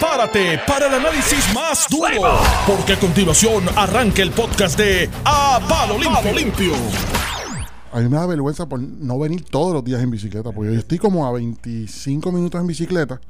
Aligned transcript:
prepárate 0.00 0.58
para 0.66 0.86
el 0.86 0.94
análisis 0.94 1.54
más 1.54 1.86
duro, 1.90 2.38
porque 2.66 2.94
a 2.94 2.98
continuación 2.98 3.64
arranca 3.76 4.22
el 4.22 4.30
podcast 4.30 4.78
de 4.78 5.10
A 5.26 5.60
Palo 5.68 5.98
Limpio. 5.98 6.72
A 7.92 8.00
mí 8.00 8.08
me 8.08 8.16
da 8.16 8.24
vergüenza 8.24 8.66
por 8.66 8.80
no 8.80 9.18
venir 9.18 9.44
todos 9.44 9.74
los 9.74 9.84
días 9.84 10.02
en 10.02 10.10
bicicleta, 10.10 10.52
porque 10.52 10.72
yo 10.72 10.78
estoy 10.78 10.96
como 10.96 11.26
a 11.26 11.32
25 11.32 12.32
minutos 12.32 12.58
en 12.60 12.66
bicicleta. 12.66 13.20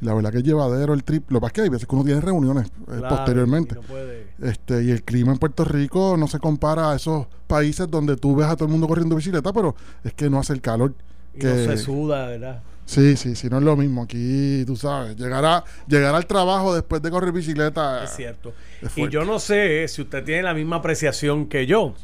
Y 0.00 0.04
la 0.04 0.14
verdad 0.14 0.30
que 0.30 0.38
es 0.38 0.44
llevadero 0.44 0.94
el 0.94 1.02
trip. 1.02 1.30
Lo 1.30 1.38
que 1.38 1.40
pasa 1.40 1.48
es 1.48 1.52
que 1.54 1.60
hay 1.62 1.68
veces 1.68 1.88
que 1.88 1.94
uno 1.96 2.04
tiene 2.04 2.20
reuniones 2.20 2.66
eh, 2.68 2.70
Claro, 2.86 3.08
posteriormente. 3.08 3.74
y 3.74 3.80
no 3.80 3.82
puede. 3.82 4.26
Este, 4.40 4.84
y 4.84 4.90
el 4.92 5.02
clima 5.02 5.32
en 5.32 5.38
Puerto 5.38 5.64
Rico 5.64 6.16
no 6.16 6.28
se 6.28 6.38
compara 6.38 6.92
a 6.92 6.96
esos 6.96 7.26
países 7.48 7.90
donde 7.90 8.16
tú 8.16 8.36
ves 8.36 8.46
a 8.46 8.54
todo 8.54 8.66
el 8.66 8.70
mundo 8.70 8.86
corriendo 8.86 9.16
bicicleta, 9.16 9.52
pero 9.52 9.74
es 10.04 10.12
que 10.14 10.30
no 10.30 10.38
hace 10.38 10.52
el 10.52 10.60
calor. 10.60 10.94
Y 11.34 11.40
Que, 11.40 11.46
no 11.48 11.54
se 11.72 11.76
suda, 11.78 12.26
¿verdad? 12.26 12.62
Sí, 12.90 13.16
sí, 13.16 13.36
sí, 13.36 13.48
no 13.48 13.58
es 13.58 13.62
lo 13.62 13.76
mismo. 13.76 14.02
Aquí, 14.02 14.64
tú 14.66 14.76
sabes, 14.76 15.16
llegar, 15.16 15.44
a, 15.44 15.64
llegar 15.86 16.14
al 16.14 16.26
trabajo 16.26 16.74
después 16.74 17.00
de 17.02 17.10
correr 17.10 17.32
bicicleta. 17.32 18.04
Es 18.04 18.16
cierto. 18.16 18.52
es 18.82 18.96
Y 18.96 19.08
yo 19.08 19.24
no 19.24 19.38
sé 19.38 19.86
si 19.88 20.02
usted 20.02 20.24
tiene 20.24 20.42
la 20.42 20.54
misma 20.54 20.76
apreciación 20.76 21.46
que 21.46 21.66
yo, 21.66 21.94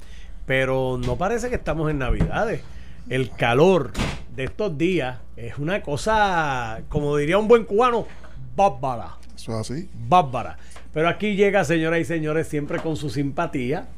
pero 0.47 0.99
no 1.05 1.17
parece 1.17 1.49
que 1.49 1.57
estamos 1.57 1.91
en 1.91 1.99
Navidades. 1.99 2.63
El 3.09 3.31
calor 3.31 3.93
de 4.35 4.45
estos 4.45 4.77
días 4.79 5.19
es 5.37 5.59
una 5.59 5.83
cosa, 5.83 6.83
como 6.89 7.17
diría 7.17 7.39
un 7.39 7.49
buen 7.49 7.65
cubano, 7.65 8.07
bárbara. 8.55 9.17
Eso 9.35 9.53
es 9.53 9.71
así. 9.71 9.91
Bárbara. 10.09 10.59
Pero 10.93 11.09
aquí 11.09 11.37
llega, 11.37 11.65
señoras 11.65 12.01
y 12.01 12.05
señores, 12.05 12.49
siempre 12.49 12.79
con 12.79 12.97
su 12.97 13.11
simpatía, 13.11 13.89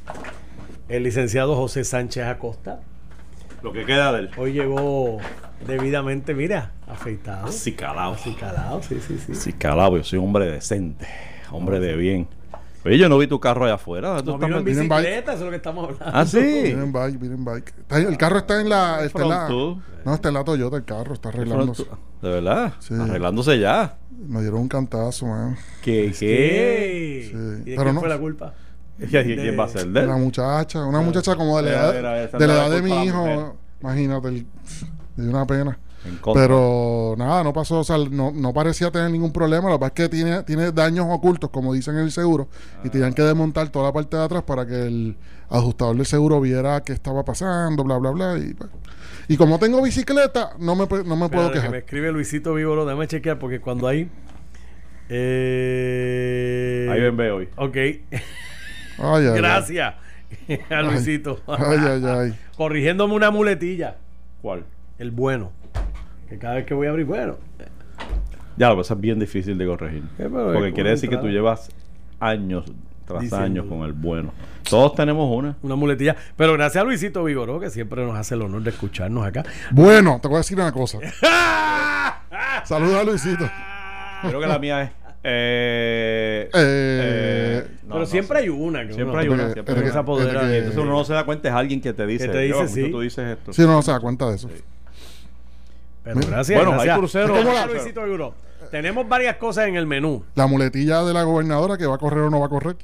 el 0.89 1.03
licenciado 1.05 1.55
José 1.55 1.85
Sánchez 1.85 2.25
Acosta. 2.25 2.81
Lo 3.63 3.73
que 3.73 3.85
queda 3.85 4.13
del 4.13 4.31
Hoy 4.37 4.53
llegó 4.53 5.19
debidamente, 5.67 6.35
mira, 6.35 6.73
afeitado. 6.87 7.47
Así 7.49 7.73
calado. 7.73 8.13
Así 8.15 8.35
calado, 8.35 8.83
sí, 8.83 8.99
sí, 9.07 9.19
sí. 9.19 9.33
Así 9.33 9.53
calado, 9.53 9.97
yo 9.97 10.05
soy 10.05 10.19
un 10.19 10.27
hombre 10.27 10.47
decente, 10.51 11.07
hombre 11.51 11.81
de 11.81 11.97
bien. 11.97 12.29
Oye, 12.85 12.97
yo 12.97 13.09
no 13.09 13.19
vi 13.19 13.27
tu 13.27 13.41
carro 13.41 13.65
allá 13.65 13.75
afuera. 13.75 14.09
¿dónde 14.23 14.23
tú 14.23 14.31
No 14.31 14.35
estás 14.37 14.65
vino 14.65 14.81
en 14.83 14.89
bicicleta, 14.89 15.33
eso 15.33 15.41
es 15.41 15.45
lo 15.45 15.51
que 15.51 15.57
estamos 15.57 15.85
hablando. 15.85 16.17
Ah, 16.19 16.25
sí. 16.25 16.39
Vienen 16.39 16.93
bike, 16.93 17.19
vienen 17.19 17.45
bike. 17.45 17.75
Está- 17.81 17.99
el 17.99 18.17
carro 18.17 18.39
está 18.39 18.61
en 18.61 18.69
la. 18.69 19.05
Está 19.05 19.23
en 19.25 19.29
la 19.29 19.47
Pronto. 19.47 19.83
no, 20.05 20.15
está 20.15 20.29
en 20.29 20.35
la 20.35 20.45
Toyota, 20.45 20.77
el 20.77 20.85
carro, 20.85 21.13
está 21.15 21.29
arreglándose. 21.31 21.85
De 22.23 22.29
verdad, 22.31 22.73
Sí. 22.79 22.95
arreglándose 22.95 23.59
ya. 23.59 23.99
Me 24.29 24.41
dieron 24.41 24.61
un 24.61 24.69
cantazo, 24.69 25.27
man. 25.27 25.57
¿Qué? 25.83 26.13
¿Qué? 26.19 26.19
¿Qué? 26.19 27.29
Sí, 27.31 27.37
¿Y 27.37 27.71
de 27.71 27.77
pero 27.77 27.83
quién 27.83 27.95
no- 27.97 28.01
fue 28.01 28.09
la 28.09 28.19
culpa? 28.19 28.55
¿Y 29.03 29.07
¿Quién 29.07 29.59
va 29.59 29.65
a 29.65 29.69
ser 29.69 29.87
de 29.89 30.05
Una 30.05 30.17
muchacha, 30.17 30.85
una 30.85 31.01
muchacha 31.01 31.37
como 31.37 31.57
de 31.63 31.65
la 31.65 31.71
edad, 31.71 31.95
de 32.39 32.47
la 32.47 32.55
edad 32.55 32.71
de 32.71 32.83
mi 32.83 33.05
hijo. 33.05 33.57
Imagínate, 33.81 34.29
el- 34.29 34.47
dio 35.17 35.31
una 35.31 35.47
pena. 35.47 35.79
Pero 36.33 37.15
nada, 37.19 37.43
no 37.43 37.53
pasó, 37.53 37.81
o 37.81 37.85
sea, 37.85 37.99
no, 37.99 38.31
no 38.33 38.53
parecía 38.55 38.91
tener 38.91 39.11
ningún 39.11 39.33
problema. 39.33 39.69
Lo 39.69 39.77
que 39.77 39.81
pasa 39.81 39.89
es 39.89 39.93
que 39.95 40.09
tiene, 40.09 40.43
tiene 40.45 40.71
daños 40.73 41.07
ocultos, 41.09 41.51
como 41.51 41.75
dicen 41.75 41.97
en 41.97 42.03
el 42.03 42.13
seguro, 42.13 42.49
y 42.85 42.89
tenían 42.89 43.13
que 43.15 43.23
desmontar 43.23 43.69
toda 43.71 43.87
la 43.87 43.93
parte 43.93 44.17
de 44.17 44.23
atrás 44.25 44.43
para 44.45 44.65
que 44.67 44.87
el 44.87 45.17
ajustador 45.51 45.97
del 45.97 46.07
seguro 46.07 46.41
viera 46.41 46.83
qué 46.83 46.93
estaba 46.93 47.25
pasando, 47.25 47.83
bla, 47.85 47.99
bla, 47.99 48.11
bla. 48.13 48.39
Y, 48.39 48.55
pues, 48.55 48.71
y 49.27 49.37
como 49.37 49.59
tengo 49.59 49.83
bicicleta, 49.83 50.51
no 50.61 50.77
me, 50.77 50.87
no 51.05 51.17
me 51.17 51.29
puedo 51.29 51.49
que 51.49 51.55
quejar. 51.55 51.71
me 51.73 51.79
escribe 51.79 52.13
Luisito 52.13 52.55
Vívolo, 52.55 52.85
déjame 52.87 53.07
chequear 53.09 53.39
porque 53.39 53.61
cuando 53.61 53.87
hay. 53.89 54.09
Eh, 55.11 56.89
Ahí 56.91 57.01
ven, 57.01 57.17
ve 57.17 57.31
hoy. 57.33 57.49
Ok, 57.57 57.77
Ay, 58.99 59.25
ay, 59.25 59.27
ay. 59.29 59.37
gracias 59.37 59.95
a 60.71 60.83
Luisito. 60.83 61.41
Ay, 61.47 61.79
ay, 61.79 62.05
ay. 62.05 62.39
Corrigiéndome 62.57 63.15
una 63.15 63.31
muletilla. 63.31 63.97
¿Cuál? 64.43 64.65
El 64.99 65.11
bueno. 65.11 65.53
Que 66.29 66.39
cada 66.39 66.55
vez 66.55 66.67
que 66.67 66.75
voy 66.75 66.87
a 66.87 66.91
abrir, 66.91 67.07
bueno. 67.07 67.37
Ya, 68.57 68.69
lo 68.69 68.75
que 68.75 68.81
pasa 68.81 68.95
es 68.95 69.01
bien 69.01 69.19
difícil 69.19 69.57
de 69.57 69.67
corregir. 69.67 70.03
Porque 70.19 70.73
quiere 70.73 70.91
decir 70.91 71.09
que 71.09 71.17
tú 71.17 71.29
llevas 71.29 71.71
años 72.21 72.65
tras 73.07 73.21
Diciendo- 73.23 73.47
años 73.47 73.67
con 73.67 73.83
el 73.85 73.93
bueno. 73.93 74.33
Todos 74.69 74.95
tenemos 74.97 75.35
una. 75.35 75.57
Una 75.63 75.77
muletilla. 75.77 76.15
Pero 76.37 76.53
gracias 76.55 76.83
a 76.83 76.85
Luisito 76.85 77.25
Vigoró, 77.25 77.59
que 77.61 77.71
siempre 77.71 78.05
nos 78.05 78.17
hace 78.17 78.35
el 78.35 78.43
honor 78.43 78.63
de 78.63 78.71
escucharnos 78.71 79.25
acá. 79.27 79.45
Bueno, 79.71 80.19
te 80.21 80.29
voy 80.29 80.35
a 80.35 80.39
decir 80.39 80.59
una 80.59 80.73
cosa. 80.73 80.99
Saludos 82.65 82.97
a 83.01 83.05
Luisito. 83.05 83.49
Creo 84.23 84.41
que 84.41 84.47
la 84.47 84.59
mía 84.59 84.83
es. 84.83 84.91
Eh, 85.31 86.49
Eh, 86.49 86.51
eh, 86.55 87.67
no, 87.83 87.89
Pero 87.89 88.01
no 88.01 88.07
siempre 88.07 88.39
hay 88.39 88.49
una. 88.49 88.87
Que 88.87 88.95
Siempre 88.95 89.11
uno- 89.13 89.19
hay 89.19 89.29
una. 89.29 89.53
Siempre 89.53 89.91
se 89.93 89.99
apodera 89.99 90.57
Entonces 90.57 90.77
uno 90.83 90.93
no 90.93 91.05
se 91.05 91.13
da 91.13 91.25
cuenta, 91.25 91.49
es 91.49 91.55
alguien 91.55 91.81
que 91.81 91.93
te 91.93 92.07
dice. 92.07 92.27
Que 92.27 92.33
te 92.33 92.39
dice, 92.41 92.51
"Yo, 92.53 92.59
¿por 92.59 92.67
qué 92.75 92.85
sí. 92.85 92.91
tú 92.91 93.01
dices 93.01 93.37
esto. 93.39 93.53
Sí, 93.53 93.63
uno 93.63 93.73
no 93.75 93.83
se 93.83 93.91
da 93.91 94.01
cuenta 94.01 94.29
de 94.29 94.37
eso. 94.37 94.49
Pero 96.05 96.21
gracias. 96.27 96.59
Bueno, 96.59 96.73
gracias. 96.73 96.95
hay 96.95 96.99
crucero. 96.99 97.27
Gracias 97.27 97.45
¿Cómo 97.47 97.59
a 97.59 97.67
la- 97.67 97.73
Luisito 97.73 98.05
Vigoró. 98.05 98.35
Tenemos 98.71 99.09
varias 99.09 99.37
cosas 99.37 99.67
en 99.69 99.77
el 99.77 99.87
menú. 99.87 100.25
La 100.35 100.47
muletilla 100.47 101.03
de 101.03 101.13
la 101.15 101.23
gobernadora 101.23 101.77
que 101.77 101.87
va 101.87 101.95
a 101.97 101.99
correr 101.99 102.21
o 102.25 102.31
no 102.31 102.41
va 102.41 102.47
a 102.47 102.51
correr. 102.51 102.77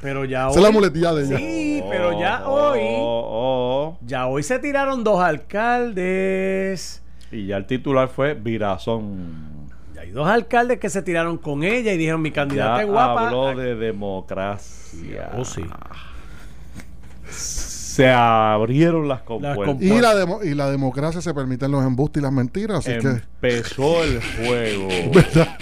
Pero 0.00 0.24
ya 0.26 0.40
Esa 0.48 0.50
hoy. 0.50 0.56
es 0.56 0.62
la 0.62 0.70
muletilla 0.70 1.14
de 1.14 1.24
ella. 1.24 1.36
Sí, 1.38 1.82
pero 1.90 2.18
ya 2.20 2.42
Oh, 2.46 2.72
hoy. 2.72 2.80
oh, 2.82 3.96
oh. 3.96 3.98
Ya 4.06 4.26
hoy 4.26 4.42
se 4.42 4.58
tiraron 4.58 5.02
dos 5.04 5.20
alcaldes. 5.20 7.02
Y 7.32 7.46
ya 7.46 7.56
el 7.56 7.66
titular 7.66 8.08
fue 8.08 8.34
Virazón. 8.34 9.53
Dos 10.14 10.28
alcaldes 10.28 10.78
que 10.78 10.88
se 10.88 11.02
tiraron 11.02 11.36
con 11.38 11.64
ella 11.64 11.92
y 11.92 11.98
dijeron: 11.98 12.22
Mi 12.22 12.30
candidata 12.30 12.76
Ya 12.76 12.82
es 12.84 12.88
guapa. 12.88 13.26
habló 13.26 13.54
de 13.56 13.74
democracia. 13.74 15.30
Oh, 15.36 15.44
sí. 15.44 15.62
Se 17.28 18.10
abrieron 18.10 19.06
las 19.08 19.22
compuertas. 19.22 19.66
compu- 19.76 19.82
Y 19.82 20.00
la, 20.00 20.14
demo- 20.14 20.40
y 20.42 20.54
la 20.54 20.70
democracia 20.70 21.20
se 21.20 21.32
permiten 21.34 21.70
los 21.70 21.84
embustes 21.84 22.20
y 22.20 22.24
las 22.24 22.32
mentiras, 22.32 22.78
así 22.78 22.98
que... 22.98 23.08
Empezó 23.08 24.02
el 24.02 24.20
juego. 24.36 24.88
¿Verdad? 25.14 25.56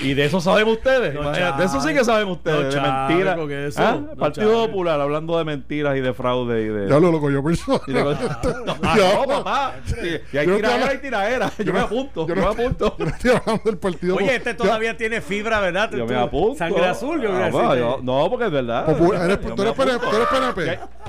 Y 0.00 0.14
de 0.14 0.24
eso 0.24 0.40
saben 0.40 0.68
ustedes. 0.68 1.14
No, 1.14 1.22
imagínate, 1.22 1.58
de 1.60 1.66
eso 1.66 1.80
sí 1.80 1.92
que 1.92 2.04
saben 2.04 2.28
ustedes. 2.28 2.74
No, 2.74 2.82
de 2.82 2.90
mentiras. 2.90 3.78
¿Ah? 3.78 3.98
No, 4.00 4.14
Partido. 4.16 4.66
Popular 4.66 5.00
hablando 5.00 5.36
de 5.38 5.44
mentiras 5.44 5.96
y 5.96 6.00
de 6.00 6.12
fraude 6.14 6.62
y 6.62 6.68
de. 6.68 6.88
Ya 6.88 7.00
lo 7.00 7.10
loco 7.12 7.30
yo 7.30 7.42
persona. 7.42 7.80
y 7.86 7.92
de. 7.92 8.02
No, 8.64 8.76
ah, 8.82 9.24
papá. 9.26 9.74
Y, 10.02 10.36
y 10.36 10.38
hay 10.38 10.46
Yo 10.46 10.56
tiraera, 10.56 10.88
hay 10.88 10.98
tiraera. 10.98 11.52
Yo, 11.58 11.64
yo 11.64 11.72
me 11.72 11.80
apunto. 11.80 12.26
yo 12.26 12.34
me 12.34 12.44
apunto. 12.44 12.96
Yo 12.98 13.04
no 13.04 13.10
estoy 13.10 13.30
hablando 13.30 13.62
del 13.64 13.78
partido. 13.78 14.16
Oye, 14.16 14.36
este 14.36 14.54
todavía 14.54 14.96
tiene 14.96 15.20
fibra, 15.20 15.60
¿verdad? 15.60 15.90
Yo 15.92 16.06
me 16.06 16.16
apunto. 16.16 16.58
Sangre 16.58 16.86
azul, 16.86 17.20
yo 17.20 17.30
Ah, 17.32 17.48
voy 17.50 17.78
a 17.78 17.96
No, 18.02 18.28
porque 18.30 18.46
es 18.46 18.52
verdad. 18.52 18.88
Eres- 18.88 19.40
Yo 19.42 19.54
tú, 19.54 19.62
eres 19.62 19.74
PNP, 19.74 20.06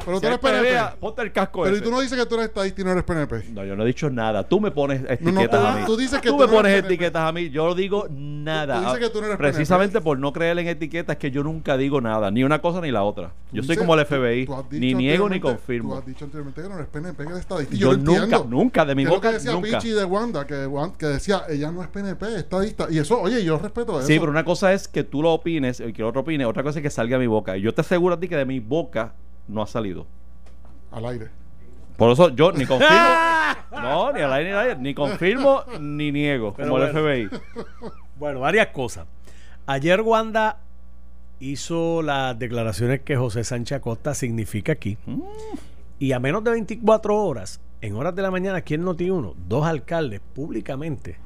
Pero 0.05 0.19
tú 0.19 0.27
eres 0.27 0.39
PNP. 0.39 0.79
Ponte 0.99 1.21
el 1.21 1.31
casco 1.31 1.63
Pero 1.63 1.77
y 1.77 1.81
tú 1.81 1.91
no 1.91 1.99
dices 2.01 2.17
que 2.17 2.25
tú 2.25 2.35
eres 2.35 2.47
estadista 2.47 2.81
y 2.81 2.83
no 2.83 2.91
eres 2.91 3.03
PNP. 3.03 3.43
No, 3.51 3.63
yo 3.65 3.75
no 3.75 3.83
he 3.83 3.87
dicho 3.87 4.09
nada. 4.09 4.43
Tú 4.47 4.59
me 4.59 4.71
pones 4.71 5.01
etiquetas 5.09 5.63
a 5.65 5.77
mí. 5.79 5.85
tú 5.85 5.97
dices 5.97 6.19
que 6.21 6.29
tú 6.29 6.37
me 6.37 6.47
pones 6.47 6.83
etiquetas 6.83 7.23
a 7.23 7.31
mí. 7.31 7.49
Yo 7.49 7.65
no 7.67 7.75
digo 7.75 8.07
nada. 8.09 8.78
Tú 8.79 8.85
dices 8.93 8.99
que 8.99 9.09
tú 9.13 9.19
no 9.21 9.25
eres 9.27 9.37
Precisamente 9.37 10.01
por 10.01 10.19
no 10.19 10.33
creer 10.33 10.57
en 10.59 10.67
etiquetas 10.67 11.17
que 11.17 11.31
yo 11.31 11.43
nunca 11.43 11.77
digo 11.77 12.01
nada. 12.01 12.31
Ni 12.31 12.43
una 12.43 12.59
cosa 12.59 12.81
ni 12.81 12.91
la 12.91 13.03
otra. 13.03 13.31
Yo 13.51 13.63
soy 13.63 13.75
como 13.77 13.95
el 13.95 14.05
FBI. 14.05 14.47
Ni 14.71 14.93
niego 14.93 15.29
ni 15.29 15.35
anteriormente- 15.35 15.39
Tú 15.39 15.47
confirmo. 15.47 15.95
has 15.97 16.05
dicho 16.05 16.25
anteriormente 16.25 16.61
que 16.61 16.69
no 16.69 16.75
eres 16.75 16.87
PNP, 16.87 17.23
que 17.23 17.29
eres 17.29 17.39
estadista. 17.39 17.75
Y 17.75 17.77
Yo 17.77 17.91
yo, 17.91 17.97
lo 17.97 18.03
nunca, 18.03 18.23
entiendo. 18.23 18.45
nunca, 18.49 18.85
de 18.85 18.95
mi 18.95 19.03
lo 19.05 19.09
boca, 19.11 19.27
que 19.29 19.33
decía 19.35 19.51
nunca. 19.53 19.77
Pichi 19.79 19.89
de 19.91 20.05
Wanda, 20.05 20.45
que, 20.47 20.69
que 20.97 21.05
decía, 21.05 21.43
ella 21.49 21.71
no 21.71 21.81
es 21.81 21.87
PNP, 21.89 22.25
es 22.27 22.33
estadista. 22.35 22.87
Y 22.89 22.97
eso, 22.99 23.19
oye, 23.21 23.43
yo 23.43 23.57
respeto 23.57 23.97
eso. 23.99 24.07
Sí, 24.07 24.19
pero 24.19 24.31
una 24.31 24.43
cosa 24.45 24.73
es 24.73 24.87
que 24.87 25.03
tú 25.03 25.21
lo 25.21 25.33
opines 25.33 25.79
y 25.79 25.93
que 25.93 26.01
el 26.01 26.07
otro 26.07 26.21
opine. 26.21 26.45
Otra 26.45 26.63
cosa 26.63 26.79
es 26.79 26.83
que 26.83 26.89
salga 26.89 27.17
de 27.17 27.21
mi 27.21 27.27
boca. 27.27 27.57
Y 27.57 27.61
yo 27.61 27.73
te 27.73 27.81
aseguro 27.81 28.15
a 28.15 28.19
ti 28.19 28.27
que 28.27 28.35
de 28.37 28.45
mi 28.45 28.59
boca 28.59 29.13
no 29.47 29.61
ha 29.61 29.67
salido. 29.67 30.05
Al 30.91 31.05
aire. 31.05 31.29
Por 31.97 32.11
eso 32.11 32.29
yo 32.29 32.51
ni 32.53 32.65
confirmo. 32.67 32.95
no, 33.71 34.13
ni 34.13 34.21
al 34.21 34.31
aire 34.33 34.49
ni 34.51 34.55
al 34.55 34.63
aire. 34.69 34.75
Ni 34.79 34.93
confirmo 34.93 35.63
ni 35.79 36.11
niego. 36.13 36.53
Pero 36.55 36.69
como 36.69 36.81
el 36.83 36.91
bueno. 36.93 37.29
FBI. 37.29 37.29
Bueno, 38.19 38.39
varias 38.41 38.67
cosas. 38.67 39.07
Ayer 39.65 40.01
Wanda 40.01 40.57
hizo 41.39 42.01
las 42.01 42.37
declaraciones 42.37 43.01
que 43.01 43.15
José 43.15 43.43
Sánchez 43.43 43.77
Acosta 43.77 44.13
significa 44.13 44.73
aquí. 44.73 44.97
Mm. 45.05 45.21
Y 45.99 46.11
a 46.11 46.19
menos 46.19 46.43
de 46.43 46.51
24 46.51 47.15
horas, 47.15 47.61
en 47.81 47.95
horas 47.95 48.15
de 48.15 48.21
la 48.21 48.31
mañana, 48.31 48.57
aquí 48.59 48.73
en 48.73 48.83
Noti1, 48.85 49.35
dos 49.47 49.65
alcaldes 49.65 50.21
públicamente 50.33 51.17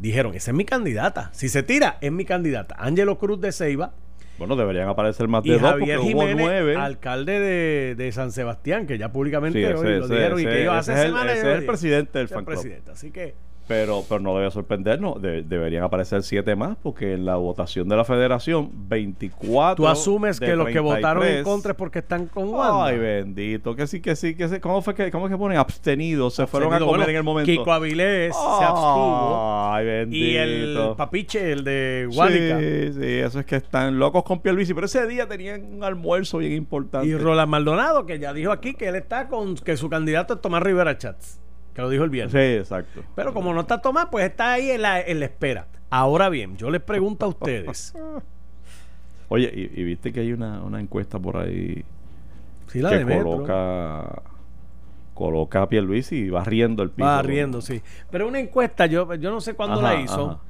dijeron, 0.00 0.34
esa 0.34 0.50
es 0.52 0.56
mi 0.56 0.64
candidata. 0.64 1.30
Si 1.32 1.48
se 1.48 1.62
tira, 1.62 1.98
es 2.00 2.12
mi 2.12 2.24
candidata. 2.24 2.76
Ángelo 2.78 3.18
Cruz 3.18 3.40
de 3.40 3.50
Ceiba 3.52 3.92
Bueno, 4.38 4.54
deberían 4.54 4.88
aparecer 4.88 5.26
más 5.26 5.44
y 5.44 5.50
de 5.50 5.58
dos 5.58 5.62
Javier 5.70 5.98
porque 5.98 6.14
hubo 6.14 6.20
Jiménez, 6.22 6.36
nueve. 6.46 6.76
alcalde 6.76 7.40
de, 7.40 7.94
de 7.96 8.12
San 8.12 8.30
Sebastián, 8.30 8.86
que 8.86 8.96
ya 8.98 9.10
públicamente 9.12 9.58
Sí, 9.58 9.64
hoy 9.64 9.72
lo 9.98 10.04
ese- 10.04 10.14
dijeron 10.14 10.40
y 10.40 10.44
que 10.44 10.60
ellos 10.62 10.74
hace 10.74 10.92
es 10.92 10.98
el- 11.00 11.06
semanas 11.06 11.36
ese 11.38 11.52
es 11.52 11.58
el 11.58 11.66
presidente 11.66 12.18
del 12.18 12.28
fan 12.28 12.44
club. 12.44 12.54
presidente. 12.60 12.90
Así 12.92 13.10
que 13.10 13.34
Pero, 13.68 14.02
pero 14.08 14.20
no 14.20 14.34
debe 14.36 14.50
sorprendernos. 14.50 15.20
de- 15.20 15.42
deberían 15.42 15.84
aparecer 15.84 16.22
siete 16.22 16.56
más 16.56 16.76
porque 16.82 17.12
en 17.12 17.24
la 17.26 17.36
votación 17.36 17.88
de 17.88 17.96
la 17.96 18.04
federación, 18.04 18.70
24. 18.88 19.76
tú 19.76 19.86
asumes 19.86 20.40
de 20.40 20.46
que 20.46 20.56
los 20.56 20.68
que 20.68 20.80
votaron 20.80 21.22
en 21.22 21.28
33. 21.28 21.44
contra 21.44 21.72
es 21.72 21.76
porque 21.78 21.98
están 22.00 22.26
con 22.26 22.48
Wanda. 22.48 22.86
Ay, 22.86 22.98
bendito. 22.98 23.76
Que 23.76 23.86
sí, 23.86 24.00
que 24.00 24.16
sí, 24.16 24.34
que 24.34 24.48
sí. 24.48 24.58
¿Cómo 24.60 24.80
fue 24.82 24.94
que, 24.94 25.10
cómo 25.10 25.26
es 25.26 25.32
que 25.32 25.38
ponen 25.38 25.58
abstenidos? 25.58 26.34
Se 26.34 26.46
fueron 26.46 26.72
a 26.72 26.78
comer 26.78 26.88
Bueno, 26.96 27.10
en 27.10 27.16
el 27.16 27.22
momento. 27.22 27.50
Kiko 27.50 27.70
Avilés 27.72 28.34
se 28.34 28.64
abstuvo. 28.64 29.70
Ay, 29.72 29.86
bendito. 29.86 30.24
Y 30.24 30.36
el 30.36 30.78
papiche, 30.96 31.52
el 31.52 31.64
de 31.64 32.08
Guánica. 32.12 32.58
Sí, 32.58 32.92
sí, 32.94 33.04
eso 33.18 33.40
es 33.40 33.46
que 33.46 33.56
están 33.56 33.98
locos 33.98 34.22
con 34.24 34.40
Pierluisi. 34.40 34.72
Pero 34.74 34.86
ese 34.86 35.06
día 35.06 35.26
tenían 35.28 35.64
un 35.74 35.84
almuerzo 35.84 36.38
bien 36.38 36.52
importante. 36.52 37.06
Y 37.06 37.14
Roland 37.16 37.50
Maldonado, 37.50 38.06
que 38.06 38.18
ya 38.18 38.32
dijo 38.32 38.50
aquí 38.50 38.74
que 38.74 38.88
él 38.88 38.96
está 38.96 39.28
con 39.28 39.56
que 39.56 39.76
su 39.76 39.88
candidato 39.90 40.34
es 40.34 40.40
Tomás 40.40 40.62
Rivera 40.62 40.96
Chats, 40.96 41.40
que 41.78 41.82
lo 41.82 41.90
dijo 41.90 42.02
el 42.02 42.10
viernes. 42.10 42.32
Sí, 42.32 42.58
exacto. 42.58 43.04
Pero 43.14 43.32
como 43.32 43.54
no 43.54 43.60
está 43.60 43.80
Tomás, 43.80 44.08
pues 44.10 44.24
está 44.28 44.54
ahí 44.54 44.72
en 44.72 44.82
la, 44.82 45.00
en 45.00 45.20
la 45.20 45.26
espera. 45.26 45.68
Ahora 45.90 46.28
bien, 46.28 46.56
yo 46.56 46.70
les 46.70 46.82
pregunto 46.82 47.24
a 47.24 47.28
ustedes. 47.28 47.94
Oye, 49.28 49.52
y, 49.54 49.80
y 49.80 49.84
viste 49.84 50.12
que 50.12 50.18
hay 50.20 50.32
una, 50.32 50.60
una 50.64 50.80
encuesta 50.80 51.20
por 51.20 51.36
ahí 51.36 51.84
Sí, 52.66 52.80
la 52.80 52.90
que 52.90 52.98
de 52.98 53.04
Metro. 53.04 53.30
coloca 53.30 54.22
coloca 55.14 55.62
a 55.62 55.68
Pierluisi 55.68 56.16
y 56.16 56.30
va 56.30 56.42
riendo 56.42 56.82
el 56.82 56.90
piso. 56.90 57.06
Va 57.08 57.22
riendo, 57.22 57.60
sí. 57.60 57.80
Pero 58.10 58.26
una 58.26 58.40
encuesta, 58.40 58.86
yo, 58.86 59.14
yo 59.14 59.30
no 59.30 59.40
sé 59.40 59.54
cuándo 59.54 59.78
Ajá, 59.78 59.94
la 59.94 60.00
hizo, 60.00 60.30
ajá. 60.32 60.40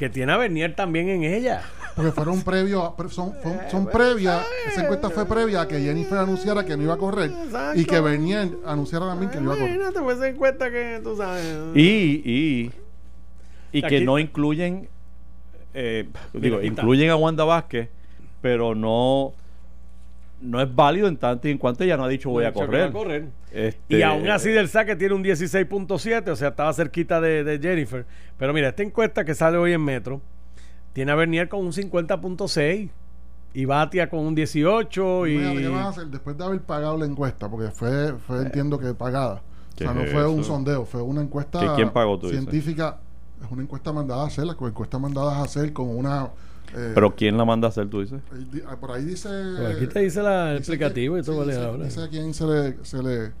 Que 0.00 0.08
tiene 0.08 0.32
a 0.32 0.38
Bernier 0.38 0.74
también 0.74 1.10
en 1.10 1.24
ella. 1.24 1.60
Porque 1.94 2.10
fueron 2.12 2.40
previos, 2.42 2.82
a- 2.82 3.08
son, 3.10 3.34
son, 3.42 3.58
son 3.70 3.86
previas, 3.86 4.42
esa 4.66 4.84
encuesta 4.84 5.10
fue 5.10 5.26
previa 5.26 5.60
a 5.60 5.68
que 5.68 5.78
Jennifer 5.78 6.16
anunciara 6.16 6.64
que 6.64 6.74
no 6.74 6.84
iba 6.84 6.94
a 6.94 6.96
correr 6.96 7.30
y 7.74 7.84
que 7.84 8.00
Bernier 8.00 8.48
anunciara 8.64 9.06
también 9.08 9.30
que 9.30 9.36
no 9.36 9.42
iba 9.44 9.52
a 9.52 9.56
correr. 9.58 9.74
Imagínate, 9.74 10.00
pues 10.00 10.16
esa 10.16 10.28
encuesta 10.28 10.70
que 10.70 11.00
tú 11.04 11.18
sabes. 11.18 11.44
Y, 11.74 11.82
y, 12.24 12.72
y 13.72 13.82
que 13.82 14.00
no 14.00 14.18
incluyen, 14.18 14.88
eh, 15.74 16.08
digo, 16.32 16.62
incluyen 16.62 17.10
a 17.10 17.16
Wanda 17.16 17.44
Vázquez, 17.44 17.90
pero 18.40 18.74
no, 18.74 19.34
no 20.40 20.60
es 20.60 20.74
válido 20.74 21.06
en 21.08 21.16
tanto 21.16 21.48
y 21.48 21.50
en 21.50 21.58
cuanto 21.58 21.84
ella 21.84 21.96
no 21.96 22.04
ha 22.04 22.08
dicho 22.08 22.30
voy 22.30 22.44
a 22.44 22.52
correr. 22.52 22.84
a 22.88 22.92
correr. 22.92 23.28
Este, 23.52 23.98
Y 23.98 24.02
aún 24.02 24.28
así 24.28 24.50
del 24.50 24.68
saque 24.68 24.96
tiene 24.96 25.14
un 25.14 25.22
16.7, 25.22 26.28
o 26.30 26.36
sea, 26.36 26.48
estaba 26.48 26.72
cerquita 26.72 27.20
de, 27.20 27.44
de 27.44 27.58
Jennifer. 27.58 28.06
Pero 28.38 28.52
mira, 28.52 28.68
esta 28.70 28.82
encuesta 28.82 29.24
que 29.24 29.34
sale 29.34 29.58
hoy 29.58 29.72
en 29.72 29.84
Metro 29.84 30.20
tiene 30.92 31.12
a 31.12 31.14
Bernier 31.14 31.48
con 31.48 31.60
un 31.60 31.72
50.6 31.72 32.90
y 33.52 33.64
Batia 33.64 34.08
con 34.08 34.20
un 34.20 34.34
18 34.34 35.26
y... 35.26 35.36
Mira, 35.38 35.52
¿qué 35.60 35.68
van 35.68 35.78
a 35.84 35.88
hacer? 35.88 36.06
Después 36.06 36.38
de 36.38 36.44
haber 36.44 36.60
pagado 36.62 36.96
la 36.96 37.04
encuesta, 37.06 37.48
porque 37.50 37.70
fue, 37.70 38.14
fue 38.26 38.42
entiendo 38.42 38.78
que 38.78 38.94
pagada. 38.94 39.42
O 39.72 39.76
¿Qué 39.76 39.84
sea, 39.84 39.94
no 39.94 40.04
fue 40.06 40.26
un 40.26 40.44
sondeo, 40.44 40.84
fue 40.84 41.02
una 41.02 41.20
encuesta 41.22 41.60
¿Qui- 41.60 41.74
quién 41.76 41.90
pagó, 41.90 42.18
tú 42.18 42.26
dices? 42.28 42.40
científica. 42.44 42.98
Es 43.44 43.50
una 43.50 43.62
encuesta 43.62 43.92
mandada 43.92 44.22
a 44.24 44.26
hacer, 44.26 44.44
la 44.44 44.52
encuesta 44.52 44.98
mandada 44.98 45.36
a 45.38 45.42
hacer 45.42 45.72
con 45.72 45.88
una... 45.88 46.28
eh, 46.74 46.92
Pero 46.94 47.14
¿quién 47.16 47.36
la 47.36 47.44
manda 47.44 47.66
a 47.66 47.70
hacer, 47.70 47.88
tú 47.88 48.00
dices? 48.00 48.20
ah, 48.68 48.76
por 48.76 48.92
ahí 48.92 49.04
dice... 49.04 49.28
Pues 49.28 49.76
aquí 49.76 49.86
te 49.88 50.00
dice 50.00 50.22
la- 50.22 50.52
el 50.52 50.58
dice 50.58 50.72
explicativo 50.72 51.14
que- 51.16 51.20
y 51.20 51.24
todo. 51.24 51.34
sí, 51.34 51.40
vale, 51.40 51.52
dice, 51.54 51.64
ahora. 51.66 51.84
dice 51.84 52.02
a 52.02 52.08
quién 52.08 52.34
se 52.34 52.46
le, 52.46 52.84
se 52.84 53.02
le 53.02 53.32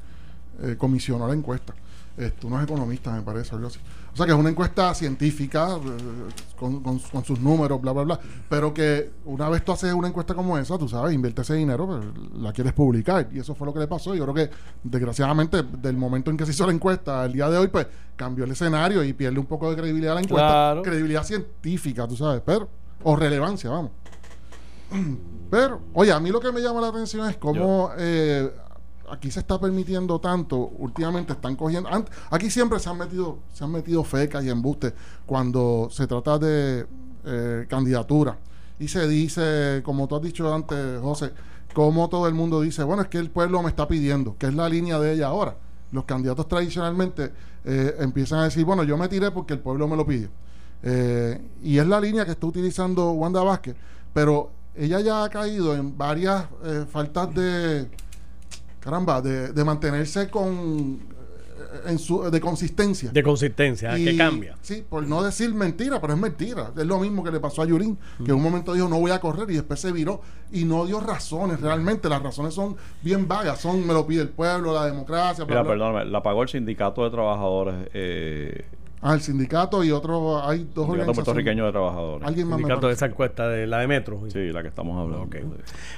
eh, 0.62 0.76
comisionó 0.76 1.26
la 1.28 1.34
encuesta. 1.34 1.74
Esto, 2.16 2.48
unos 2.48 2.62
economistas, 2.64 3.14
me 3.14 3.22
parece, 3.22 3.54
algo 3.54 3.68
así. 3.68 3.78
O 4.12 4.16
sea, 4.16 4.26
que 4.26 4.32
es 4.32 4.38
una 4.38 4.50
encuesta 4.50 4.92
científica 4.94 5.76
eh, 5.76 6.32
con, 6.58 6.82
con- 6.82 6.98
con 6.98 7.24
sus 7.24 7.38
números, 7.40 7.80
bla, 7.80 7.92
bla, 7.92 8.02
bla. 8.02 8.20
Pero 8.48 8.74
que 8.74 9.10
una 9.24 9.48
vez 9.48 9.64
tú 9.64 9.72
haces 9.72 9.94
una 9.94 10.08
encuesta 10.08 10.34
como 10.34 10.58
esa, 10.58 10.76
tú 10.76 10.88
sabes, 10.88 11.14
invierte 11.14 11.42
ese 11.42 11.54
dinero, 11.54 11.86
pues, 11.86 12.00
la 12.42 12.52
quieres 12.52 12.72
publicar. 12.72 13.28
Y 13.32 13.38
eso 13.38 13.54
fue 13.54 13.64
lo 13.66 13.72
que 13.72 13.78
le 13.78 13.86
pasó. 13.86 14.14
Yo 14.16 14.24
creo 14.24 14.34
que, 14.34 14.50
desgraciadamente, 14.82 15.62
del 15.62 15.96
momento 15.96 16.30
en 16.32 16.36
que 16.36 16.44
se 16.44 16.50
hizo 16.50 16.66
la 16.66 16.72
encuesta 16.72 17.22
al 17.22 17.32
día 17.32 17.48
de 17.48 17.56
hoy, 17.56 17.68
pues 17.68 17.86
cambió 18.16 18.44
el 18.44 18.50
escenario 18.50 19.02
y 19.04 19.12
pierde 19.14 19.38
un 19.38 19.46
poco 19.46 19.70
de 19.70 19.76
credibilidad 19.76 20.14
la 20.14 20.20
encuesta. 20.20 20.46
Claro. 20.48 20.82
Credibilidad 20.82 21.24
científica, 21.24 22.06
tú 22.08 22.16
sabes, 22.16 22.42
pero, 22.44 22.68
o 23.02 23.16
relevancia, 23.16 23.70
vamos. 23.70 23.92
Pero, 25.50 25.80
oye, 25.94 26.12
a 26.12 26.20
mí 26.20 26.30
lo 26.30 26.40
que 26.40 26.52
me 26.52 26.60
llama 26.60 26.80
la 26.80 26.88
atención 26.88 27.28
es 27.28 27.36
cómo 27.36 27.90
eh, 27.96 28.50
aquí 29.10 29.30
se 29.30 29.40
está 29.40 29.58
permitiendo 29.58 30.20
tanto, 30.20 30.56
últimamente 30.56 31.32
están 31.32 31.56
cogiendo, 31.56 31.88
aquí 32.30 32.50
siempre 32.50 32.78
se 32.78 32.88
han 32.88 32.98
metido, 32.98 33.38
se 33.52 33.64
han 33.64 33.72
metido 33.72 34.04
fecas 34.04 34.44
y 34.44 34.50
embustes 34.50 34.92
cuando 35.26 35.88
se 35.90 36.06
trata 36.06 36.38
de 36.38 36.86
eh, 37.24 37.66
candidatura. 37.68 38.38
Y 38.78 38.88
se 38.88 39.06
dice, 39.06 39.82
como 39.84 40.08
tú 40.08 40.16
has 40.16 40.22
dicho 40.22 40.52
antes, 40.54 41.00
José, 41.00 41.32
como 41.74 42.08
todo 42.08 42.26
el 42.26 42.34
mundo 42.34 42.60
dice, 42.60 42.82
bueno, 42.82 43.02
es 43.02 43.08
que 43.08 43.18
el 43.18 43.30
pueblo 43.30 43.62
me 43.62 43.68
está 43.68 43.86
pidiendo, 43.86 44.36
que 44.38 44.46
es 44.46 44.54
la 44.54 44.68
línea 44.68 44.98
de 44.98 45.12
ella 45.12 45.26
ahora. 45.26 45.56
Los 45.92 46.04
candidatos 46.04 46.48
tradicionalmente 46.48 47.32
eh, 47.64 47.96
empiezan 47.98 48.38
a 48.38 48.44
decir, 48.44 48.64
bueno, 48.64 48.84
yo 48.84 48.96
me 48.96 49.08
tiré 49.08 49.30
porque 49.30 49.54
el 49.54 49.60
pueblo 49.60 49.86
me 49.86 49.96
lo 49.96 50.06
pidió. 50.06 50.28
Eh, 50.82 51.40
y 51.62 51.78
es 51.78 51.86
la 51.86 52.00
línea 52.00 52.24
que 52.24 52.30
está 52.32 52.46
utilizando 52.46 53.10
Wanda 53.12 53.42
Vázquez, 53.42 53.76
pero 54.14 54.50
ella 54.74 55.00
ya 55.00 55.24
ha 55.24 55.28
caído 55.28 55.74
en 55.74 55.96
varias 55.98 56.44
eh, 56.64 56.84
faltas 56.90 57.34
de, 57.34 57.86
caramba, 58.80 59.20
de, 59.20 59.52
de 59.52 59.64
mantenerse 59.64 60.30
con, 60.30 61.00
eh, 61.84 61.88
en 61.90 61.98
su, 61.98 62.30
de 62.30 62.40
consistencia. 62.40 63.10
De 63.10 63.22
consistencia, 63.22 63.98
Y- 63.98 64.04
que 64.06 64.16
cambia. 64.16 64.56
Sí, 64.62 64.82
por 64.88 65.06
no 65.06 65.22
decir 65.22 65.52
mentira, 65.52 66.00
pero 66.00 66.14
es 66.14 66.18
mentira. 66.18 66.70
Es 66.74 66.86
lo 66.86 66.98
mismo 66.98 67.22
que 67.22 67.30
le 67.30 67.40
pasó 67.40 67.60
a 67.62 67.66
Yurín, 67.66 67.98
que 68.24 68.30
en 68.30 68.36
un 68.36 68.42
momento 68.42 68.72
dijo 68.72 68.88
no 68.88 68.98
voy 68.98 69.10
a 69.10 69.20
correr 69.20 69.50
y 69.50 69.54
después 69.54 69.78
se 69.80 69.92
viró 69.92 70.22
y 70.50 70.64
no 70.64 70.86
dio 70.86 71.00
razones 71.00 71.60
realmente. 71.60 72.08
Las 72.08 72.22
razones 72.22 72.54
son 72.54 72.76
bien 73.02 73.28
vagas, 73.28 73.60
son 73.60 73.86
me 73.86 73.92
lo 73.92 74.06
pide 74.06 74.22
el 74.22 74.30
pueblo, 74.30 74.72
la 74.72 74.86
democracia. 74.86 75.44
bla, 75.44 75.56
Mira, 75.56 75.62
bla. 75.62 75.70
perdóname, 75.72 76.10
la 76.10 76.22
pagó 76.22 76.42
el 76.42 76.48
sindicato 76.48 77.04
de 77.04 77.10
trabajadores, 77.10 77.74
eh, 77.92 78.64
Ah, 79.02 79.14
el 79.14 79.22
sindicato 79.22 79.82
y 79.82 79.90
otro, 79.90 80.38
hay 80.46 80.58
dos 80.58 80.58
sindicato 80.58 80.82
organizaciones. 80.82 81.24
puertorriqueño 81.24 81.64
de 81.64 81.72
trabajadores. 81.72 82.28
Alguien 82.28 82.48
más 82.48 82.58
me 82.58 82.62
Sindicato 82.64 82.86
de 82.88 82.92
esa 82.92 83.06
encuesta 83.06 83.48
de 83.48 83.66
la 83.66 83.78
de 83.78 83.86
Metro. 83.86 84.20
Sí, 84.28 84.52
la 84.52 84.60
que 84.60 84.68
estamos 84.68 84.98
hablando. 84.98 85.22
Ok. 85.24 85.34
de- 85.36 85.40
Tú- 85.40 85.54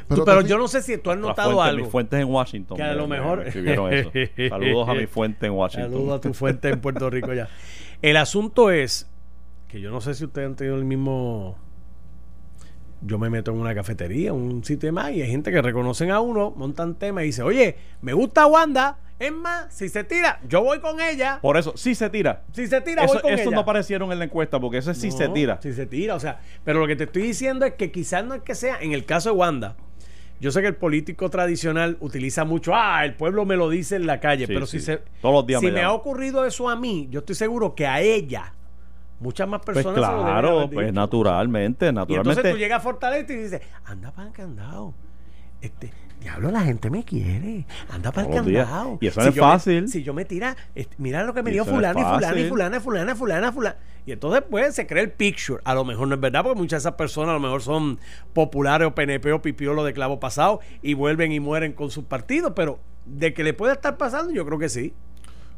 Pero 0.08 0.25
Pero, 0.25 0.40
yo 0.43 0.56
no 0.58 0.69
sé 0.69 0.82
si 0.82 0.99
tú 0.99 1.10
has 1.10 1.19
notado 1.19 1.52
fuente- 1.54 1.69
algo. 1.70 1.82
Mis 1.82 1.90
fuentes 1.90 2.20
en 2.20 2.28
Washington. 2.28 2.76
Que 2.76 2.82
a 2.84 2.94
lo 2.94 3.08
me- 3.08 3.19
mejor- 3.19 3.38
me 3.56 3.99
eso. 4.00 4.12
Saludos 4.50 4.88
a 4.88 4.94
mi 4.94 5.06
fuente 5.06 5.46
en 5.46 5.52
Washington. 5.52 5.90
Saludos 5.93 6.19
a 6.19 6.20
tu 6.20 6.32
fuente 6.34 6.69
en 6.69 6.81
Puerto 6.81 7.10
Rico 7.10 7.32
ya. 7.34 7.49
El 8.02 8.16
asunto 8.16 8.70
es 8.70 9.10
que 9.66 9.81
yo 9.81 9.90
no 9.90 10.00
sé 10.00 10.14
si 10.14 10.25
ustedes 10.25 10.46
han 10.46 10.55
tenido 10.55 10.76
el 10.76 10.84
mismo. 10.84 11.56
Yo 13.05 13.19
me 13.19 13.31
meto 13.31 13.50
en 13.50 13.56
una 13.58 13.75
cafetería, 13.75 14.32
un 14.32 14.62
sitio 14.62 14.93
más, 14.93 15.10
y 15.10 15.22
hay 15.22 15.28
gente 15.31 15.50
que 15.50 15.60
reconocen 15.60 16.12
a 16.12 16.20
uno, 16.20 16.52
montan 16.56 16.94
tema 16.94 17.25
y 17.25 17.26
dice, 17.26 17.43
oye, 17.43 17.76
me 18.00 18.12
gusta 18.12 18.46
Wanda, 18.46 18.98
es 19.19 19.32
más, 19.32 19.73
si 19.73 19.88
se 19.88 20.03
tira, 20.05 20.41
yo 20.49 20.62
voy 20.64 20.81
con 20.81 21.00
ella. 21.00 21.38
Por 21.41 21.56
eso, 21.56 21.73
sí 21.76 21.94
se 21.94 22.11
tira. 22.11 22.43
Si 22.53 22.67
se 22.67 22.81
tira, 22.81 23.05
Eso, 23.05 23.14
voy 23.14 23.23
con 23.23 23.32
eso 23.32 23.43
ella. 23.43 23.50
no 23.55 23.61
aparecieron 23.61 24.11
en 24.11 24.19
la 24.19 24.25
encuesta 24.25 24.59
porque 24.59 24.79
ese 24.79 24.94
sí 24.94 25.11
No, 25.11 25.17
se 25.17 25.29
tira. 25.29 25.59
Si 25.62 25.73
se 25.73 25.87
tira, 25.87 26.14
o 26.17 26.20
sea, 26.20 26.41
pero 26.64 26.81
lo 26.81 26.87
que 26.88 26.97
te 26.97 27.05
estoy 27.05 27.23
diciendo 27.23 27.64
es 27.64 27.75
que 27.75 27.93
quizás 27.93 28.25
no 28.25 28.35
es 28.35 28.43
que 28.43 28.55
sea, 28.56 28.79
en 28.81 28.93
el 28.93 29.05
caso 29.05 29.31
de 29.31 29.37
Wanda, 29.37 29.76
yo 30.41 30.50
sé 30.50 30.61
que 30.61 30.67
el 30.67 30.75
político 30.75 31.31
tradicional 31.31 31.97
utiliza 32.00 32.44
mucho, 32.44 32.73
ah, 32.75 33.05
el 33.05 33.14
pueblo 33.14 33.44
me 33.44 33.55
lo 33.55 33.70
dice 33.70 33.94
en 33.94 34.06
la 34.06 34.19
calle, 34.19 34.47
Sí, 34.49 34.53
pero 34.53 34.67
sí. 34.67 34.81
si 34.81 34.87
se 34.87 34.97
Todos 35.20 35.35
los 35.37 35.47
días 35.47 35.61
si 35.61 35.67
me 35.67 35.73
me, 35.75 35.82
ha 35.82 35.93
ocurrido 35.93 36.44
eso 36.44 36.69
a 36.69 36.75
mí, 36.75 37.06
yo 37.11 37.20
estoy 37.20 37.37
seguro 37.37 37.76
que 37.76 37.87
a 37.87 38.00
ella 38.00 38.53
muchas 39.20 39.47
más 39.47 39.61
Pues 39.65 39.76
personas 39.76 39.94
se 39.94 40.00
lo 40.00 40.19
deben 40.19 40.25
claro, 40.32 40.69
pues 40.73 40.87
dicho. 40.88 41.00
naturalmente, 41.00 41.87
Y 41.87 41.88
entonces 41.91 42.08
naturalmente. 42.17 42.50
tú 42.50 42.56
llegas 42.58 42.79
a 42.79 42.82
Fortaleza 42.82 43.32
y 43.32 43.37
dices, 43.37 43.61
anda 43.85 44.11
para 44.11 44.26
el 44.29 44.35
candado. 44.35 44.94
Este, 45.61 45.93
diablo, 46.22 46.50
la 46.50 46.62
gente 46.62 46.88
me 46.90 47.04
quiere. 47.04 47.66
Anda 47.90 48.12
para 48.12 48.28
el 48.28 48.34
candado. 48.34 48.98
Y 49.00 49.06
eso 49.08 49.20
no 49.20 49.28
es 49.28 49.34
me- 49.34 49.40
fácil. 49.40 49.88
si 49.88 50.02
yo 50.02 50.14
me 50.14 50.24
tira, 50.24 50.56
mira 50.98 51.24
lo 51.24 51.34
que 51.34 51.42
me 51.42 51.50
Y 51.50 51.54
dio 51.54 51.64
fulano 51.64 52.00
y 52.00 52.02
fulano 52.04 52.38
y 52.38 52.48
fulana, 52.48 52.80
fulana, 52.80 53.14
fulana, 53.16 53.52
fulana. 53.52 53.76
Y 54.06 54.12
entonces 54.12 54.42
pues 54.50 54.74
se 54.74 54.86
crea 54.86 55.02
el 55.02 55.10
picture. 55.12 55.60
A 55.64 55.74
lo 55.74 55.84
mejor 55.84 56.08
no 56.08 56.14
es 56.14 56.20
verdad, 56.20 56.42
porque 56.42 56.58
muchas 56.58 56.82
de 56.82 56.88
esas 56.88 56.96
personas 56.96 57.30
a 57.30 57.34
lo 57.34 57.40
mejor 57.40 57.62
son 57.62 57.98
populares 58.32 58.88
o 58.88 58.94
PNP 58.94 59.32
o 59.32 59.43
pipiolo 59.43 59.84
de 59.84 59.93
clavo 59.93 60.19
pasado 60.20 60.60
y 60.82 60.94
vuelven 60.94 61.31
y 61.32 61.41
mueren 61.41 61.72
con 61.72 61.91
sus 61.91 62.05
partidos, 62.05 62.52
pero 62.56 62.81
de 63.05 63.34
que 63.34 63.44
le 63.44 63.52
puede 63.52 63.74
estar 63.74 63.96
pasando, 63.96 64.32
yo 64.32 64.44
creo 64.46 64.58
que 64.58 64.69
sí. 64.69 64.93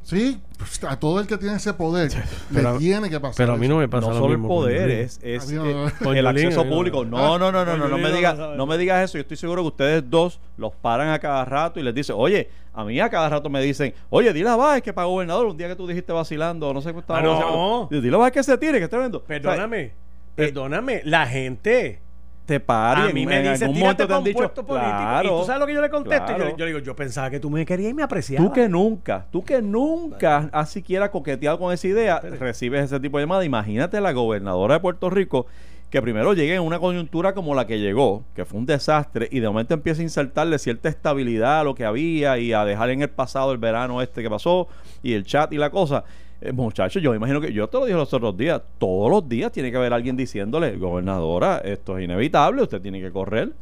Sí, 0.05 0.39
pues, 0.59 0.85
a 0.85 1.01
todo 1.01 1.19
el 1.19 1.27
que 1.27 1.39
tiene 1.39 1.57
ese 1.57 1.73
poder 1.73 2.13
Pero- 2.53 2.75
le 2.75 2.79
tiene 2.79 3.09
que 3.09 3.19
pasar. 3.19 3.37
Pero 3.37 3.55
a 3.55 3.57
mí 3.57 3.67
no 3.67 3.79
me 3.79 3.89
pasa 3.89 4.07
no 4.07 4.13
lo 4.13 4.19
solo 4.19 4.33
el 4.35 4.39
mismo 4.39 4.49
poder, 4.55 4.91
es, 4.91 5.19
es, 5.23 5.51
no, 5.51 5.65
eh, 5.65 5.73
no. 6.01 6.13
El 6.13 6.17
Yulín, 6.17 6.27
acceso 6.27 6.69
público. 6.69 7.07
No, 7.07 7.39
no, 7.39 7.51
no, 7.51 7.65
no, 7.65 7.77
no, 7.77 7.99
me 7.99 8.13
digas, 8.13 8.37
no 8.37 8.67
me 8.67 8.77
digas 8.77 9.03
eso. 9.05 9.17
Yo 9.17 9.23
estoy 9.23 9.39
seguro 9.39 9.63
que 9.63 9.69
ustedes 9.69 10.09
dos 10.11 10.41
los 10.59 10.73
paran 10.75 11.09
a 11.09 11.19
cada 11.19 11.43
rato 11.47 11.81
y 11.81 11.83
les 11.83 11.95
dicen, 11.95 12.17
oye, 12.19 12.51
a 12.75 12.85
mí 12.85 13.01
a 13.01 13.09
cada 13.09 13.31
rato 13.31 13.49
me 13.49 13.63
dicen, 13.63 13.95
oye, 14.11 14.31
dile 14.35 14.51
a 14.51 14.57
Báez 14.57 14.83
que 14.83 14.93
para 14.93 15.07
gobernador 15.07 15.47
un 15.47 15.57
día 15.57 15.69
que 15.69 15.77
tú 15.77 15.87
dijiste 15.87 16.13
vacilando, 16.13 16.75
no 16.75 16.83
sé 16.83 16.93
qué 16.93 16.99
estaba 16.99 17.21
Ah, 17.21 17.23
no. 17.23 17.89
Dile 17.91 18.15
a 18.15 18.19
Báez 18.19 18.33
que 18.35 18.43
se 18.43 18.59
tire, 18.59 18.79
que 18.79 18.85
esté 18.85 18.99
viendo. 18.99 19.25
Perdóname, 19.25 19.93
perdóname, 20.35 21.01
la 21.05 21.27
gente 21.27 22.01
te 22.47 22.61
pares. 22.61 23.11
a 23.11 23.13
mí 23.13 23.27
me 23.27 23.39
en 23.41 23.53
dice, 23.53 23.65
algún 23.65 23.81
momento 23.81 24.07
te 24.07 24.15
han 24.15 24.25
dicho, 24.25 24.39
político. 24.55 24.75
claro, 24.75 25.25
y 25.25 25.41
tú 25.41 25.47
sabes 25.47 25.61
lo 25.61 25.67
que 25.67 25.75
yo 25.75 25.81
le 25.81 25.91
contesto. 25.91 26.33
Yo- 26.33 26.37
claro. 26.37 26.57
Yo, 26.57 26.67
digo, 26.67 26.79
yo 26.81 26.95
pensaba 26.97 27.31
que 27.31 27.41
tú 27.41 27.51
me 27.51 27.65
querías 27.65 27.91
y 27.91 27.95
me 27.95 28.03
apreciabas. 28.03 28.47
Tú 28.47 28.53
que 28.53 28.69
nunca, 28.69 29.27
tú 29.31 29.45
que 29.45 29.63
nunca 29.63 30.49
has 30.53 30.71
siquiera 30.71 31.11
coqueteado 31.11 31.59
con 31.59 31.73
esa 31.73 31.87
idea, 31.89 32.21
recibes 32.21 32.85
ese 32.85 33.01
tipo 33.01 33.19
de 33.19 33.25
llamada. 33.25 33.45
Imagínate 33.45 34.01
la 34.01 34.13
gobernadora 34.13 34.75
de 34.75 34.81
Puerto 34.81 35.11
Rico 35.11 35.47
que 35.91 36.03
primero 36.03 36.33
llegue 36.35 36.57
en 36.57 36.63
una 36.63 36.81
coyuntura 36.81 37.35
como 37.35 37.55
la 37.55 37.69
que 37.69 37.79
llegó, 37.79 38.25
que 38.35 38.45
fue 38.45 38.59
un 38.59 38.67
desastre, 38.67 39.29
y 39.31 39.39
de 39.39 39.47
momento 39.47 39.75
empieza 39.75 40.01
a 40.01 40.03
insertarle 40.03 40.59
cierta 40.59 40.89
estabilidad 40.89 41.61
a 41.61 41.63
lo 41.63 41.77
que 41.77 41.85
había 41.85 42.37
y 42.37 42.53
a 42.53 42.65
dejar 42.65 42.91
en 42.91 43.03
el 43.03 43.11
pasado 43.11 43.53
el 43.53 43.59
verano 43.59 44.03
este 44.03 44.21
que 44.21 44.29
pasó 44.29 44.67
y 45.05 45.13
el 45.13 45.25
chat 45.25 45.53
y 45.53 45.57
la 45.57 45.71
cosa. 45.71 46.03
Eh, 46.41 46.53
muchachos, 46.53 47.03
yo 47.03 47.11
me 47.11 47.17
imagino 47.17 47.41
que 47.41 47.53
yo 47.53 47.69
te 47.69 47.79
lo 47.79 47.87
dije 47.87 47.97
los 47.97 48.13
otros 48.13 48.37
días, 48.37 48.61
todos 48.79 49.11
los 49.11 49.29
días 49.29 49.53
tiene 49.53 49.71
que 49.71 49.77
haber 49.77 49.93
alguien 49.93 50.17
diciéndole, 50.17 50.77
gobernadora, 50.77 51.59
esto 51.59 51.97
es 51.97 52.05
inevitable, 52.05 52.63
usted 52.63 52.81
tiene 52.81 53.01
que 53.01 53.11
correr. 53.11 53.53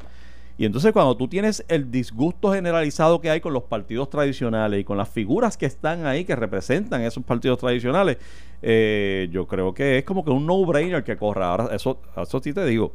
Y 0.58 0.66
entonces 0.66 0.92
cuando 0.92 1.16
tú 1.16 1.28
tienes 1.28 1.64
el 1.68 1.90
disgusto 1.90 2.52
generalizado 2.52 3.20
que 3.20 3.30
hay 3.30 3.40
con 3.40 3.52
los 3.52 3.64
partidos 3.64 4.10
tradicionales 4.10 4.80
y 4.80 4.84
con 4.84 4.98
las 4.98 5.08
figuras 5.08 5.56
que 5.56 5.66
están 5.66 6.06
ahí 6.06 6.24
que 6.24 6.36
representan 6.36 7.02
esos 7.02 7.24
partidos 7.24 7.58
tradicionales, 7.58 8.18
eh, 8.60 9.28
yo 9.32 9.46
creo 9.46 9.72
que 9.72 9.98
es 9.98 10.04
como 10.04 10.24
que 10.24 10.30
un 10.30 10.46
no-brainer 10.46 11.02
que 11.04 11.16
corra. 11.16 11.50
Ahora, 11.50 11.74
eso, 11.74 12.00
eso 12.16 12.40
sí 12.40 12.52
te 12.52 12.64
digo, 12.66 12.92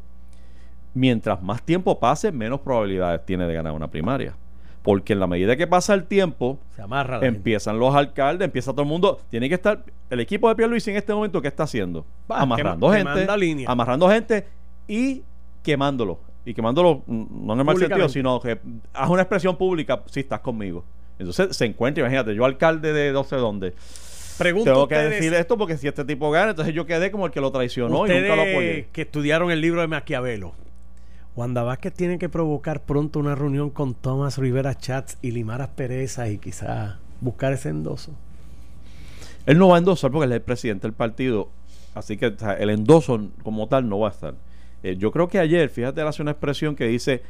mientras 0.94 1.42
más 1.42 1.64
tiempo 1.64 2.00
pase, 2.00 2.32
menos 2.32 2.62
probabilidades 2.62 3.26
tiene 3.26 3.48
de 3.48 3.54
ganar 3.54 3.74
una 3.74 3.90
primaria. 3.90 4.36
Porque 4.88 5.12
en 5.12 5.20
la 5.20 5.28
medida 5.28 5.58
que 5.58 5.68
pasa 5.68 5.94
el 5.94 6.06
tiempo, 6.06 6.60
Se 6.74 6.82
amarra 6.82 7.18
la 7.18 7.24
gente. 7.26 7.38
empiezan 7.40 7.78
los 7.78 7.94
alcaldes, 7.94 8.46
empieza 8.46 8.72
todo 8.72 8.84
el 8.84 8.88
mundo, 8.88 9.20
tiene 9.30 9.50
que 9.50 9.56
estar, 9.56 9.84
el 10.10 10.20
equipo 10.22 10.48
de 10.48 10.56
Pierluisi 10.56 10.92
en 10.92 10.96
este 10.96 11.14
momento, 11.14 11.42
¿qué 11.42 11.50
está 11.50 11.64
haciendo? 11.64 12.06
Va, 12.32 12.40
amarrando 12.40 12.88
quema- 12.90 13.14
gente, 13.18 13.38
línea. 13.38 13.70
amarrando 13.70 14.08
gente 14.10 14.48
y 14.88 15.24
quemándolo. 15.62 16.20
Y 16.46 16.54
quemándolo, 16.54 17.04
mm, 17.06 17.46
no 17.46 17.54
en 17.54 17.60
el 17.60 17.66
mal 17.66 17.78
sentido, 17.78 18.08
sino 18.08 18.40
que 18.40 18.58
haz 18.94 19.10
una 19.10 19.24
expresión 19.24 19.58
pública 19.58 20.04
si 20.06 20.22
estás 20.22 20.40
conmigo. 20.40 20.86
Entonces 21.20 21.58
se 21.58 21.66
encuentra, 21.66 22.02
imagínate, 22.04 22.34
yo 22.34 22.46
alcalde 22.46 22.94
de 22.94 23.12
no 23.12 23.26
sé 23.26 23.36
dónde, 23.36 23.74
Pregunto 24.38 24.72
tengo 24.72 24.88
que 24.88 24.96
ustedes, 24.96 25.12
decir 25.16 25.34
esto 25.34 25.58
porque 25.58 25.76
si 25.78 25.88
este 25.90 26.06
tipo 26.06 26.32
gana, 26.32 26.52
entonces 26.52 26.74
yo 26.74 26.86
quedé 26.86 27.12
como 27.12 27.26
el 27.26 27.32
que 27.34 27.42
lo 27.42 27.52
traicionó 27.52 28.06
y 28.08 28.10
nunca 28.12 28.36
lo 28.38 28.42
apoyé. 28.44 28.88
que 28.94 29.02
estudiaron 29.02 29.52
el 29.52 29.60
libro 29.60 29.82
de 29.82 29.88
Maquiavelo. 29.88 30.54
Wanda 31.38 31.62
Vázquez 31.62 31.94
tiene 31.94 32.18
que 32.18 32.30
provocar 32.30 32.82
pronto 32.82 33.20
una 33.20 33.36
reunión 33.36 33.70
con 33.70 33.94
Tomás 33.94 34.40
Rivera 34.40 34.74
Chats 34.74 35.20
y 35.22 35.30
Limaras 35.30 35.70
Pereza 35.70 36.28
y 36.30 36.40
quizás 36.40 36.96
buscar 37.22 37.54
ese 37.54 37.70
endoso. 37.70 38.12
Él 39.46 39.60
no 39.60 39.68
va 39.68 39.76
a 39.76 39.78
endosar 39.78 40.10
porque 40.10 40.26
él 40.26 40.32
es 40.32 40.38
el 40.38 40.42
presidente 40.42 40.88
del 40.88 40.94
partido. 40.94 41.50
Así 41.94 42.18
que 42.18 42.36
el 42.58 42.70
endoso 42.72 43.30
como 43.44 43.68
tal 43.68 43.88
no 43.88 44.00
va 44.00 44.08
a 44.08 44.12
estar. 44.12 44.34
Eh, 44.82 44.96
yo 44.98 45.12
creo 45.12 45.28
que 45.28 45.38
ayer, 45.38 45.70
fíjate, 45.70 46.02
hace 46.02 46.24
una 46.24 46.32
expresión 46.32 46.76
que 46.76 46.88
dice, 46.88 47.22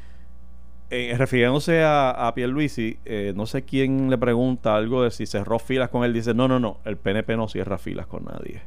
eh, 0.90 1.14
refiriéndose 1.18 1.84
a, 1.84 2.12
a 2.12 2.34
Pierluisi, 2.34 3.00
eh, 3.04 3.34
no 3.36 3.46
sé 3.46 3.64
quién 3.64 4.10
le 4.10 4.18
pregunta 4.18 4.78
algo 4.78 5.04
de 5.04 5.12
si 5.12 5.26
cerró 5.26 5.60
filas 5.60 5.90
con 5.90 6.06
él. 6.06 6.14
Dice, 6.14 6.34
no, 6.34 6.48
no, 6.48 6.62
no, 6.62 6.78
el 6.86 6.96
PNP 6.96 7.36
no 7.36 7.50
cierra 7.50 7.78
filas 7.78 8.08
con 8.08 8.24
nadie. 8.24 8.62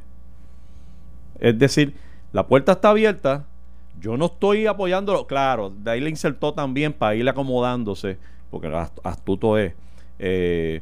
Es 1.39 1.57
decir, 1.57 1.95
la 2.31 2.45
puerta 2.45 2.73
está 2.73 2.91
abierta. 2.91 3.47
Yo 3.99 4.17
no 4.17 4.25
estoy 4.25 4.65
apoyándolo. 4.67 5.27
Claro, 5.27 5.69
de 5.75 5.91
ahí 5.91 5.99
le 6.01 6.09
insertó 6.09 6.53
también 6.53 6.93
para 6.93 7.15
ir 7.15 7.27
acomodándose, 7.29 8.17
porque 8.49 8.67
ast- 8.67 8.99
astuto 9.03 9.57
es. 9.57 9.73
Eh, 10.19 10.81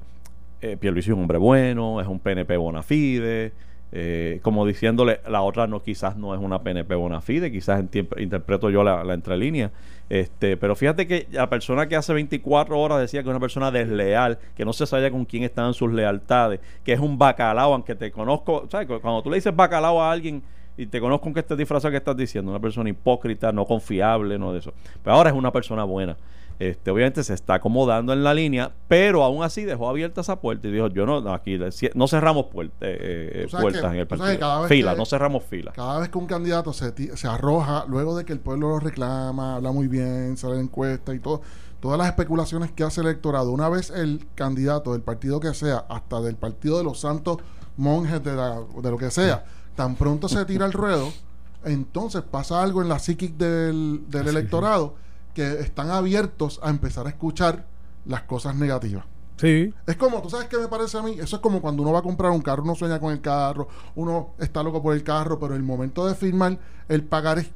eh, 0.62 0.78
es 0.82 1.08
un 1.08 1.22
hombre 1.22 1.38
bueno, 1.38 2.02
es 2.02 2.08
un 2.08 2.20
PNP 2.20 2.58
bona 2.58 2.84
fide. 2.84 3.54
eh, 3.92 4.40
como 4.44 4.68
diciéndole, 4.68 5.20
la 5.28 5.42
otra 5.42 5.66
no 5.66 5.82
quizás 5.82 6.16
no 6.16 6.36
es 6.36 6.40
una 6.40 6.62
PNP 6.62 6.94
bona 6.96 7.22
fide, 7.22 7.52
quizás 7.52 7.84
interpreto 8.18 8.70
yo 8.70 8.84
la, 8.84 9.04
la 9.04 9.14
entrelínea. 9.16 9.72
Este, 10.10 10.58
pero 10.58 10.76
fíjate 10.76 11.08
que 11.08 11.28
la 11.32 11.50
persona 11.50 11.88
que 11.88 11.96
hace 11.96 12.14
24 12.14 12.80
horas 12.80 13.00
decía 13.00 13.22
que 13.24 13.30
es 13.30 13.32
una 13.32 13.40
persona 13.40 13.72
desleal, 13.72 14.38
que 14.56 14.64
no 14.66 14.74
se 14.74 14.86
sabía 14.86 15.10
con 15.12 15.26
quién 15.26 15.44
estaban 15.44 15.74
sus 15.74 15.92
lealtades, 15.92 16.60
que 16.84 16.94
es 16.94 17.00
un 17.00 17.18
bacalao, 17.18 17.74
aunque 17.74 17.96
te 17.96 18.12
conozco, 18.12 18.68
¿sabes? 18.70 18.88
Cu- 18.88 19.00
Cuando 19.02 19.24
tú 19.24 19.30
le 19.32 19.38
dices 19.38 19.56
bacalao 19.56 20.02
a 20.02 20.12
alguien 20.12 20.44
y 20.84 20.88
te 20.88 21.00
conozco 21.02 21.24
con 21.24 21.34
que 21.34 21.42
estés 21.42 21.58
disfrazado 21.58 21.92
que 21.92 21.98
estás 21.98 22.16
diciendo, 22.18 22.52
una 22.52 22.60
persona 22.60 22.90
hipócrita, 22.90 23.52
no 23.52 23.66
confiable, 23.66 24.38
no 24.40 24.54
de 24.54 24.60
eso. 24.60 24.74
Pero 25.04 25.16
ahora 25.16 25.30
es 25.30 25.36
una 25.36 25.52
persona 25.52 25.84
buena. 25.84 26.16
Este, 26.58 26.92
obviamente 26.92 27.24
se 27.24 27.34
está 27.34 27.54
acomodando 27.54 28.12
en 28.12 28.22
la 28.22 28.34
línea, 28.34 28.70
pero 28.90 29.24
aún 29.24 29.44
así 29.44 29.64
dejó 29.64 29.88
abierta 29.88 30.20
esa 30.20 30.42
puerta 30.42 30.68
y 30.68 30.72
dijo, 30.72 30.88
yo 30.90 31.06
no, 31.06 31.34
aquí 31.34 31.58
no 31.96 32.08
cerramos 32.10 32.48
eh, 32.82 32.82
eh, 32.82 33.48
puertas 33.62 33.82
que- 33.82 33.88
en 33.88 34.02
el 34.02 34.08
partido. 34.08 34.28
Filas, 34.68 34.98
no 34.98 35.06
cerramos 35.06 35.44
filas. 35.46 35.74
Cada 35.74 36.00
vez 36.00 36.10
que 36.10 36.18
un 36.18 36.26
candidato 36.28 36.74
se, 36.74 36.94
se 37.16 37.28
arroja, 37.30 37.86
luego 37.88 38.18
de 38.18 38.26
que 38.26 38.34
el 38.34 38.42
pueblo 38.42 38.68
lo 38.70 38.80
reclama, 38.80 39.56
habla 39.56 39.72
muy 39.72 39.88
bien, 39.88 40.36
sale 40.36 40.56
en 40.56 40.62
encuesta 40.64 41.14
y 41.16 41.20
todo, 41.20 41.42
todas 41.80 41.98
las 41.98 42.08
especulaciones 42.08 42.74
que 42.74 42.84
hace 42.84 43.00
el 43.00 43.08
electorado, 43.08 43.52
una 43.52 43.70
vez 43.70 43.90
el 43.90 44.28
candidato 44.36 44.92
del 44.92 45.02
partido 45.02 45.40
que 45.40 45.54
sea, 45.54 45.86
hasta 45.88 46.20
del 46.20 46.36
partido 46.36 46.78
de 46.78 46.84
los 46.84 47.00
santos 47.00 47.38
monjes 47.78 48.22
de, 48.22 48.36
la- 48.36 48.60
de 48.82 48.92
lo 48.92 48.98
que 48.98 49.12
sea, 49.12 49.46
tan 49.80 49.96
pronto 49.96 50.28
se 50.28 50.44
tira 50.44 50.66
el 50.66 50.74
ruedo, 50.74 51.10
entonces 51.64 52.22
pasa 52.22 52.62
algo 52.62 52.82
en 52.82 52.90
la 52.90 53.00
psiquic 53.00 53.38
del, 53.38 54.04
del 54.10 54.28
electorado 54.28 54.96
que 55.34 55.62
están 55.62 55.90
abiertos 55.90 56.60
a 56.62 56.70
empezar 56.70 57.08
a 57.08 57.12
escuchar 57.12 57.66
las 58.06 58.24
cosas 58.24 58.56
negativas. 58.58 59.06
Sí. 59.38 59.74
Es 59.88 59.96
como, 59.96 60.22
¿tú 60.22 60.30
sabes 60.30 60.50
qué 60.50 60.58
me 60.58 60.68
parece 60.68 60.98
a 60.98 61.02
mí? 61.02 61.12
Eso 61.18 61.38
es 61.38 61.42
como 61.42 61.62
cuando 61.62 61.82
uno 61.82 61.94
va 61.94 62.00
a 62.00 62.02
comprar 62.02 62.30
un 62.34 62.42
carro, 62.42 62.64
uno 62.64 62.76
sueña 62.76 63.00
con 63.00 63.14
el 63.14 63.22
carro, 63.22 63.70
uno 63.96 64.32
está 64.38 64.62
loco 64.64 64.84
por 64.84 64.94
el 64.94 65.02
carro, 65.02 65.40
pero 65.40 65.56
el 65.56 65.64
momento 65.64 66.06
de 66.06 66.14
firmar 66.14 66.60
el 66.90 67.06
pagar 67.06 67.40
es, 67.40 67.50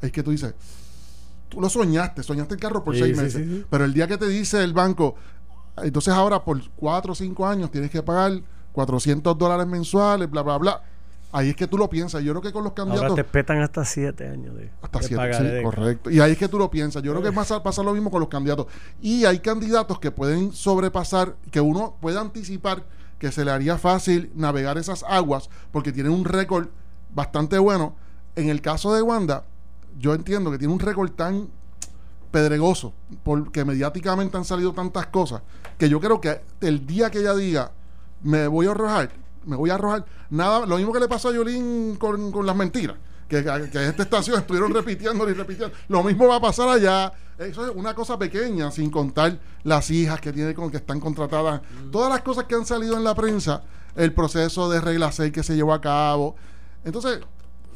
es 0.00 0.10
que 0.10 0.22
tú 0.22 0.30
dices, 0.30 0.54
tú 1.50 1.60
lo 1.60 1.68
soñaste, 1.68 2.22
soñaste 2.22 2.54
el 2.54 2.60
carro 2.60 2.82
por 2.82 2.94
Sí, 2.94 3.02
seis 3.02 3.14
meses, 3.14 3.44
sí, 3.44 3.56
sí. 3.58 3.66
pero 3.68 3.84
el 3.84 3.92
día 3.92 4.08
que 4.08 4.16
te 4.16 4.26
dice 4.26 4.64
el 4.64 4.72
banco, 4.72 5.16
entonces 5.76 6.14
ahora 6.14 6.42
por 6.42 6.66
cuatro 6.76 7.12
o 7.12 7.14
cinco 7.14 7.46
años 7.46 7.70
tienes 7.70 7.90
que 7.90 8.02
pagar 8.02 8.40
400 8.72 9.36
dólares 9.36 9.66
mensuales, 9.66 10.30
bla, 10.30 10.40
bla, 10.40 10.56
bla. 10.56 10.82
Ahí 11.34 11.48
es 11.48 11.56
que 11.56 11.66
tú 11.66 11.78
lo 11.78 11.88
piensas. 11.88 12.22
Yo 12.22 12.32
creo 12.32 12.42
que 12.42 12.52
con 12.52 12.62
los 12.62 12.72
Ahora 12.76 12.84
candidatos... 12.90 13.16
te 13.16 13.24
petan 13.24 13.62
hasta 13.62 13.84
siete 13.86 14.28
años 14.28 14.54
de, 14.54 14.70
Hasta 14.82 14.98
de 14.98 15.06
siete, 15.06 15.34
sí, 15.34 15.44
de- 15.44 15.62
correcto. 15.62 16.10
Y 16.10 16.20
ahí 16.20 16.32
es 16.32 16.38
que 16.38 16.46
tú 16.46 16.58
lo 16.58 16.70
piensas. 16.70 17.02
Yo 17.02 17.12
creo 17.12 17.22
que 17.22 17.32
pasa, 17.32 17.62
pasa 17.62 17.82
lo 17.82 17.94
mismo 17.94 18.10
con 18.10 18.20
los 18.20 18.28
candidatos. 18.28 18.66
Y 19.00 19.24
hay 19.24 19.38
candidatos 19.38 19.98
que 19.98 20.10
pueden 20.10 20.52
sobrepasar, 20.52 21.36
que 21.50 21.60
uno 21.60 21.96
puede 22.00 22.18
anticipar 22.18 22.84
que 23.18 23.32
se 23.32 23.44
le 23.44 23.50
haría 23.50 23.78
fácil 23.78 24.30
navegar 24.34 24.76
esas 24.78 25.04
aguas 25.04 25.48
porque 25.70 25.92
tienen 25.92 26.12
un 26.12 26.24
récord 26.24 26.68
bastante 27.14 27.58
bueno. 27.58 27.96
En 28.36 28.48
el 28.48 28.60
caso 28.60 28.94
de 28.94 29.00
Wanda, 29.00 29.44
yo 29.98 30.12
entiendo 30.14 30.50
que 30.50 30.58
tiene 30.58 30.74
un 30.74 30.80
récord 30.80 31.10
tan 31.12 31.48
pedregoso 32.30 32.94
porque 33.22 33.64
mediáticamente 33.64 34.36
han 34.36 34.44
salido 34.44 34.72
tantas 34.72 35.06
cosas 35.06 35.42
que 35.78 35.88
yo 35.88 36.00
creo 36.00 36.20
que 36.20 36.40
el 36.60 36.86
día 36.86 37.10
que 37.10 37.20
ella 37.20 37.34
diga 37.34 37.72
me 38.22 38.46
voy 38.46 38.66
a 38.66 38.70
arrojar, 38.70 39.10
me 39.44 39.56
voy 39.56 39.70
a 39.70 39.74
arrojar, 39.74 40.04
nada, 40.30 40.66
lo 40.66 40.76
mismo 40.76 40.92
que 40.92 41.00
le 41.00 41.08
pasó 41.08 41.28
a 41.28 41.32
Yolín 41.32 41.96
con, 41.96 42.30
con 42.32 42.46
las 42.46 42.56
mentiras, 42.56 42.96
que, 43.28 43.42
que 43.42 43.88
esta 43.88 44.02
estación 44.02 44.38
estuvieron 44.38 44.72
repitiendo 44.74 45.28
y 45.28 45.32
repitiendo, 45.32 45.74
lo 45.88 46.02
mismo 46.02 46.28
va 46.28 46.36
a 46.36 46.40
pasar 46.40 46.68
allá, 46.68 47.12
eso 47.38 47.66
es 47.68 47.74
una 47.74 47.94
cosa 47.94 48.18
pequeña, 48.18 48.70
sin 48.70 48.90
contar 48.90 49.38
las 49.64 49.90
hijas 49.90 50.20
que 50.20 50.32
tiene 50.32 50.54
con 50.54 50.70
que 50.70 50.78
están 50.78 51.00
contratadas, 51.00 51.60
todas 51.90 52.10
las 52.10 52.22
cosas 52.22 52.44
que 52.44 52.54
han 52.54 52.66
salido 52.66 52.96
en 52.96 53.04
la 53.04 53.14
prensa, 53.14 53.62
el 53.96 54.12
proceso 54.12 54.70
de 54.70 54.80
regla 54.80 55.12
6 55.12 55.32
que 55.32 55.42
se 55.42 55.54
llevó 55.54 55.72
a 55.74 55.80
cabo, 55.80 56.36
entonces 56.84 57.20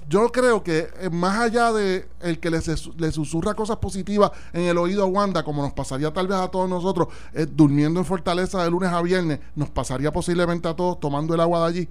yo 0.08 0.30
creo 0.30 0.62
que 0.62 0.88
eh, 1.00 1.10
más 1.10 1.38
allá 1.40 1.72
de 1.72 2.08
el 2.20 2.38
que 2.38 2.50
le, 2.50 2.60
sus- 2.60 2.94
le 2.96 3.10
susurra 3.10 3.54
cosas 3.54 3.78
positivas 3.78 4.30
en 4.52 4.62
el 4.62 4.78
oído 4.78 5.02
a 5.02 5.06
Wanda, 5.06 5.42
como 5.42 5.62
nos 5.62 5.72
pasaría 5.72 6.12
tal 6.12 6.28
vez 6.28 6.38
a 6.38 6.48
todos 6.48 6.68
nosotros, 6.68 7.08
eh, 7.34 7.46
durmiendo 7.50 7.98
en 8.00 8.06
Fortaleza 8.06 8.62
de 8.62 8.70
lunes 8.70 8.90
a 8.92 9.02
viernes, 9.02 9.40
nos 9.56 9.70
pasaría 9.70 10.12
posiblemente 10.12 10.68
a 10.68 10.74
todos 10.74 11.00
tomando 11.00 11.34
el 11.34 11.40
agua 11.40 11.60
de 11.60 11.66
allí. 11.66 11.88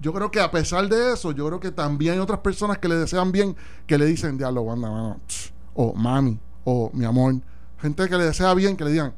Yo 0.00 0.12
creo 0.12 0.30
que 0.30 0.40
a 0.40 0.50
pesar 0.50 0.88
de 0.88 1.14
eso, 1.14 1.32
yo 1.32 1.46
creo 1.46 1.58
que 1.58 1.70
también 1.72 2.12
hay 2.14 2.18
otras 2.20 2.40
personas 2.40 2.78
que 2.78 2.86
le 2.88 2.96
desean 2.96 3.32
bien, 3.32 3.56
que 3.86 3.96
le 3.98 4.04
dicen, 4.06 4.36
diablo, 4.38 4.60
Wanda, 4.62 4.90
mano, 4.90 5.20
ch", 5.26 5.52
o 5.74 5.94
mami, 5.94 6.38
o 6.64 6.90
mi 6.92 7.04
amor. 7.04 7.34
Gente 7.80 8.08
que 8.08 8.16
le 8.16 8.24
desea 8.24 8.52
bien, 8.54 8.76
que 8.76 8.84
le 8.84 8.90
digan, 8.92 9.14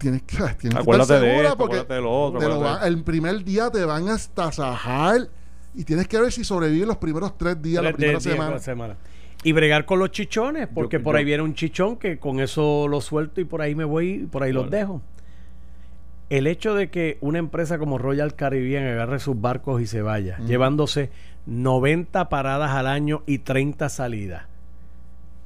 tienes 0.00 0.22
que, 0.22 0.36
tienes 0.36 0.58
que 0.58 0.66
estar 0.68 0.80
Acuérdate 0.80 1.20
de 1.20 1.36
esto, 1.44 1.56
porque 1.56 1.76
acuérdate 1.76 1.94
de 1.94 2.00
lo 2.00 2.24
otro, 2.26 2.38
te 2.40 2.48
lo 2.48 2.54
acuérdate 2.54 2.80
va- 2.82 2.86
el 2.88 3.02
primer 3.04 3.44
día 3.44 3.70
te 3.70 3.84
van 3.84 4.08
a 4.08 4.14
estasajar 4.16 5.28
y 5.76 5.84
tienes 5.84 6.08
que 6.08 6.18
ver 6.20 6.32
si 6.32 6.42
sobrevives 6.42 6.86
los 6.88 6.96
primeros 6.96 7.36
tres 7.38 7.60
días, 7.62 7.82
la 7.82 7.90
Tres 7.90 7.96
primera 7.96 8.12
días 8.18 8.24
de 8.24 8.30
semana. 8.32 8.50
la 8.52 8.58
semana. 8.58 8.96
Y 9.44 9.52
bregar 9.52 9.84
con 9.84 9.98
los 9.98 10.10
chichones, 10.10 10.66
porque 10.66 10.96
Yo- 10.98 11.02
por 11.04 11.14
yo- 11.14 11.18
ahí 11.18 11.24
viene 11.24 11.42
un 11.42 11.54
chichón 11.54 11.96
que 11.96 12.18
con 12.18 12.40
eso 12.40 12.88
lo 12.88 13.00
suelto 13.00 13.40
y 13.40 13.44
por 13.44 13.60
ahí 13.62 13.74
me 13.74 13.84
voy 13.84 14.08
y 14.10 14.18
por 14.26 14.42
ahí 14.42 14.52
los 14.52 14.70
dejo. 14.70 15.02
El 16.30 16.46
hecho 16.48 16.74
de 16.74 16.90
que 16.90 17.18
una 17.20 17.38
empresa 17.38 17.78
como 17.78 17.98
Royal 17.98 18.34
Caribbean 18.34 18.84
agarre 18.86 19.20
sus 19.20 19.40
barcos 19.40 19.80
y 19.80 19.86
se 19.86 20.02
vaya, 20.02 20.38
Mm. 20.40 20.46
llevándose 20.46 21.10
90 21.46 22.28
paradas 22.28 22.72
al 22.72 22.88
año 22.88 23.22
y 23.26 23.38
30 23.38 23.88
salidas. 23.88 24.44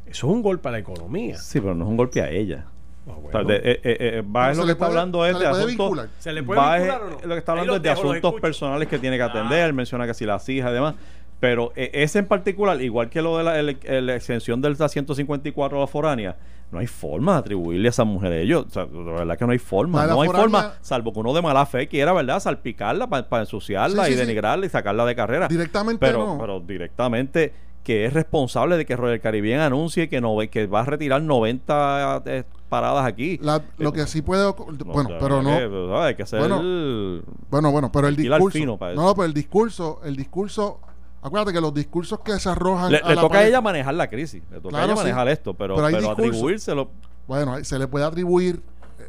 Eso 0.06 0.26
es 0.28 0.32
un 0.32 0.42
golpe 0.42 0.68
a 0.68 0.72
la 0.72 0.78
economía. 0.78 1.36
Sí, 1.36 1.60
pero 1.60 1.74
no 1.74 1.84
es 1.84 1.90
un 1.90 1.96
golpe 1.98 2.22
a 2.22 2.30
ella. 2.30 2.64
Ah, 3.06 3.12
O 3.12 3.14
bueno. 3.22 3.30
sea, 3.30 3.42
de- 3.44 3.56
eh, 3.56 3.80
eh, 3.82 3.96
eh, 4.00 4.22
va 4.22 4.42
Pero 4.42 4.50
es 4.50 4.56
se 4.56 4.60
lo 4.62 4.66
que 4.66 4.72
está 4.72 4.78
puede- 4.86 4.90
hablando 4.90 5.26
es 5.26 5.38
de 5.38 5.46
asuntos. 5.46 6.06
¿Se 6.18 6.32
le 6.32 6.42
puede 6.42 6.60
va 6.60 6.76
es- 6.76 6.82
vincular 6.84 7.02
o 7.02 7.10
no? 7.10 7.26
Lo 7.26 7.34
que 7.34 7.38
está 7.38 7.52
hablando 7.52 7.76
es 7.76 7.82
de 7.82 7.90
asuntos 7.90 8.34
personales 8.40 8.88
que 8.88 8.98
tiene 8.98 9.16
que 9.16 9.22
Ah. 9.22 9.26
atender. 9.26 9.72
Menciona 9.72 10.06
que 10.06 10.14
si 10.14 10.26
las 10.26 10.48
hijas 10.48 10.70
y 10.70 10.74
demás. 10.74 10.94
Pero 11.40 11.72
eh, 11.74 11.90
ese 11.94 12.18
en 12.18 12.26
particular, 12.26 12.80
igual 12.82 13.08
que 13.08 13.22
lo 13.22 13.38
de 13.38 13.44
la, 13.44 13.58
el- 13.58 13.78
el- 13.84 14.06
la 14.06 14.14
exención 14.14 14.60
del 14.60 14.76
154 14.76 15.78
a 15.78 15.80
la 15.80 15.86
foránea, 15.86 16.36
no 16.70 16.78
hay 16.78 16.86
forma 16.86 17.32
de 17.32 17.38
atribuirle 17.38 17.88
a 17.88 17.90
esa 17.90 18.04
mujer 18.04 18.32
a 18.32 18.36
ellos. 18.36 18.66
O 18.66 18.70
sea, 18.70 18.84
de 18.84 19.02
verdad 19.02 19.38
que 19.38 19.46
no 19.46 19.52
hay 19.52 19.58
forma. 19.58 20.00
La 20.02 20.06
la 20.08 20.12
No 20.12 20.20
hay 20.20 20.26
foránea- 20.28 20.42
forma, 20.42 20.74
salvo 20.82 21.12
que 21.14 21.18
uno 21.20 21.32
de 21.32 21.40
mala 21.40 21.64
fe 21.64 21.88
quiera, 21.88 22.12
¿verdad? 22.12 22.38
Salpicarla 22.40 23.06
para 23.08 23.40
ensuciarla 23.42 24.04
Sí, 24.04 24.10
y 24.10 24.14
sí, 24.14 24.20
sí. 24.20 24.26
denigrarla 24.26 24.66
y 24.66 24.68
sacarla 24.68 25.06
de 25.06 25.16
carrera. 25.16 25.48
Directamente 25.48 25.98
pero, 26.06 26.26
no. 26.26 26.38
pero 26.38 26.60
directamente 26.60 27.54
que 27.84 28.04
es 28.04 28.12
responsable 28.12 28.76
de 28.76 28.84
que 28.86 28.94
Royal 28.96 29.20
Caribbean 29.20 29.60
anuncie 29.60 30.08
que 30.08 30.20
no 30.20 30.36
que 30.50 30.66
va 30.66 30.80
a 30.80 30.84
retirar 30.84 31.22
90 31.22 32.22
eh, 32.26 32.44
paradas 32.68 33.06
aquí. 33.06 33.38
La- 33.42 33.62
lo 33.78 33.92
que 33.92 34.06
sí 34.06 34.20
puede 34.22 34.44
ocu- 34.46 34.76
No, 34.84 34.92
bueno, 34.92 35.10
pero 35.18 35.42
no. 35.42 36.02
Hay 36.02 36.14
que 36.14 36.26
ser 36.26 36.40
Bueno, 36.40 37.22
bueno, 37.50 37.70
bueno, 37.72 37.90
pero 37.92 38.06
el 38.08 38.16
discurso, 38.16 38.50
fino 38.58 38.76
para 38.76 38.92
eso. 38.92 39.00
no, 39.02 39.14
pero 39.14 39.24
el 39.26 39.32
discurso, 39.34 40.00
el 40.04 40.14
discurso, 40.16 40.78
acuérdate 41.22 41.52
que 41.54 41.60
los 41.60 41.72
discursos 41.72 42.20
que 42.20 42.38
se 42.38 42.48
arrojan 42.50 42.92
le, 42.92 42.98
a 42.98 43.08
le 43.08 43.14
la 43.14 43.20
toca 43.22 43.38
a 43.38 43.46
ella 43.46 43.60
manejar 43.60 43.94
la 43.94 44.08
crisis, 44.10 44.42
le 44.50 44.56
toca 44.60 44.68
Claro, 44.70 44.82
a 44.82 44.86
ella 44.86 44.94
sí. 44.96 45.00
manejar 45.02 45.28
esto, 45.28 45.54
pero, 45.54 45.74
Pero 45.76 45.86
hay 45.86 45.94
pero 45.94 46.10
atribuírselo. 46.10 46.90
Bueno, 47.26 47.64
se 47.64 47.78
le 47.78 47.86
puede 47.88 48.04
atribuir 48.04 48.62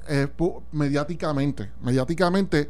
eh, 0.07 0.27
pu- 0.35 0.61
mediáticamente. 0.71 1.69
Mediáticamente 1.81 2.69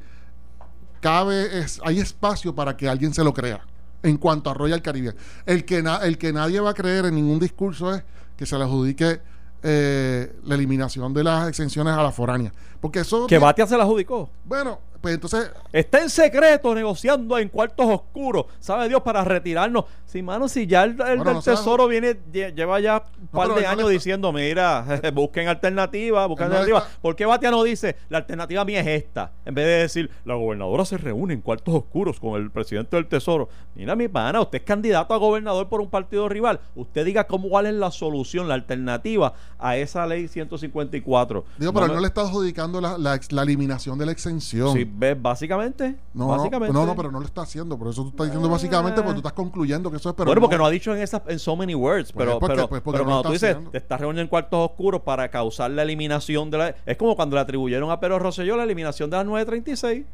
cabe, 0.99 1.59
es, 1.59 1.79
hay 1.83 1.99
espacio 1.99 2.53
para 2.55 2.75
que 2.77 2.87
alguien 2.89 3.13
se 3.13 3.23
lo 3.23 3.33
crea 3.33 3.61
en 4.03 4.17
cuanto 4.17 4.49
a 4.49 4.53
Royal 4.53 4.81
Caribbean. 4.81 5.15
El 5.45 5.65
que, 5.65 5.81
na- 5.83 5.97
el 5.97 6.17
que 6.17 6.33
nadie 6.33 6.59
va 6.59 6.71
a 6.71 6.73
creer 6.73 7.05
en 7.05 7.15
ningún 7.15 7.39
discurso 7.39 7.93
es 7.93 8.03
que 8.35 8.45
se 8.45 8.57
le 8.57 8.63
adjudique 8.63 9.21
eh, 9.63 10.35
la 10.43 10.55
eliminación 10.55 11.13
de 11.13 11.23
las 11.23 11.47
exenciones 11.47 11.93
a 11.93 12.01
la 12.01 12.11
foránea. 12.11 12.51
Porque 12.79 13.01
eso... 13.01 13.27
Que 13.27 13.37
Batia 13.37 13.67
se 13.67 13.77
la 13.77 13.83
adjudicó. 13.83 14.29
Bueno, 14.45 14.79
pues 15.01 15.15
entonces... 15.15 15.51
Está 15.73 16.01
en 16.01 16.09
secreto 16.09 16.73
negociando 16.75 17.37
en 17.37 17.49
cuartos 17.49 17.85
oscuros. 17.87 18.45
¿Sabe 18.59 18.87
Dios? 18.87 19.01
Para 19.01 19.23
retirarnos. 19.23 19.85
Sí, 20.05 20.21
mano, 20.21 20.47
si 20.49 20.67
ya 20.67 20.83
el, 20.83 20.91
el 20.91 20.95
Bueno, 20.97 21.23
del 21.23 21.33
no 21.35 21.41
Tesoro 21.41 21.87
viene, 21.87 22.17
lle- 22.31 22.53
lleva 22.53 22.79
ya 22.79 23.03
un 23.19 23.27
par 23.29 23.53
de 23.53 23.61
no 23.63 23.69
años 23.69 23.87
le- 23.87 23.93
diciendo, 23.93 24.31
mira, 24.33 24.85
busquen 25.13 25.47
alternativas, 25.47 26.27
busquen 26.27 26.47
alternativas. 26.47 26.83
está- 26.83 27.01
¿Por 27.01 27.15
qué 27.15 27.25
Batia 27.25 27.49
no 27.49 27.63
dice, 27.63 27.95
la 28.09 28.17
alternativa 28.19 28.63
mía 28.65 28.81
es 28.81 28.87
esta? 28.87 29.31
En 29.45 29.55
vez 29.55 29.65
de 29.65 29.71
decir, 29.71 30.11
la 30.25 30.35
gobernadora 30.35 30.83
se 30.85 30.97
reúne 30.97 31.33
en 31.33 31.41
cuartos 31.41 31.73
oscuros 31.73 32.19
con 32.19 32.39
el 32.41 32.51
presidente 32.51 32.95
del 32.97 33.07
Tesoro. 33.07 33.47
Mira, 33.75 33.95
mi 33.95 34.07
pana, 34.09 34.41
usted 34.41 34.59
es 34.59 34.65
candidato 34.65 35.13
a 35.13 35.17
gobernador 35.17 35.69
por 35.69 35.79
un 35.81 35.89
partido 35.89 36.27
rival. 36.27 36.59
Usted 36.75 37.05
diga 37.05 37.25
cómo 37.25 37.47
cuál 37.47 37.65
es 37.67 37.73
la 37.73 37.89
solución, 37.91 38.47
la 38.49 38.53
alternativa 38.55 39.33
a 39.57 39.77
esa 39.77 40.05
ley 40.05 40.27
154. 40.27 41.45
Digo, 41.57 41.73
pero 41.73 41.85
él 41.85 41.93
no 41.93 41.99
le 42.01 42.07
está 42.07 42.21
adjudicando 42.21 42.81
la, 42.81 42.97
la 42.97 43.19
la 43.29 43.43
eliminación 43.43 43.97
de 43.97 44.05
la 44.05 44.11
exención. 44.11 44.73
Sí, 44.73 44.83
básicamente. 45.19 45.95
No, 46.13 46.27
básicamente. 46.27 46.73
no, 46.73 46.85
no, 46.85 46.95
pero 46.95 47.11
no 47.11 47.19
lo 47.19 47.25
está 47.25 47.41
haciendo. 47.41 47.77
Por 47.77 47.87
eso 47.89 48.03
tú 48.03 48.09
estás 48.09 48.27
diciendo 48.27 48.49
básicamente, 48.49 49.01
porque 49.01 49.13
tú 49.13 49.19
estás 49.19 49.33
concluyendo 49.33 49.89
que 49.91 49.97
eso 49.97 50.09
es. 50.09 50.15
Pero 50.15 50.27
bueno, 50.27 50.41
porque 50.41 50.57
no 50.57 50.65
ha 50.65 50.69
dicho 50.69 50.93
en 50.95 51.01
esas 51.01 51.21
en 51.27 51.39
so 51.39 51.55
many 51.55 51.75
words, 51.75 52.11
Pues, 52.11 52.25
pero, 52.25 52.39
porque- 52.39 52.55
pero, 52.55 52.67
pues, 52.69 52.81
porque 52.81 52.97
pero 52.97 53.05
no 53.05 53.11
cuando 53.11 53.29
tú 53.29 53.33
dices, 53.33 53.49
haciendo. 53.51 53.71
te 53.71 53.77
estás 53.77 53.99
reuniendo 53.99 54.21
en 54.21 54.27
cuartos 54.27 54.69
oscuros 54.71 55.01
para 55.01 55.29
causar 55.29 55.71
la 55.71 55.81
eliminación 55.83 56.49
de 56.51 56.57
la... 56.57 56.75
Es 56.85 56.97
como 56.97 57.15
cuando 57.15 57.35
le 57.35 57.41
atribuyeron 57.41 57.89
a 57.91 57.99
Pedro 57.99 58.19
Rosselló 58.19 58.55
la 58.57 58.63
eliminación 58.63 59.09
de 59.09 59.17
las 59.17 59.25
936. 59.25 60.05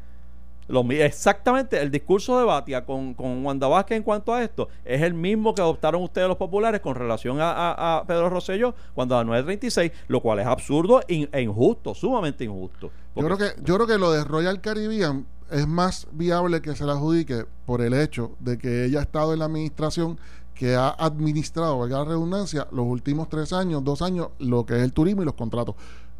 Lo 0.68 0.82
exactamente, 0.90 1.80
el 1.80 1.90
discurso 1.90 2.38
de 2.38 2.44
Batia 2.44 2.84
con, 2.84 3.14
con 3.14 3.44
Wanda 3.44 3.66
Vázquez 3.68 3.96
en 3.96 4.02
cuanto 4.02 4.32
a 4.34 4.42
esto 4.42 4.68
es 4.84 5.02
el 5.02 5.14
mismo 5.14 5.54
que 5.54 5.62
adoptaron 5.62 6.02
ustedes 6.02 6.28
los 6.28 6.36
populares 6.36 6.80
con 6.80 6.94
relación 6.94 7.40
a, 7.40 7.50
a- 7.50 7.98
a 7.98 8.04
Pedro 8.06 8.28
Rosselló 8.30 8.74
cuando 8.94 9.14
a 9.14 9.18
las 9.18 9.26
936, 9.26 9.92
lo 10.08 10.20
cual 10.20 10.38
es 10.40 10.46
absurdo 10.46 11.00
in- 11.08 11.28
e 11.32 11.40
injusto, 11.42 11.94
sumamente 11.94 12.44
injusto. 12.44 12.90
Yo 13.16 13.24
creo, 13.24 13.38
que, 13.38 13.46
yo 13.64 13.74
creo 13.76 13.86
que 13.86 13.98
lo 13.98 14.12
de 14.12 14.22
Royal 14.24 14.60
Caribbean 14.60 15.26
es 15.50 15.66
más 15.66 16.06
viable 16.12 16.60
que 16.60 16.76
se 16.76 16.84
la 16.84 16.92
adjudique 16.92 17.46
por 17.64 17.80
el 17.80 17.94
hecho 17.94 18.32
de 18.38 18.58
que 18.58 18.84
ella 18.84 18.98
ha 19.00 19.02
estado 19.02 19.32
en 19.32 19.38
la 19.38 19.46
administración 19.46 20.18
que 20.54 20.74
ha 20.74 20.90
administrado, 20.90 21.78
valga 21.78 21.98
la 22.00 22.04
redundancia, 22.04 22.66
los 22.72 22.84
últimos 22.84 23.28
tres 23.28 23.52
años, 23.52 23.82
dos 23.84 24.02
años, 24.02 24.28
lo 24.38 24.66
que 24.66 24.74
es 24.76 24.82
el 24.82 24.92
turismo 24.92 25.22
y 25.22 25.24
los 25.24 25.34
contratos. 25.34 25.76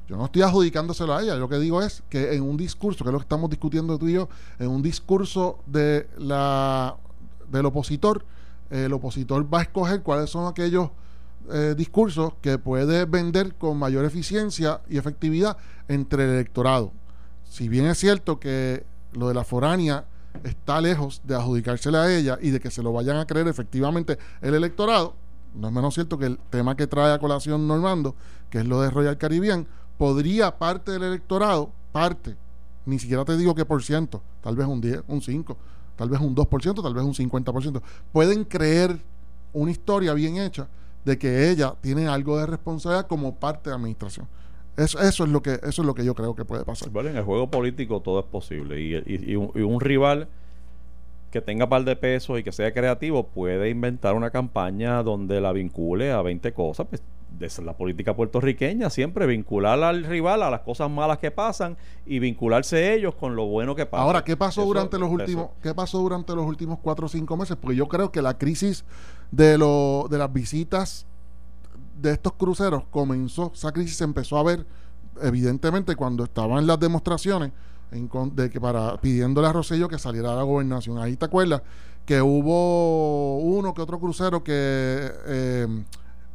Yo 0.09 0.17
no 0.17 0.25
estoy 0.25 0.41
adjudicándoselo 0.41 1.15
a 1.15 1.23
ella, 1.23 1.35
lo 1.37 1.50
que 1.50 1.59
digo 1.59 1.83
es 1.83 2.03
que 2.09 2.35
en 2.35 2.43
un 2.43 2.57
discurso, 2.57 3.05
que 3.05 3.11
es 3.11 3.12
lo 3.12 3.19
que 3.19 3.25
estamos 3.25 3.50
discutiendo 3.50 3.99
tú 3.99 4.09
y 4.09 4.15
yo, 4.15 4.29
en 4.59 4.69
un 4.69 4.83
discurso 4.83 5.59
de 5.67 6.09
la 6.17 6.97
del 7.50 7.67
opositor, 7.67 8.25
el 8.71 8.93
opositor 8.93 9.53
va 9.53 9.61
a 9.61 9.62
escoger 9.62 10.03
cuáles 10.03 10.31
son 10.31 10.47
aquellos 10.47 10.91
eh, 11.50 11.75
discursos 11.77 12.33
que 12.41 12.59
puede 12.59 13.05
vender 13.05 13.55
con 13.55 13.79
mayor 13.79 14.05
eficiencia 14.05 14.81
y 14.88 14.99
efectividad 14.99 15.57
entre 15.88 16.25
el 16.25 16.31
electorado. 16.31 16.93
Si 17.45 17.69
bien 17.69 17.87
es 17.87 17.99
cierto 17.99 18.41
que 18.41 18.85
lo 19.12 19.29
de 19.29 19.35
la 19.35 19.45
foránea 19.45 20.05
está 20.45 20.81
lejos 20.81 21.23
de 21.25 21.35
adjudicársela 21.35 22.03
a 22.03 22.15
ella 22.15 22.38
y 22.41 22.50
de 22.50 22.61
que 22.61 22.71
se 22.71 22.83
lo 22.83 22.93
vayan 22.93 23.17
a 23.17 23.27
creer 23.27 23.49
efectivamente 23.49 24.19
el 24.41 24.55
electorado, 24.55 25.15
no 25.55 25.69
es 25.69 25.73
menos 25.73 25.95
cierto 25.95 26.19
que 26.19 26.27
el 26.27 26.38
tema 26.50 26.77
que 26.77 26.87
trae 26.87 27.12
a 27.12 27.19
colación 27.19 27.67
Normando, 27.67 28.15
que 28.50 28.59
es 28.59 28.67
lo 28.67 28.83
de 28.83 28.91
Royal 28.91 29.17
Caribbean, 29.17 29.67
podría 29.99 30.57
parte 30.57 30.93
del 30.93 31.02
electorado, 31.02 31.71
parte, 31.93 32.37
ni 32.87 32.99
siquiera 32.99 33.25
te 33.25 33.37
digo 33.37 33.55
qué 33.55 33.64
por 33.64 33.83
ciento, 33.83 34.23
tal 34.43 34.57
vez 34.57 34.67
un 34.67 34.81
10, 34.81 35.02
un 35.09 35.21
5, 35.21 35.57
tal 35.97 36.09
vez 36.09 36.21
un 36.21 36.35
2%, 36.35 36.83
tal 36.83 36.95
vez 36.95 37.05
un 37.05 37.12
50%, 37.14 37.83
pueden 38.12 38.45
creer 38.45 38.99
una 39.52 39.71
historia 39.71 40.14
bien 40.14 40.37
hecha 40.38 40.69
de 41.05 41.19
que 41.19 41.50
ella 41.50 41.75
tiene 41.81 42.07
algo 42.07 42.38
de 42.38 42.47
responsabilidad 42.47 43.07
como 43.07 43.35
parte 43.35 43.71
de 43.71 43.76
administración. 43.76 44.26
Eso, 44.76 45.00
eso 45.00 45.25
es 45.25 45.31
lo 45.31 45.43
que 45.43 45.55
eso 45.55 45.83
es 45.83 45.87
lo 45.87 45.95
que 45.95 46.05
yo 46.05 46.14
creo 46.14 46.37
que 46.37 46.45
puede 46.45 46.64
pasar. 46.64 46.90
Bueno, 46.90 47.09
en 47.11 47.17
el 47.17 47.25
juego 47.25 47.50
político 47.50 48.00
todo 48.00 48.21
es 48.21 48.26
posible. 48.26 48.81
Y, 48.81 48.95
y- 48.95 49.33
y 49.33 49.37
un, 49.37 49.50
y 49.55 49.61
un 49.62 49.81
rival 49.81 50.28
que 51.33 51.40
tenga 51.40 51.69
par 51.69 51.85
de 51.85 51.97
pesos 51.97 52.38
y 52.38 52.43
que 52.45 52.52
sea 52.52 52.73
creativo 52.73 53.26
puede 53.26 53.69
inventar 53.71 54.14
una 54.14 54.31
campaña 54.31 55.02
donde 55.02 55.40
la 55.40 55.52
vincule 55.52 56.12
a 56.12 56.23
20 56.23 56.52
cosas. 56.52 56.87
Pues, 56.88 57.02
es 57.40 57.58
la 57.61 57.76
política 57.76 58.17
puertorriqueña, 58.17 58.91
siempre 58.91 59.26
vincular 59.26 59.80
al 59.82 60.04
rival 60.04 60.43
a 60.43 60.50
las 60.50 60.60
cosas 60.62 60.91
malas 60.91 61.19
que 61.19 61.30
pasan 61.30 61.76
y 62.04 62.19
vincularse 62.19 62.95
ellos 62.95 63.14
con 63.14 63.36
lo 63.36 63.47
bueno 63.47 63.75
que 63.76 63.86
pasa. 63.86 64.02
Ahora, 64.02 64.25
¿qué 64.25 64.36
pasó 64.36 64.62
Eso- 64.62 64.67
durante 64.69 64.99
los 64.99 65.08
eso- 65.08 65.14
últimos 65.21 65.49
qué 65.62 65.75
pasó 65.75 65.99
durante 65.99 66.34
los 66.34 66.45
últimos 66.47 66.78
cuatro 66.80 67.06
o 67.06 67.08
cinco 67.08 67.36
meses? 67.36 67.56
Porque 67.60 67.76
yo 67.76 67.86
creo 67.86 68.10
que 68.10 68.23
la 68.23 68.36
crisis 68.36 68.84
de 69.30 69.56
lo, 69.58 70.06
de 70.10 70.19
las 70.19 70.32
visitas 70.32 71.06
de 72.00 72.12
estos 72.12 72.32
cruceros 72.32 72.84
comenzó, 72.91 73.52
esa 73.54 73.73
crisis 73.73 73.97
se 73.97 74.04
empezó 74.04 74.36
a 74.38 74.43
ver 74.43 74.67
evidentemente 75.23 75.97
cuando 75.97 76.25
estaban 76.25 76.67
las 76.67 76.78
demostraciones 76.80 77.50
en 77.91 78.08
de 78.34 78.50
que 78.50 78.60
para 78.60 78.97
pidiéndole 79.00 79.49
a 79.49 79.52
Rosello 79.52 79.88
que 79.88 79.99
saliera 79.99 80.32
a 80.32 80.36
la 80.36 80.43
gobernación. 80.43 80.99
Ahí 80.99 81.17
te 81.17 81.25
acuerdas 81.25 81.62
que 82.04 82.21
hubo 82.23 83.38
uno 83.38 83.75
que 83.75 83.82
otro 83.82 83.99
crucero 83.99 84.43
que 84.45 84.52
eh, 84.54 85.67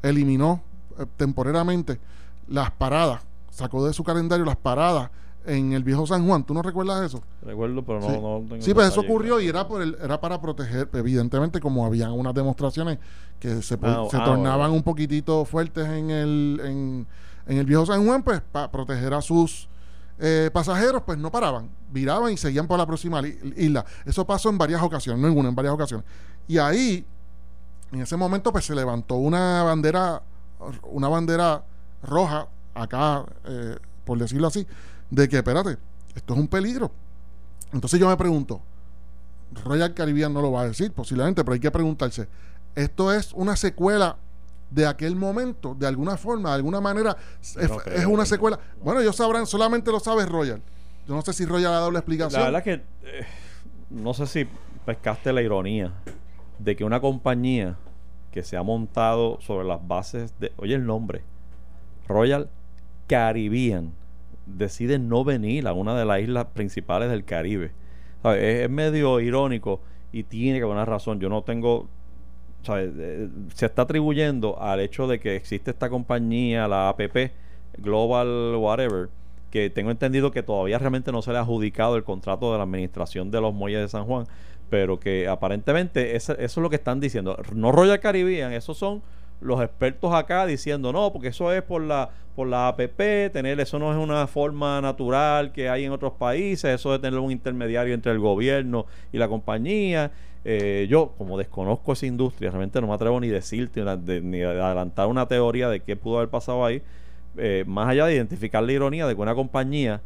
eliminó 0.02 0.62
eh, 1.00 1.06
temporariamente 1.18 2.00
las 2.48 2.72
paradas, 2.72 3.22
sacó 3.50 3.86
de 3.86 3.94
su 3.94 4.04
calendario 4.04 4.46
las 4.46 4.58
paradas 4.58 5.10
en 5.46 5.74
el 5.74 5.84
viejo 5.84 6.08
San 6.08 6.26
Juan. 6.26 6.44
¿Tú 6.44 6.54
no 6.54 6.62
recuerdas 6.62 7.04
eso? 7.06 7.22
Recuerdo, 7.42 7.84
pero 7.84 8.00
no, 8.00 8.08
Sí. 8.08 8.14
no 8.14 8.44
tengo 8.50 8.62
Sí, 8.62 8.74
pues 8.74 8.88
eso 8.88 9.02
ocurrió 9.02 9.40
y 9.42 9.48
era 9.48 9.68
por 9.68 9.82
el, 9.82 9.98
era 10.02 10.20
para 10.22 10.40
proteger, 10.40 10.90
evidentemente, 10.94 11.60
como 11.60 11.86
habían 11.86 12.12
unas 12.12 12.34
demostraciones 12.34 12.98
que 13.40 13.62
se, 13.62 13.78
Ah, 13.82 14.06
se 14.10 14.18
ah, 14.18 14.24
tornaban 14.24 14.72
un 14.72 14.84
poquitito 14.84 15.44
fuertes 15.46 15.86
en 15.88 16.10
el, 16.12 16.62
en, 16.64 17.08
en 17.48 17.58
el 17.58 17.66
viejo 17.66 17.86
San 17.86 18.06
Juan, 18.06 18.24
pues 18.24 18.42
para 18.52 18.72
proteger 18.72 19.14
a 19.14 19.22
sus 19.22 19.68
eh, 20.20 20.50
pasajeros, 20.54 21.02
pues 21.06 21.18
no 21.18 21.30
paraban, 21.30 21.70
viraban 21.92 22.32
y 22.32 22.38
seguían 22.38 22.68
por 22.68 22.78
la 22.78 22.86
próxima 22.86 23.22
isla. 23.58 23.84
Eso 24.06 24.26
pasó 24.26 24.50
en 24.50 24.58
varias 24.58 24.82
ocasiones, 24.82 25.22
no 25.22 25.28
en 25.28 25.38
una, 25.38 25.50
en 25.50 25.56
varias 25.56 25.74
ocasiones. 25.74 26.06
Y 26.48 26.58
ahí, 26.58 27.06
en 27.92 28.02
ese 28.02 28.16
momento, 28.16 28.52
pues 28.52 28.64
se 28.66 28.76
levantó 28.76 29.16
una 29.16 29.64
bandera, 29.64 30.22
una 30.84 31.08
bandera 31.08 31.64
roja, 32.02 32.48
acá, 32.74 33.26
eh, 33.46 33.78
por 34.06 34.18
decirlo 34.18 34.48
así, 34.48 34.66
de 35.10 35.28
que, 35.30 35.38
espérate, 35.38 35.78
esto 36.16 36.34
es 36.34 36.40
un 36.40 36.48
peligro. 36.48 36.92
Entonces 37.72 38.00
yo 38.00 38.08
me 38.08 38.18
pregunto, 38.18 38.62
Royal 39.64 39.94
Caribbean 39.94 40.34
no 40.34 40.42
lo 40.42 40.52
va 40.52 40.62
a 40.62 40.68
decir 40.68 40.92
posiblemente, 40.92 41.44
pero 41.44 41.54
hay 41.54 41.60
que 41.60 41.72
preguntarse, 41.72 42.28
¿esto 42.76 43.12
es 43.14 43.34
una 43.34 43.56
secuela 43.56 44.18
de 44.72 44.86
aquel 44.88 45.16
momento? 45.16 45.76
De 45.76 45.88
alguna 45.88 46.18
forma, 46.18 46.50
de 46.50 46.56
alguna 46.56 46.82
manera, 46.82 47.16
es, 47.42 47.56
No 47.56 47.62
es 47.78 47.84
creo, 47.84 48.10
una 48.10 48.24
no. 48.24 48.26
secuela. 48.26 48.60
Bueno, 48.84 49.02
ellos 49.02 49.16
sabrán, 49.16 49.46
solamente 49.46 49.92
lo 49.92 50.00
sabe 50.00 50.26
Royal. 50.26 50.62
Yo 51.08 51.16
no 51.16 51.22
sé 51.22 51.34
si 51.34 51.46
Royal 51.46 51.72
ha 51.74 51.76
dado 51.76 51.92
la 51.92 52.00
explicación. 52.00 52.42
La 52.42 52.48
verdad 52.48 52.64
que 52.64 52.74
eh, 52.74 53.26
no 53.90 54.14
sé 54.14 54.26
si 54.26 54.48
pescaste 54.86 55.32
la 55.34 55.42
ironía 55.42 55.92
de 56.60 56.76
que 56.76 56.84
una 56.84 57.00
compañía 57.02 57.76
que 58.34 58.44
se 58.44 58.58
ha 58.58 58.64
montado 58.64 59.40
sobre 59.42 59.66
las 59.66 59.88
bases 59.88 60.34
de, 60.40 60.52
oye 60.58 60.74
el 60.74 60.86
nombre, 60.86 61.22
Royal 62.08 62.50
Caribbean, 63.08 63.94
decide 64.48 64.98
no 65.00 65.24
venir 65.24 65.68
a 65.68 65.74
una 65.74 65.96
de 65.96 66.04
las 66.04 66.20
islas 66.22 66.48
principales 66.48 67.10
del 67.10 67.24
Caribe. 67.24 67.72
Es, 68.24 68.70
medio 68.70 69.20
irónico 69.20 69.82
y 70.12 70.24
tiene 70.24 70.58
que 70.58 70.64
haber 70.64 70.76
una 70.76 70.86
razón. 70.86 71.20
Yo 71.20 71.30
no 71.30 71.44
tengo. 71.44 71.88
Eh, 72.70 73.30
se 73.54 73.66
está 73.66 73.84
atribuyendo 73.84 74.60
al 74.60 74.80
hecho 74.80 75.08
de 75.08 75.20
que 75.20 75.36
existe 75.36 75.72
esta 75.72 75.90
compañía, 75.90 76.68
la 76.68 76.90
APP, 76.90 77.32
Global 77.78 78.56
Whatever, 78.56 79.10
que 79.52 79.70
tengo 79.70 79.92
entendido 79.92 80.32
que 80.32 80.42
todavía 80.44 80.80
realmente 80.80 81.12
no 81.12 81.22
se 81.22 81.32
le 81.32 81.38
ha 81.38 81.42
adjudicado 81.42 81.98
el 81.98 82.04
contrato 82.04 82.52
de 82.52 82.58
la 82.58 82.64
administración 82.64 83.30
de 83.32 83.42
los 83.42 83.54
muelles 83.54 83.82
de 83.82 83.90
San 83.90 84.06
Juan, 84.06 84.26
pero 84.74 85.00
que 85.00 85.28
aparentemente 85.28 86.16
eso, 86.16 86.36
es 86.36 86.58
lo 86.58 86.68
que 86.68 86.78
están 86.78 87.00
diciendo. 87.00 87.38
No 87.54 87.72
Royal 87.72 88.00
Caribbean, 88.00 88.54
esos 88.54 88.76
son 88.76 89.04
los 89.40 89.62
expertos 89.62 90.12
acá 90.16 90.48
diciendo 90.48 90.92
no, 90.92 91.14
porque 91.14 91.28
eso 91.28 91.54
es 91.54 91.62
por 91.62 91.84
la 91.84 92.10
por 92.36 92.48
la 92.48 92.70
APP, 92.70 93.30
tener 93.32 93.60
eso 93.60 93.78
no 93.78 93.92
es 93.92 94.00
una 94.00 94.26
forma 94.26 94.82
natural 94.82 95.52
que 95.52 95.70
hay 95.70 95.86
en 95.86 95.92
otros 95.92 96.14
países, 96.14 96.74
eso 96.74 96.92
de 96.92 96.98
tener 96.98 97.20
un 97.20 97.30
intermediario 97.30 97.94
entre 97.94 98.12
el 98.14 98.18
gobierno 98.18 98.88
y 99.12 99.20
la 99.20 99.28
compañía. 99.28 100.10
Eh, 100.44 100.88
yo, 100.90 101.14
como 101.20 101.38
desconozco 101.38 101.94
esa 101.94 102.08
industria, 102.08 102.50
realmente 102.50 102.82
no 102.82 102.88
me 102.88 102.94
atrevo 102.96 103.20
ni 103.20 103.28
decirte 103.28 103.84
de- 103.84 104.22
ni 104.22 104.42
adelantar 104.42 105.06
una 105.06 105.28
teoría 105.28 105.70
de 105.70 105.82
qué 105.82 105.96
pudo 105.96 106.18
haber 106.18 106.30
pasado 106.30 106.66
ahí, 106.66 106.82
eh, 107.38 107.64
más 107.68 107.90
allá 107.90 108.08
de 108.08 108.16
identificar 108.16 108.64
la 108.64 108.72
ironía 108.72 109.06
de 109.06 109.14
que 109.16 109.22
una 109.22 109.36
compañía 109.36 110.02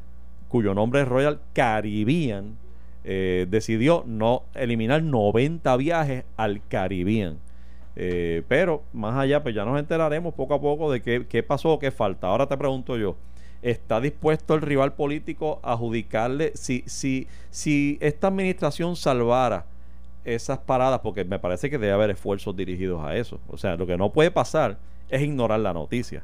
cuyo 0.49 0.73
nombre 0.73 1.03
es 1.03 1.07
Royal 1.07 1.39
Caribbean 1.53 2.66
eh, 3.09 3.47
decidió 3.49 4.03
no 4.05 4.43
eliminar 4.53 5.01
90 5.01 5.77
viajes 5.77 6.25
al 6.35 6.61
Caribbean. 6.67 7.37
Eh, 7.95 8.43
pero 8.49 8.83
más 8.91 9.15
allá, 9.15 9.41
pues 9.41 9.55
ya 9.55 9.63
nos 9.63 9.79
enteraremos 9.79 10.33
poco 10.33 10.55
a 10.55 10.59
poco 10.59 10.91
de 10.91 11.01
qué, 11.01 11.25
qué 11.25 11.41
pasó 11.41 11.79
qué 11.79 11.89
falta. 11.89 12.27
Ahora 12.27 12.47
te 12.47 12.57
pregunto 12.57 12.97
yo, 12.97 13.15
¿está 13.61 14.01
dispuesto 14.01 14.55
el 14.55 14.61
rival 14.61 14.91
político 14.91 15.61
a 15.63 15.71
adjudicarle 15.71 16.51
si, 16.55 16.83
si, 16.85 17.29
si 17.49 17.97
esta 18.01 18.27
administración 18.27 18.97
salvara 18.97 19.65
esas 20.25 20.59
paradas? 20.59 20.99
Porque 20.99 21.23
me 21.23 21.39
parece 21.39 21.69
que 21.69 21.77
debe 21.77 21.93
haber 21.93 22.09
esfuerzos 22.09 22.57
dirigidos 22.57 23.01
a 23.05 23.15
eso. 23.15 23.39
O 23.47 23.55
sea, 23.55 23.77
lo 23.77 23.87
que 23.87 23.95
no 23.95 24.11
puede 24.11 24.31
pasar 24.31 24.79
es 25.07 25.21
ignorar 25.21 25.61
la 25.61 25.71
noticia. 25.71 26.23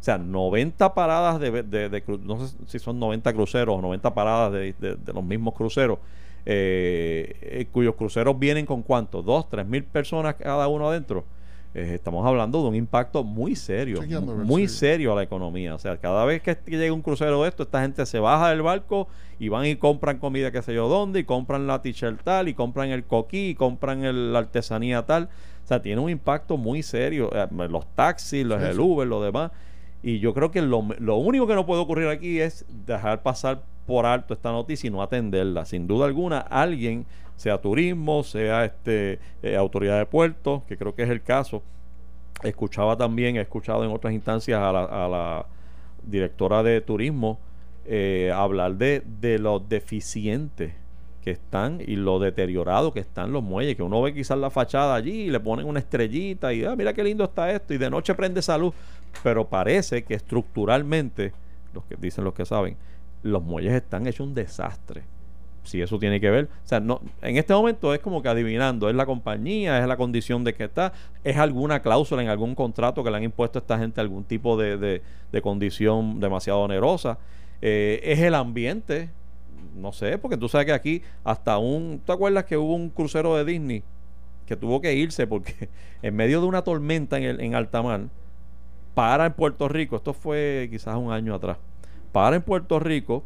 O 0.00 0.02
sea, 0.02 0.16
90 0.16 0.94
paradas 0.94 1.38
de, 1.38 1.62
de, 1.62 1.90
de 1.90 2.02
no 2.22 2.46
sé 2.46 2.56
si 2.68 2.78
son 2.78 2.98
90 2.98 3.34
cruceros 3.34 3.76
o 3.76 3.82
90 3.82 4.14
paradas 4.14 4.50
de 4.50 5.12
los 5.12 5.22
mismos 5.22 5.52
cruceros, 5.52 5.98
eh, 6.44 7.36
eh, 7.42 7.66
cuyos 7.70 7.94
cruceros 7.94 8.38
vienen 8.38 8.66
con 8.66 8.82
cuánto, 8.82 9.22
dos, 9.22 9.48
tres 9.48 9.66
mil 9.66 9.84
personas 9.84 10.34
cada 10.34 10.68
uno 10.68 10.88
adentro. 10.88 11.24
Eh, 11.74 11.92
estamos 11.94 12.26
hablando 12.26 12.60
de 12.62 12.68
un 12.68 12.74
impacto 12.74 13.24
muy 13.24 13.56
serio, 13.56 13.96
muy 14.44 14.62
serio 14.68 15.12
a 15.12 15.16
la 15.16 15.22
economía. 15.22 15.74
O 15.74 15.78
sea, 15.78 15.96
cada 15.96 16.24
vez 16.26 16.42
que 16.42 16.54
llega 16.66 16.92
un 16.92 17.00
crucero 17.00 17.42
de 17.42 17.48
esto, 17.48 17.62
esta 17.62 17.80
gente 17.80 18.04
se 18.04 18.18
baja 18.18 18.50
del 18.50 18.60
barco 18.60 19.08
y 19.38 19.48
van 19.48 19.64
y 19.64 19.76
compran 19.76 20.18
comida 20.18 20.50
que 20.52 20.60
sé 20.60 20.74
yo 20.74 20.88
dónde, 20.88 21.20
y 21.20 21.24
compran 21.24 21.66
la 21.66 21.80
t-shirt 21.80 22.20
tal, 22.22 22.48
y 22.48 22.54
compran 22.54 22.90
el 22.90 23.04
coquí, 23.04 23.50
y 23.50 23.54
compran 23.54 24.04
el- 24.04 24.34
la 24.34 24.40
artesanía 24.40 25.06
tal. 25.06 25.30
O 25.64 25.66
sea, 25.66 25.80
tiene 25.80 26.00
un 26.02 26.10
impacto 26.10 26.58
muy 26.58 26.82
serio. 26.82 27.30
Eh, 27.34 27.46
los 27.70 27.86
taxis, 27.94 28.44
los, 28.44 28.60
Sí, 28.60 28.68
el. 28.68 28.78
Uber, 28.80 29.06
lo 29.08 29.22
demás. 29.22 29.50
Y 30.02 30.18
yo 30.18 30.34
creo 30.34 30.50
que 30.50 30.60
lo, 30.60 30.86
lo 30.98 31.16
único 31.16 31.46
que 31.46 31.54
no 31.54 31.64
puede 31.64 31.80
ocurrir 31.80 32.08
aquí 32.08 32.38
es 32.40 32.66
dejar 32.84 33.22
pasar 33.22 33.62
por 33.86 34.06
alto 34.06 34.34
esta 34.34 34.52
noticia 34.52 34.88
y 34.88 34.90
no 34.90 35.02
atenderla. 35.02 35.64
Sin 35.64 35.86
duda 35.86 36.06
alguna, 36.06 36.38
alguien, 36.38 37.06
sea 37.36 37.58
turismo, 37.58 38.22
sea 38.22 38.64
este 38.64 39.18
eh, 39.42 39.56
autoridad 39.56 39.98
de 39.98 40.06
puertos, 40.06 40.62
que 40.64 40.76
creo 40.76 40.94
que 40.94 41.02
es 41.02 41.10
el 41.10 41.22
caso, 41.22 41.62
escuchaba 42.42 42.96
también, 42.96 43.36
he 43.36 43.40
escuchado 43.40 43.84
en 43.84 43.90
otras 43.90 44.12
instancias 44.12 44.60
a 44.60 44.72
la, 44.72 44.84
a 44.84 45.08
la 45.08 45.46
directora 46.04 46.62
de 46.62 46.80
turismo 46.80 47.38
eh, 47.84 48.32
hablar 48.34 48.76
de, 48.76 49.02
de 49.20 49.38
lo 49.38 49.58
deficientes 49.58 50.72
que 51.22 51.30
están 51.30 51.80
y 51.84 51.96
lo 51.96 52.18
deteriorado 52.18 52.92
que 52.92 53.00
están 53.00 53.32
los 53.32 53.42
muelles, 53.42 53.76
que 53.76 53.82
uno 53.82 54.02
ve 54.02 54.12
quizás 54.12 54.38
la 54.38 54.50
fachada 54.50 54.94
allí 54.94 55.22
y 55.22 55.30
le 55.30 55.40
ponen 55.40 55.66
una 55.66 55.78
estrellita 55.78 56.52
y 56.52 56.64
ah, 56.64 56.74
mira 56.76 56.92
qué 56.92 57.04
lindo 57.04 57.24
está 57.24 57.50
esto 57.50 57.74
y 57.74 57.78
de 57.78 57.90
noche 57.90 58.14
prende 58.14 58.40
esa 58.40 58.58
luz, 58.58 58.74
pero 59.22 59.46
parece 59.46 60.02
que 60.04 60.14
estructuralmente, 60.14 61.32
los 61.74 61.84
que 61.84 61.96
dicen 61.96 62.24
los 62.24 62.34
que 62.34 62.44
saben, 62.44 62.76
los 63.22 63.42
muelles 63.42 63.72
están 63.74 64.06
hechos 64.06 64.26
un 64.26 64.34
desastre. 64.34 65.04
Si 65.64 65.80
eso 65.80 65.96
tiene 65.98 66.20
que 66.20 66.28
ver, 66.28 66.46
o 66.46 66.66
sea, 66.68 66.80
no, 66.80 67.00
en 67.20 67.36
este 67.36 67.54
momento 67.54 67.94
es 67.94 68.00
como 68.00 68.20
que 68.20 68.28
adivinando, 68.28 68.88
es 68.90 68.96
la 68.96 69.06
compañía, 69.06 69.78
es 69.80 69.86
la 69.86 69.96
condición 69.96 70.42
de 70.42 70.54
que 70.54 70.64
está, 70.64 70.92
es 71.22 71.36
alguna 71.36 71.80
cláusula 71.80 72.20
en 72.22 72.28
algún 72.28 72.56
contrato 72.56 73.04
que 73.04 73.10
le 73.12 73.16
han 73.18 73.22
impuesto 73.22 73.60
a 73.60 73.62
esta 73.62 73.78
gente 73.78 74.00
algún 74.00 74.24
tipo 74.24 74.56
de, 74.56 74.76
de- 74.76 75.42
condición 75.42 76.18
demasiado 76.20 76.60
onerosa, 76.60 77.18
Eh, 77.62 78.00
es 78.04 78.18
el 78.20 78.34
ambiente, 78.34 79.10
no 79.76 79.92
sé, 79.92 80.18
porque 80.18 80.36
tú 80.36 80.48
sabes 80.48 80.66
que 80.66 80.72
aquí 80.72 81.02
hasta 81.24 81.58
un, 81.58 82.00
¿te 82.04 82.12
acuerdas 82.12 82.44
que 82.44 82.56
hubo 82.56 82.74
un 82.74 82.90
crucero 82.90 83.36
de 83.36 83.44
Disney 83.44 83.84
que 84.46 84.56
tuvo 84.56 84.80
que 84.80 84.94
irse 84.94 85.26
porque 85.26 85.68
en 86.02 86.16
medio 86.16 86.40
de 86.40 86.46
una 86.46 86.62
tormenta 86.62 87.18
en, 87.18 87.24
el, 87.24 87.40
en 87.40 87.54
alta 87.54 87.82
mar, 87.82 88.02
para 88.94 89.26
en 89.26 89.32
Puerto 89.32 89.68
Rico, 89.68 89.96
esto 89.96 90.12
fue 90.12 90.68
quizás 90.70 90.96
un 90.96 91.12
año 91.12 91.34
atrás, 91.34 91.58
para 92.12 92.36
en 92.36 92.42
Puerto 92.42 92.78
Rico 92.78 93.24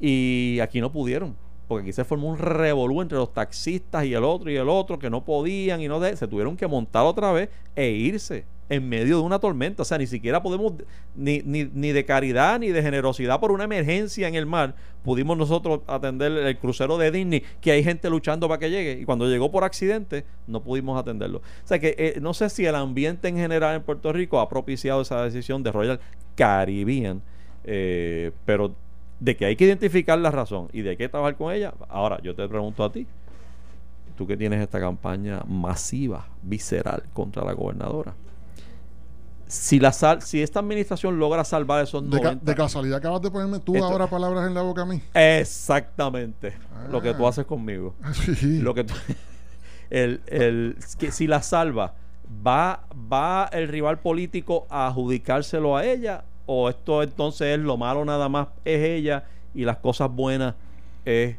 y 0.00 0.58
aquí 0.60 0.80
no 0.80 0.92
pudieron, 0.92 1.34
porque 1.68 1.82
aquí 1.82 1.92
se 1.92 2.04
formó 2.04 2.28
un 2.28 2.38
revolú 2.38 3.02
entre 3.02 3.18
los 3.18 3.32
taxistas 3.32 4.04
y 4.04 4.14
el 4.14 4.24
otro 4.24 4.50
y 4.50 4.56
el 4.56 4.68
otro 4.68 4.98
que 4.98 5.10
no 5.10 5.24
podían 5.24 5.80
y 5.80 5.88
no 5.88 6.00
de- 6.00 6.16
se 6.16 6.28
tuvieron 6.28 6.56
que 6.56 6.66
montar 6.66 7.04
otra 7.04 7.32
vez 7.32 7.48
e 7.74 7.88
irse 7.90 8.44
en 8.68 8.88
medio 8.88 9.18
de 9.18 9.22
una 9.22 9.38
tormenta, 9.38 9.82
o 9.82 9.84
sea, 9.84 9.96
ni 9.96 10.08
siquiera 10.08 10.42
podemos 10.42 10.72
ni, 11.14 11.40
ni, 11.44 11.70
ni 11.72 11.92
de 11.92 12.04
caridad 12.04 12.58
ni 12.58 12.70
de 12.70 12.82
generosidad 12.82 13.38
por 13.38 13.52
una 13.52 13.62
emergencia 13.62 14.26
en 14.26 14.34
el 14.34 14.44
mar 14.44 14.74
pudimos 15.04 15.38
nosotros 15.38 15.82
atender 15.86 16.32
el 16.32 16.58
crucero 16.58 16.98
de 16.98 17.12
Disney 17.12 17.44
que 17.60 17.70
hay 17.70 17.84
gente 17.84 18.10
luchando 18.10 18.48
para 18.48 18.58
que 18.58 18.68
llegue 18.68 18.98
y 19.00 19.04
cuando 19.04 19.28
llegó 19.28 19.52
por 19.52 19.62
accidente 19.62 20.24
no 20.48 20.64
pudimos 20.64 20.98
atenderlo. 20.98 21.38
O 21.38 21.66
sea 21.66 21.78
que 21.78 21.94
eh, 21.96 22.18
no 22.20 22.34
sé 22.34 22.50
si 22.50 22.66
el 22.66 22.74
ambiente 22.74 23.28
en 23.28 23.36
general 23.36 23.76
en 23.76 23.82
Puerto 23.84 24.12
Rico 24.12 24.40
ha 24.40 24.48
propiciado 24.48 25.00
esa 25.02 25.22
decisión 25.22 25.62
de 25.62 25.70
Royal 25.70 26.00
Caribbean, 26.34 27.22
eh, 27.66 28.32
pero 28.44 28.74
de 29.20 29.36
que 29.36 29.44
hay 29.46 29.56
que 29.56 29.64
identificar 29.64 30.18
la 30.18 30.30
razón 30.30 30.68
y 30.72 30.78
de 30.82 30.96
que 30.96 31.02
hay 31.04 31.08
que 31.08 31.08
trabajar 31.10 31.36
con 31.36 31.52
ella. 31.52 31.74
Ahora, 31.88 32.20
yo 32.22 32.34
te 32.34 32.46
pregunto 32.48 32.84
a 32.84 32.92
ti, 32.92 33.06
tú 34.16 34.26
que 34.26 34.36
tienes 34.36 34.60
esta 34.60 34.80
campaña 34.80 35.42
masiva, 35.46 36.26
visceral 36.42 37.02
contra 37.12 37.44
la 37.44 37.52
gobernadora. 37.52 38.14
Si, 39.48 39.78
la 39.78 39.92
sal, 39.92 40.22
si 40.22 40.42
esta 40.42 40.58
administración 40.58 41.18
logra 41.20 41.44
salvar 41.44 41.82
esos 41.84 42.02
De, 42.10 42.18
ca- 42.18 42.24
90 42.34 42.44
de 42.50 42.54
casualidad 42.56 42.98
acabas 42.98 43.22
de 43.22 43.30
ponerme 43.30 43.60
tú 43.60 43.74
Esto- 43.76 43.86
ahora 43.86 44.08
palabras 44.08 44.46
en 44.48 44.54
la 44.54 44.62
boca 44.62 44.82
a 44.82 44.86
mí. 44.86 45.00
Exactamente. 45.14 46.54
Lo 46.90 47.00
que 47.00 47.14
tú 47.14 47.26
Ah. 47.26 47.30
haces 47.30 47.46
conmigo. 47.46 47.94
Sí. 48.36 48.58
Lo 48.60 48.74
que 48.74 48.84
tú- 48.84 48.94
el, 49.90 50.20
el- 50.26 50.76
que 50.98 51.12
si 51.12 51.28
la 51.28 51.42
salva, 51.42 51.94
¿va, 52.44 52.86
¿va 53.12 53.48
el 53.52 53.68
rival 53.68 54.00
político 54.00 54.66
a 54.68 54.88
adjudicárselo 54.88 55.76
a 55.76 55.84
ella? 55.84 56.24
¿O 56.46 56.68
esto 56.68 57.02
entonces 57.02 57.58
es 57.58 57.58
lo 57.58 57.76
malo 57.76 58.04
nada 58.04 58.28
más 58.28 58.48
es 58.64 58.80
ella 58.82 59.24
y 59.54 59.64
las 59.64 59.78
cosas 59.78 60.10
buenas 60.10 60.54
es, 61.04 61.36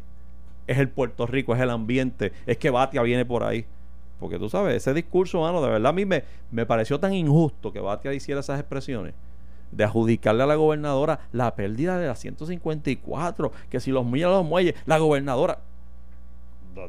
es 0.68 0.78
el 0.78 0.90
Puerto 0.90 1.26
Rico, 1.26 1.56
es 1.56 1.62
el 1.62 1.70
ambiente, 1.70 2.34
es 2.46 2.58
que 2.58 2.70
Batia 2.70 3.02
viene 3.02 3.26
por 3.26 3.44
ahí? 3.44 3.66
Porque 4.20 4.38
tú 4.40 4.50
sabes, 4.50 4.76
ese 4.76 4.94
discurso, 4.94 5.42
mano, 5.42 5.62
de 5.62 5.70
verdad 5.70 5.90
a 5.90 5.94
mí 5.94 6.06
me, 6.06 6.24
me 6.52 6.66
pareció 6.66 7.00
tan 7.00 7.14
injusto 7.14 7.72
que 7.72 7.80
Batia 7.80 8.14
hiciera 8.14 8.42
esas 8.42 8.60
expresiones 8.60 9.14
de 9.72 9.84
adjudicarle 9.84 10.44
a 10.44 10.46
la 10.46 10.56
gobernadora 10.56 11.20
la 11.32 11.54
pérdida 11.56 11.98
de 12.00 12.08
la 12.08 12.16
154, 12.16 13.52
que 13.70 13.80
si 13.80 13.92
los 13.92 14.06
muelles 14.06 14.28
los 14.28 14.46
muelles, 14.46 14.76
la 14.86 14.98
gobernadora, 14.98 15.60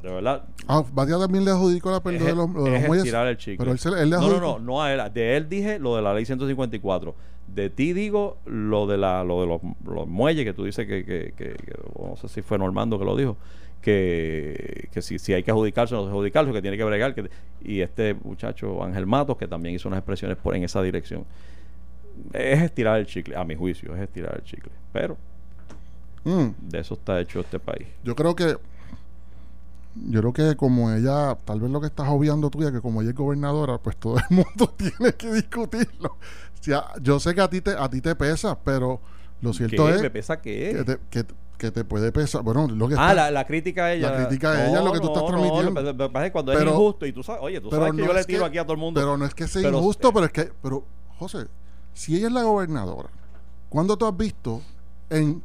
de 0.02 0.10
verdad, 0.12 0.44
Ah, 0.66 0.84
Batia 0.92 1.18
también 1.18 1.44
le 1.44 1.50
adjudicó 1.50 1.90
la 1.90 2.00
pérdida 2.00 2.26
de 2.26 2.34
los, 2.34 2.52
de 2.52 2.60
los 2.60 2.68
es 2.68 2.86
muelles. 2.86 3.12
el 3.12 3.36
chicle. 3.38 3.56
Pero 3.58 3.72
él, 3.72 3.78
se, 3.78 3.88
él 3.88 4.10
le 4.10 4.16
no, 4.16 4.28
no, 4.28 4.40
no, 4.40 4.58
no 4.58 4.82
a 4.82 4.92
él. 4.92 5.00
De 5.14 5.36
él 5.36 5.48
dije 5.48 5.78
lo 5.78 5.96
de 5.96 6.02
la 6.02 6.12
ley 6.12 6.26
154. 6.26 7.14
De 7.54 7.70
ti 7.70 7.92
digo 7.92 8.38
lo 8.46 8.86
de 8.86 8.98
la 8.98 9.24
lo 9.24 9.40
de 9.40 9.46
los, 9.46 9.60
los 9.84 10.06
muelles 10.06 10.44
que 10.44 10.52
tú 10.52 10.64
dices 10.64 10.86
que, 10.86 11.04
que, 11.04 11.32
que- 11.36 11.54
que- 11.54 11.74
no 11.98 12.14
sé 12.16 12.28
si 12.28 12.42
fue 12.42 12.58
Normando 12.58 12.98
que 12.98 13.04
lo 13.04 13.16
dijo 13.16 13.36
que, 13.80 14.88
que 14.92 15.02
si, 15.02 15.18
si 15.18 15.32
hay 15.32 15.42
que 15.42 15.50
adjudicarse 15.50 15.94
no 15.94 16.06
adjudicarse 16.06 16.52
que 16.52 16.60
tiene 16.62 16.76
que 16.76 16.84
bregar 16.84 17.14
que, 17.14 17.30
y 17.64 17.80
este 17.80 18.14
muchacho 18.14 18.82
Ángel 18.82 19.06
Matos 19.06 19.36
que 19.38 19.46
también 19.48 19.74
hizo 19.74 19.88
unas 19.88 19.98
expresiones 19.98 20.36
por 20.36 20.54
en 20.56 20.64
esa 20.64 20.82
dirección. 20.82 21.24
Es 22.32 22.60
estirar 22.62 22.98
el 22.98 23.06
chicle 23.06 23.36
a 23.36 23.44
mi 23.44 23.54
juicio 23.54 23.94
es 23.94 24.02
estirar 24.02 24.34
el 24.36 24.42
chicle 24.42 24.72
pero 24.92 25.16
Mm, 26.24 26.48
de 26.68 26.80
eso 26.80 26.94
está 26.94 27.20
hecho 27.20 27.40
este 27.40 27.58
país. 27.60 27.86
Yo 28.04 28.14
creo 28.16 28.34
que 28.34 28.56
yo 30.06 30.20
creo 30.20 30.32
que 30.32 30.56
como 30.56 30.90
ella, 30.92 31.36
tal 31.44 31.60
vez 31.60 31.70
lo 31.70 31.80
que 31.80 31.86
estás 31.88 32.08
obviando 32.08 32.50
tú, 32.50 32.62
ya 32.62 32.70
que 32.72 32.80
como 32.80 33.00
ella 33.02 33.10
es 33.10 33.16
gobernadora, 33.16 33.78
pues 33.78 33.96
todo 33.96 34.16
el 34.18 34.24
mundo 34.36 34.74
tiene 34.76 35.14
que 35.14 35.32
discutirlo. 35.32 36.10
O 36.10 36.62
sea, 36.62 36.84
yo 37.02 37.18
sé 37.20 37.34
que 37.34 37.40
a 37.40 37.48
ti 37.50 37.60
te, 37.60 37.70
a 37.72 37.88
ti 37.88 38.00
te 38.00 38.14
pesa, 38.14 38.58
pero 38.58 39.00
lo 39.40 39.52
cierto 39.52 39.86
¿Qué? 39.86 39.94
es 39.96 40.02
¿Me 40.02 40.10
pesa 40.10 40.40
qué? 40.40 40.72
que 40.76 40.84
te, 40.84 40.98
que, 41.10 41.34
que 41.56 41.70
te 41.70 41.84
puede 41.84 42.12
pesar. 42.12 42.42
Bueno, 42.42 42.66
lo 42.68 42.88
que 42.88 42.94
Ah, 42.98 43.10
está- 43.10 43.14
la, 43.14 43.30
la 43.30 43.46
crítica 43.46 43.86
a 43.86 43.92
ella. 43.94 44.10
La 44.10 44.26
crítica 44.26 44.52
a 44.52 44.68
ella 44.68 44.78
es 44.78 44.84
lo 44.84 44.92
que 44.92 45.00
tú 45.00 45.06
estás 45.08 45.26
transmitiendo. 45.26 45.74
que- 45.74 45.92
lo 45.92 46.32
cuando 46.32 46.52
Pero- 46.52 46.70
es 46.70 46.76
injusto 46.76 47.06
y 47.06 47.12
tú 47.12 47.22
sabes, 47.22 47.42
oye, 47.42 47.60
tú 47.60 47.70
sabes 47.70 47.92
que 47.92 48.00
no 48.00 48.06
yo 48.06 48.12
le 48.12 48.24
tiro 48.24 48.40
que- 48.40 48.46
aquí 48.46 48.58
a 48.58 48.62
todo 48.64 48.72
el 48.74 48.78
mundo. 48.78 49.00
Pero 49.00 49.16
no 49.16 49.24
es 49.24 49.34
que 49.34 49.46
sea 49.48 49.62
Pero- 49.62 49.78
injusto, 49.78 50.12
pero 50.12 50.26
es 50.26 50.32
que, 50.32 50.52
pero, 50.62 50.84
José, 51.18 51.46
si 51.94 52.16
ella 52.16 52.26
es 52.28 52.32
la 52.32 52.42
gobernadora, 52.42 53.08
¿cuándo 53.68 53.96
tú 53.96 54.06
has 54.06 54.16
visto 54.16 54.62
en, 55.10 55.42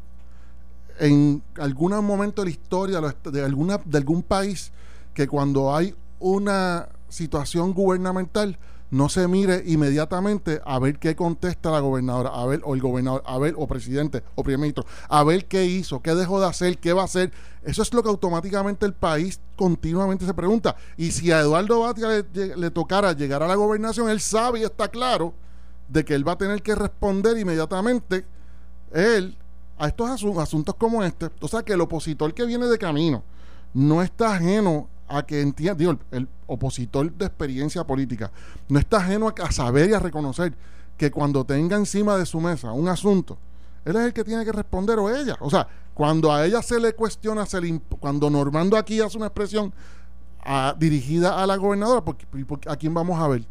en 1.04 1.44
algún 1.60 1.92
momento 2.06 2.42
de 2.42 2.46
la 2.46 2.52
historia 2.52 3.02
de 3.02 3.44
alguna, 3.44 3.78
de 3.84 3.98
algún 3.98 4.24
país 4.24 4.72
que 5.14 5.28
cuando 5.28 5.76
hay 5.76 5.94
una 6.20 6.88
situación 7.10 7.74
gubernamental 7.74 8.58
no 8.90 9.10
se 9.10 9.28
mire 9.28 9.64
inmediatamente 9.66 10.62
a 10.64 10.80
ver 10.80 11.00
qué 11.00 11.14
contesta 11.14 11.72
la 11.72 11.82
gobernadora, 11.82 12.30
a 12.30 12.46
ver, 12.46 12.62
o 12.64 12.74
el 12.74 12.80
gobernador, 12.80 13.22
a 13.26 13.38
ver, 13.38 13.54
o 13.58 13.68
presidente, 13.68 14.24
o 14.36 14.44
primer 14.44 14.60
ministro, 14.60 14.86
a 15.10 15.24
ver 15.26 15.46
qué 15.46 15.66
hizo, 15.66 16.02
qué 16.02 16.16
dejó 16.16 16.40
de 16.40 16.48
hacer, 16.48 16.78
qué 16.78 16.94
va 16.94 17.02
a 17.02 17.06
hacer. 17.06 17.34
Eso 17.64 17.82
es 17.82 17.94
lo 17.94 18.02
que 18.02 18.08
automáticamente 18.10 18.86
el 18.86 18.94
país 18.94 19.42
continuamente 19.58 20.26
se 20.26 20.34
pregunta. 20.34 20.78
Y 20.96 21.12
si 21.12 21.32
a 21.32 21.42
Eduardo 21.42 21.82
Batia 21.82 22.08
le, 22.08 22.56
le 22.56 22.72
tocara 22.72 23.12
llegar 23.12 23.44
a 23.44 23.48
la 23.48 23.56
gobernación, 23.56 24.10
él 24.10 24.22
sabe 24.22 24.60
y 24.60 24.64
está 24.64 24.88
claro 24.88 25.34
de 25.90 26.06
que 26.06 26.14
él 26.14 26.26
va 26.26 26.34
a 26.34 26.38
tener 26.38 26.62
que 26.62 26.76
responder 26.76 27.38
inmediatamente 27.38 28.26
él 28.94 29.36
a 29.84 29.88
estos 29.88 30.10
asu- 30.10 30.40
asuntos 30.42 30.76
como 30.76 31.04
este. 31.04 31.30
O 31.42 31.48
sea, 31.48 31.62
que 31.64 31.74
el 31.74 31.82
opositor 31.82 32.34
que 32.34 32.46
viene 32.46 32.68
de 32.68 32.78
camino 32.78 33.24
no 33.74 34.02
está 34.02 34.36
ajeno 34.36 34.88
a 35.08 35.24
que 35.26 35.42
entienda, 35.42 35.76
digo, 35.76 35.98
el, 36.12 36.28
opositor 36.48 37.12
de 37.12 37.26
experiencia 37.26 37.84
política, 37.84 38.32
no 38.70 38.80
está 38.80 38.98
ajeno 38.98 39.34
a, 39.44 39.52
saber 39.52 39.90
y 39.90 39.94
a 39.94 40.00
reconocer 40.00 40.54
que 40.98 41.10
cuando 41.12 41.44
tenga 41.44 41.76
encima 41.76 42.16
de 42.18 42.26
su 42.26 42.40
mesa 42.40 42.72
un 42.72 42.88
asunto, 42.88 43.38
él 43.86 43.96
es 43.96 44.04
el 44.06 44.14
que 44.14 44.24
tiene 44.24 44.46
que 44.46 44.52
responder 44.52 45.00
o 45.00 45.10
ella. 45.14 45.36
O 45.42 45.50
sea, 45.50 45.68
cuando 45.94 46.32
a 46.32 46.46
ella 46.46 46.62
se 46.62 46.80
le 46.80 46.94
cuestiona, 46.94 47.46
se 47.46 47.60
le 47.60 47.80
cuando 48.00 48.30
Normando 48.30 48.78
aquí 48.78 49.02
hace 49.02 49.18
una 49.18 49.28
expresión 49.28 49.74
a- 50.46 50.76
dirigida 50.78 51.42
a 51.42 51.46
la 51.48 51.56
gobernadora, 51.58 52.04
porque- 52.06 52.26
¿a 52.70 52.76
quién 52.76 52.94
vamos 52.94 53.20
a 53.20 53.28
ver? 53.28 53.46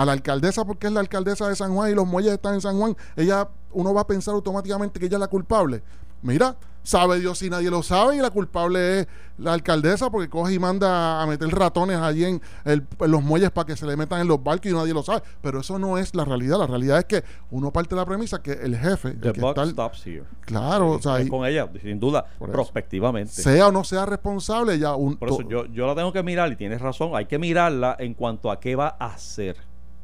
A 0.00 0.04
la 0.04 0.12
alcaldesa, 0.12 0.64
porque 0.64 0.86
es 0.86 0.92
la 0.92 1.00
alcaldesa 1.00 1.48
de 1.48 1.56
San 1.56 1.74
Juan 1.74 1.90
y 1.90 1.94
los 1.94 2.06
muelles 2.06 2.32
están 2.32 2.54
en 2.54 2.60
San 2.60 2.78
Juan, 2.78 2.96
ella, 3.16 3.48
uno 3.72 3.92
va 3.92 4.02
a 4.02 4.06
pensar 4.06 4.34
automáticamente 4.34 5.00
que 5.00 5.06
ella 5.06 5.16
es 5.16 5.20
la 5.20 5.28
culpable. 5.28 5.82
Mira, 6.22 6.56
sabe 6.82 7.20
Dios 7.20 7.38
si 7.38 7.48
nadie 7.50 7.70
lo 7.70 7.82
sabe 7.82 8.16
y 8.16 8.18
la 8.20 8.30
culpable 8.30 9.00
es 9.00 9.06
la 9.38 9.52
alcaldesa 9.52 10.10
porque 10.10 10.28
coge 10.28 10.54
y 10.54 10.58
manda 10.58 11.22
a 11.22 11.26
meter 11.26 11.48
ratones 11.50 11.96
allí 11.98 12.24
en, 12.24 12.42
el- 12.64 12.84
en 12.98 13.10
los 13.10 13.22
muelles 13.22 13.50
para 13.52 13.66
que 13.66 13.76
se 13.76 13.86
le 13.86 13.96
metan 13.96 14.20
en 14.20 14.26
los 14.26 14.42
barcos 14.42 14.66
y 14.70 14.74
nadie 14.74 14.92
lo 14.94 15.02
sabe. 15.04 15.22
Pero 15.42 15.60
eso 15.60 15.78
no 15.78 15.96
es 15.96 16.14
la 16.16 16.24
realidad. 16.24 16.58
La 16.58 16.66
realidad 16.66 16.98
es 16.98 17.04
que 17.04 17.24
uno 17.52 17.72
parte 17.72 17.94
de 17.94 18.00
la 18.00 18.06
premisa 18.06 18.42
que 18.42 18.52
el 18.52 18.76
jefe, 18.76 19.08
el 19.10 19.20
The 19.20 19.32
que 19.32 19.40
buck 19.40 19.50
está 19.58 19.66
stops 19.66 20.06
here. 20.06 20.24
claro, 20.40 20.92
o 20.92 21.00
sea, 21.02 21.24
con 21.28 21.46
ella, 21.46 21.68
sin 21.82 22.00
duda, 22.00 22.24
prospectivamente. 22.38 23.30
sea 23.32 23.68
o 23.68 23.72
no 23.72 23.84
sea 23.84 24.04
responsable, 24.06 24.78
ya 24.78 24.94
un... 24.96 25.16
Por 25.16 25.28
eso 25.28 25.38
to- 25.38 25.48
yo, 25.48 25.66
yo 25.66 25.86
la 25.86 25.94
tengo 25.94 26.12
que 26.12 26.22
mirar 26.22 26.50
y 26.52 26.56
tienes 26.56 26.80
razón, 26.80 27.10
hay 27.14 27.26
que 27.26 27.38
mirarla 27.38 27.96
en 27.98 28.14
cuanto 28.14 28.50
a 28.50 28.58
qué 28.60 28.74
va 28.76 28.96
a 28.98 29.06
hacer. 29.06 29.56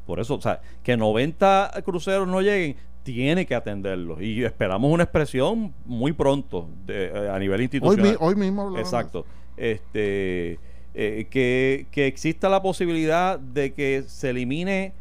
Por 0.05 0.19
eso, 0.19 0.35
o 0.35 0.41
sea, 0.41 0.61
que 0.83 0.95
90 0.97 1.71
cruceros 1.83 2.27
no 2.27 2.41
lleguen, 2.41 2.75
tiene 3.03 3.45
que 3.45 3.55
atenderlos. 3.55 4.21
Y 4.21 4.43
esperamos 4.43 4.91
una 4.91 5.03
expresión 5.03 5.73
muy 5.85 6.11
pronto 6.13 6.67
de- 6.85 7.05
eh, 7.07 7.29
a 7.29 7.37
nivel 7.39 7.59
hoy, 7.59 7.63
institucional. 7.65 8.11
mi- 8.11 8.17
hoy 8.19 8.35
mismo 8.35 8.61
hablamos. 8.63 8.79
Exacto. 8.79 9.25
Este, 9.57 10.59
eh, 10.93 11.27
que, 11.29 11.87
que 11.91 12.07
exista 12.07 12.49
la 12.49 12.61
posibilidad 12.61 13.37
de 13.39 13.73
que 13.73 14.03
se 14.07 14.29
elimine 14.29 14.93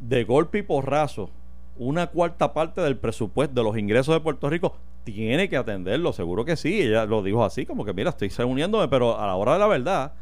de 0.00 0.24
golpe 0.24 0.58
y 0.58 0.62
porrazo 0.62 1.30
una 1.78 2.06
cuarta 2.08 2.52
parte 2.54 2.80
del 2.80 2.96
presupuesto 2.96 3.54
de 3.54 3.62
los 3.62 3.76
ingresos 3.78 4.14
de 4.14 4.20
Puerto 4.20 4.48
Rico, 4.48 4.76
tiene 5.04 5.48
que 5.48 5.56
atenderlo, 5.56 6.12
seguro 6.12 6.44
que 6.44 6.56
sí. 6.56 6.80
Ella 6.82 7.04
lo 7.04 7.22
dijo 7.22 7.44
así, 7.44 7.66
como 7.66 7.84
que 7.84 7.92
mira, 7.92 8.10
estoy 8.10 8.28
reuniéndome, 8.28 8.88
pero 8.88 9.18
a 9.18 9.26
la 9.26 9.34
hora 9.36 9.52
de 9.54 9.58
la 9.58 9.66
verdad, 9.66 10.12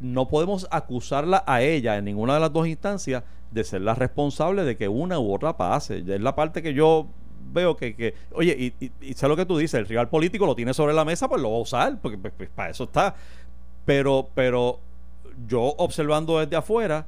no 0.00 0.28
podemos 0.28 0.66
acusarla 0.70 1.42
a 1.46 1.62
ella 1.62 1.96
en 1.96 2.04
ninguna 2.04 2.34
de 2.34 2.40
las 2.40 2.52
dos 2.52 2.66
instancias 2.66 3.24
de 3.50 3.64
ser 3.64 3.80
la 3.80 3.94
responsable 3.94 4.64
de 4.64 4.76
que 4.76 4.88
una 4.88 5.18
u 5.18 5.32
otra 5.32 5.56
pase. 5.56 5.98
Es 5.98 6.20
la 6.20 6.34
parte 6.34 6.62
que 6.62 6.74
yo 6.74 7.06
veo 7.52 7.76
que, 7.76 8.14
oye, 8.32 8.74
y 9.00 9.14
sé 9.14 9.28
lo 9.28 9.36
que 9.36 9.46
tú 9.46 9.56
dices, 9.56 9.78
el 9.80 9.86
rival 9.86 10.08
político 10.08 10.46
lo 10.46 10.54
tiene 10.54 10.74
sobre 10.74 10.94
la 10.94 11.04
mesa, 11.04 11.28
pues 11.28 11.40
lo 11.40 11.50
va 11.50 11.56
a 11.56 11.60
usar, 11.60 11.98
porque 12.00 12.18
pues, 12.18 12.32
pues, 12.36 12.50
para 12.50 12.70
eso 12.70 12.84
está. 12.84 13.14
Pero, 13.84 14.28
pero 14.34 14.80
yo 15.46 15.62
observando 15.78 16.38
desde 16.38 16.56
afuera, 16.56 17.06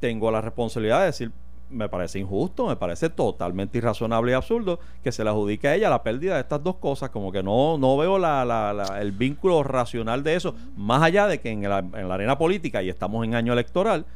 tengo 0.00 0.30
la 0.30 0.40
responsabilidad 0.40 1.00
de 1.00 1.06
decir, 1.06 1.32
me 1.70 1.88
parece 1.88 2.18
injusto, 2.20 2.66
me 2.68 2.76
parece 2.76 3.10
totalmente 3.10 3.78
irrazonable 3.78 4.30
y 4.32 4.34
absurdo 4.34 4.78
que 5.02 5.10
se 5.10 5.24
le 5.24 5.30
adjudique 5.30 5.66
a 5.68 5.74
ella 5.74 5.90
la 5.90 6.02
pérdida 6.02 6.34
de 6.34 6.40
estas 6.42 6.62
dos 6.62 6.76
cosas, 6.76 7.10
como 7.10 7.32
que 7.32 7.42
no, 7.42 7.76
no 7.78 7.96
veo 7.96 8.18
la, 8.18 8.44
la- 8.44 8.72
la- 8.72 9.00
el 9.00 9.12
vínculo 9.12 9.62
racional 9.64 10.22
de 10.22 10.36
eso, 10.36 10.54
más 10.76 11.02
allá 11.02 11.26
de 11.26 11.40
que 11.40 11.50
en 11.50 11.62
la, 11.68 11.78
en 11.80 12.08
la 12.08 12.14
arena 12.14 12.38
política, 12.38 12.82
y 12.82 12.88
estamos 12.88 13.24
en 13.24 13.34
año 13.34 13.52
electoral, 13.52 14.06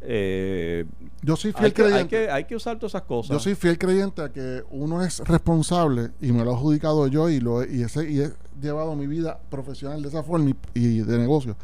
eh, 0.00 0.84
Yo 1.22 1.34
soy 1.36 1.52
fiel 1.52 1.66
hay, 1.66 1.72
que, 1.72 1.82
hay, 1.82 1.88
creyente. 1.90 2.16
que, 2.26 2.30
hay 2.30 2.44
que 2.44 2.54
usar 2.56 2.76
todas 2.78 2.92
esas 2.92 3.02
cosas. 3.02 3.30
Yo 3.30 3.38
soy 3.40 3.54
fiel 3.54 3.78
creyente 3.78 4.22
a 4.22 4.28
que 4.32 4.62
uno 4.70 5.02
es 5.04 5.20
responsable 5.20 6.10
y 6.20 6.30
me 6.32 6.44
lo 6.44 6.52
he 6.52 6.54
adjudicado 6.54 7.06
yo 7.08 7.28
y 7.28 7.40
lo 7.40 7.62
he- 7.62 7.74
y, 7.76 7.82
ese, 7.82 8.08
y 8.10 8.20
he 8.20 8.30
llevado 8.60 8.94
mi 8.94 9.06
vida 9.08 9.38
profesional 9.50 10.00
de 10.02 10.08
esa 10.08 10.22
forma 10.22 10.50
y, 10.50 10.56
y 10.74 10.98
de 11.00 11.18
negocio. 11.18 11.56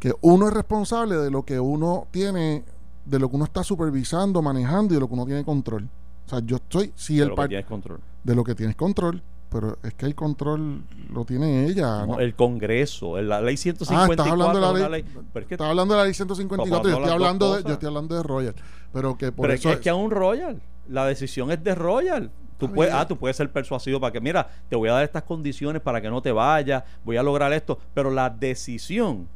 Que 0.00 0.12
uno 0.20 0.48
es 0.48 0.54
responsable 0.54 1.16
de 1.16 1.30
lo 1.30 1.44
que 1.44 1.60
uno 1.60 2.08
tiene, 2.10 2.64
de 3.10 3.18
lo 3.18 3.28
que 3.28 3.36
uno 3.36 3.44
está 3.44 3.64
supervisando, 3.64 4.40
manejando 4.42 4.94
y 4.94 4.96
de 4.96 5.00
lo 5.00 5.08
que 5.08 5.14
uno 5.14 5.26
tiene 5.26 5.44
control. 5.44 5.88
O 6.26 6.28
sea, 6.30 6.40
yo 6.44 6.56
estoy, 6.56 6.92
si 6.94 7.16
de 7.16 7.22
el 7.24 7.28
lo 7.30 7.36
que 7.36 7.48
tienes 7.48 7.66
control. 7.66 8.00
de 8.22 8.34
lo 8.34 8.44
que 8.44 8.54
tienes 8.54 8.76
control, 8.76 9.22
pero 9.50 9.78
es 9.82 9.94
que 9.94 10.06
el 10.06 10.14
control 10.14 10.84
lo 11.12 11.24
tiene 11.24 11.66
ella. 11.66 12.06
No, 12.06 12.14
¿no? 12.14 12.20
El 12.20 12.34
Congreso, 12.36 13.18
el- 13.18 13.28
la 13.28 13.40
ley 13.40 13.54
Ah, 13.54 13.58
154. 13.58 14.12
estás 14.12 14.26
hablando 14.32 14.74
de 14.76 14.80
la 14.82 14.88
ley. 14.88 15.04
pero 15.32 15.42
es 15.42 15.48
que, 15.48 15.54
Estaba 15.54 15.70
hablando 15.70 15.94
de 15.94 15.98
la 15.98 16.04
ley 16.04 16.14
154, 16.14 16.88
yo 16.88 16.96
estoy 16.96 17.10
hablando 17.12 17.56
de, 17.56 17.62
yo 17.64 17.72
estoy 17.72 17.88
hablando 17.88 18.14
de 18.14 18.22
Royal. 18.22 18.54
Pero 18.92 19.18
que 19.18 19.32
por 19.32 19.42
pero 19.44 19.54
es 19.54 19.60
eso 19.60 19.70
que, 19.70 19.74
es 19.74 19.80
que 19.80 19.90
a 19.90 19.94
un 19.96 20.10
Royal, 20.12 20.60
la 20.88 21.04
decisión 21.06 21.50
es 21.50 21.62
de 21.64 21.74
Royal. 21.74 22.30
Tú 22.58 22.66
Está 22.66 22.74
puedes, 22.76 22.94
ah, 22.94 23.08
tú 23.08 23.16
puedes 23.16 23.36
ser 23.36 23.50
persuasivo 23.50 23.98
para 23.98 24.12
que, 24.12 24.20
mira, 24.20 24.48
te 24.68 24.76
voy 24.76 24.88
a 24.88 24.92
dar 24.92 25.02
estas 25.02 25.22
condiciones 25.24 25.80
para 25.82 26.00
que 26.00 26.10
no 26.10 26.20
te 26.22 26.30
vayas, 26.30 26.84
voy 27.04 27.16
a 27.16 27.22
lograr 27.22 27.52
esto, 27.52 27.76
pero 27.94 28.10
la 28.10 28.30
decisión 28.30 29.26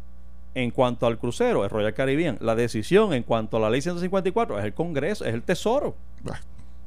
en 0.55 0.71
cuanto 0.71 1.07
al 1.07 1.19
crucero 1.19 1.65
es 1.65 1.73
Royal 1.73 1.95
Caribbean, 1.95 2.39
la 2.41 2.55
decisión 2.55 3.13
en 3.13 3.23
cuanto 3.23 3.57
a 3.57 3.61
la 3.61 3.71
ley 3.71 3.83
154 3.83 4.59
es 4.59 4.65
el 4.65 4.75
Congreso, 4.75 5.25
es 5.25 5.35
el 5.35 5.43
Tesoro. 5.43 5.95
Bah. 6.23 6.41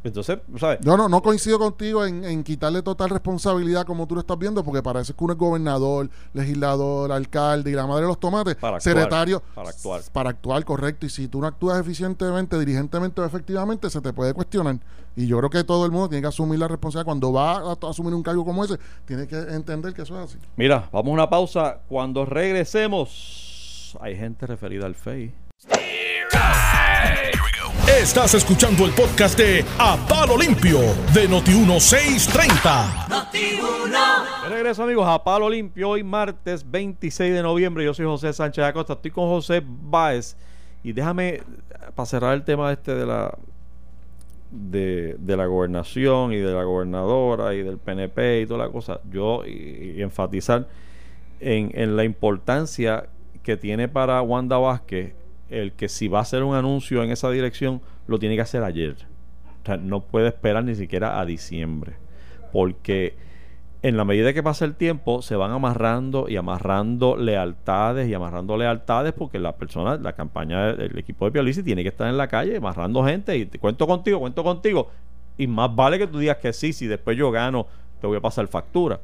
Entonces, 0.03 0.39
¿sabes? 0.57 0.79
Yo 0.81 0.95
no, 0.95 1.09
no 1.09 1.21
coincido 1.21 1.59
contigo 1.59 2.05
en, 2.05 2.23
en 2.23 2.43
quitarle 2.43 2.81
total 2.81 3.09
responsabilidad 3.09 3.85
como 3.85 4.07
tú 4.07 4.15
lo 4.15 4.21
estás 4.21 4.37
viendo, 4.37 4.63
porque 4.63 4.81
parece 4.81 5.13
que 5.13 5.23
uno 5.23 5.33
es 5.33 5.39
gobernador, 5.39 6.09
legislador, 6.33 7.11
alcalde 7.11 7.71
y 7.71 7.73
la 7.73 7.85
madre 7.87 8.03
de 8.03 8.07
los 8.07 8.19
tomates, 8.19 8.55
Para 8.55 8.77
actuar, 8.77 8.81
secretario. 8.95 9.41
para 9.53 9.69
actuar. 9.69 10.01
Para 10.13 10.29
actuar, 10.29 10.63
correcto. 10.63 11.05
Y 11.05 11.09
si 11.09 11.27
tú 11.27 11.41
no 11.41 11.47
actúas 11.47 11.79
eficientemente, 11.79 12.57
dirigentemente 12.57 13.19
o 13.19 13.25
efectivamente, 13.25 13.89
se 13.89 13.99
te 13.99 14.13
puede 14.13 14.33
cuestionar. 14.33 14.77
Y 15.15 15.27
yo 15.27 15.39
creo 15.39 15.49
que 15.49 15.63
todo 15.63 15.83
el 15.85 15.91
mundo 15.91 16.07
tiene 16.09 16.21
que 16.21 16.27
asumir 16.27 16.59
la 16.59 16.67
responsabilidad. 16.67 17.05
Cuando 17.05 17.33
va 17.33 17.57
a, 17.57 17.71
a 17.71 17.89
asumir 17.89 18.13
un 18.13 18.23
cargo 18.23 18.45
como 18.45 18.63
ese, 18.63 18.77
tiene 19.05 19.27
que 19.27 19.35
entender 19.35 19.93
que 19.93 20.03
eso 20.03 20.17
es 20.21 20.29
así. 20.29 20.37
Mira, 20.55 20.87
vamos 20.91 21.09
a 21.09 21.13
una 21.13 21.29
pausa. 21.29 21.79
Cuando 21.89 22.23
regresemos, 22.23 23.46
hay 24.01 24.17
gente 24.17 24.45
referida 24.45 24.85
al 24.85 24.95
FEI. 24.95 25.31
Estás 28.01 28.33
escuchando 28.33 28.85
el 28.85 28.91
podcast 28.91 29.37
de 29.37 29.63
A 29.79 29.97
Palo 30.07 30.37
Limpio 30.37 30.79
de 31.13 31.29
Noti1630. 31.29 33.07
De 34.43 34.49
regreso 34.49 34.83
amigos 34.83 35.07
a 35.07 35.23
Palo 35.23 35.49
Limpio 35.49 35.89
hoy 35.89 36.03
martes 36.03 36.69
26 36.69 37.33
de 37.33 37.41
noviembre. 37.41 37.85
Yo 37.85 37.93
soy 37.93 38.05
José 38.05 38.33
Sánchez 38.33 38.65
Acosta, 38.65 38.93
estoy 38.93 39.11
con 39.11 39.27
José 39.27 39.63
Báez. 39.65 40.35
Y 40.83 40.93
déjame, 40.93 41.41
para 41.95 42.05
cerrar 42.05 42.33
el 42.33 42.43
tema 42.43 42.71
este 42.71 42.93
de 42.93 43.05
la 43.05 43.37
de, 44.51 45.15
de 45.19 45.37
la 45.37 45.45
gobernación 45.45 46.33
y 46.33 46.37
de 46.37 46.53
la 46.53 46.63
gobernadora 46.63 47.53
y 47.53 47.63
del 47.63 47.77
PNP 47.77 48.41
y 48.41 48.45
toda 48.45 48.65
la 48.65 48.71
cosa, 48.71 48.99
yo 49.09 49.43
y, 49.45 49.93
y 49.97 50.01
enfatizar 50.01 50.67
en, 51.39 51.71
en 51.73 51.95
la 51.95 52.03
importancia 52.03 53.07
que 53.47 53.55
tiene 53.55 53.87
para 53.87 54.21
Wanda 54.21 54.57
Vázquez 54.57 55.15
el 55.47 55.71
que 55.71 55.87
si 55.87 56.09
va 56.09 56.19
a 56.19 56.23
hacer 56.23 56.43
un 56.43 56.53
anuncio 56.53 57.01
en 57.01 57.11
esa 57.11 57.31
dirección, 57.31 57.79
lo 58.05 58.19
tiene 58.19 58.35
que 58.35 58.41
hacer 58.41 58.61
ayer. 58.61 58.97
O 59.63 59.65
sea, 59.65 59.77
no 59.77 60.01
puede 60.01 60.27
esperar 60.27 60.65
ni 60.65 60.75
siquiera 60.75 61.17
a 61.17 61.25
diciembre. 61.25 61.93
Porque 62.51 63.15
en 63.83 63.95
la 63.95 64.03
medida 64.03 64.33
que 64.33 64.43
pasa 64.43 64.65
el 64.65 64.75
tiempo, 64.75 65.21
se 65.21 65.37
van 65.37 65.51
amarrando 65.51 66.27
y 66.27 66.35
amarrando 66.35 67.15
lealtades 67.15 68.09
y 68.09 68.13
amarrando 68.13 68.57
lealtades 68.57 69.13
porque 69.13 69.39
la 69.39 69.55
persona, 69.55 69.95
la 69.95 70.11
campaña 70.11 70.73
del 70.73 70.97
equipo 70.97 71.23
de 71.23 71.31
Pialici 71.31 71.63
tiene 71.63 71.83
que 71.83 71.89
estar 71.89 72.09
en 72.09 72.17
la 72.17 72.27
calle 72.27 72.57
amarrando 72.57 73.05
gente 73.05 73.37
y 73.37 73.45
te 73.45 73.59
cuento 73.59 73.87
contigo, 73.87 74.19
cuento 74.19 74.43
contigo. 74.43 74.91
Y 75.37 75.47
más 75.47 75.73
vale 75.73 75.97
que 75.97 76.07
tú 76.07 76.19
digas 76.19 76.35
que 76.35 76.51
sí, 76.51 76.73
si 76.73 76.85
después 76.85 77.15
yo 77.15 77.31
gano, 77.31 77.65
te 78.01 78.07
voy 78.07 78.17
a 78.17 78.21
pasar 78.21 78.45
factura. 78.47 78.99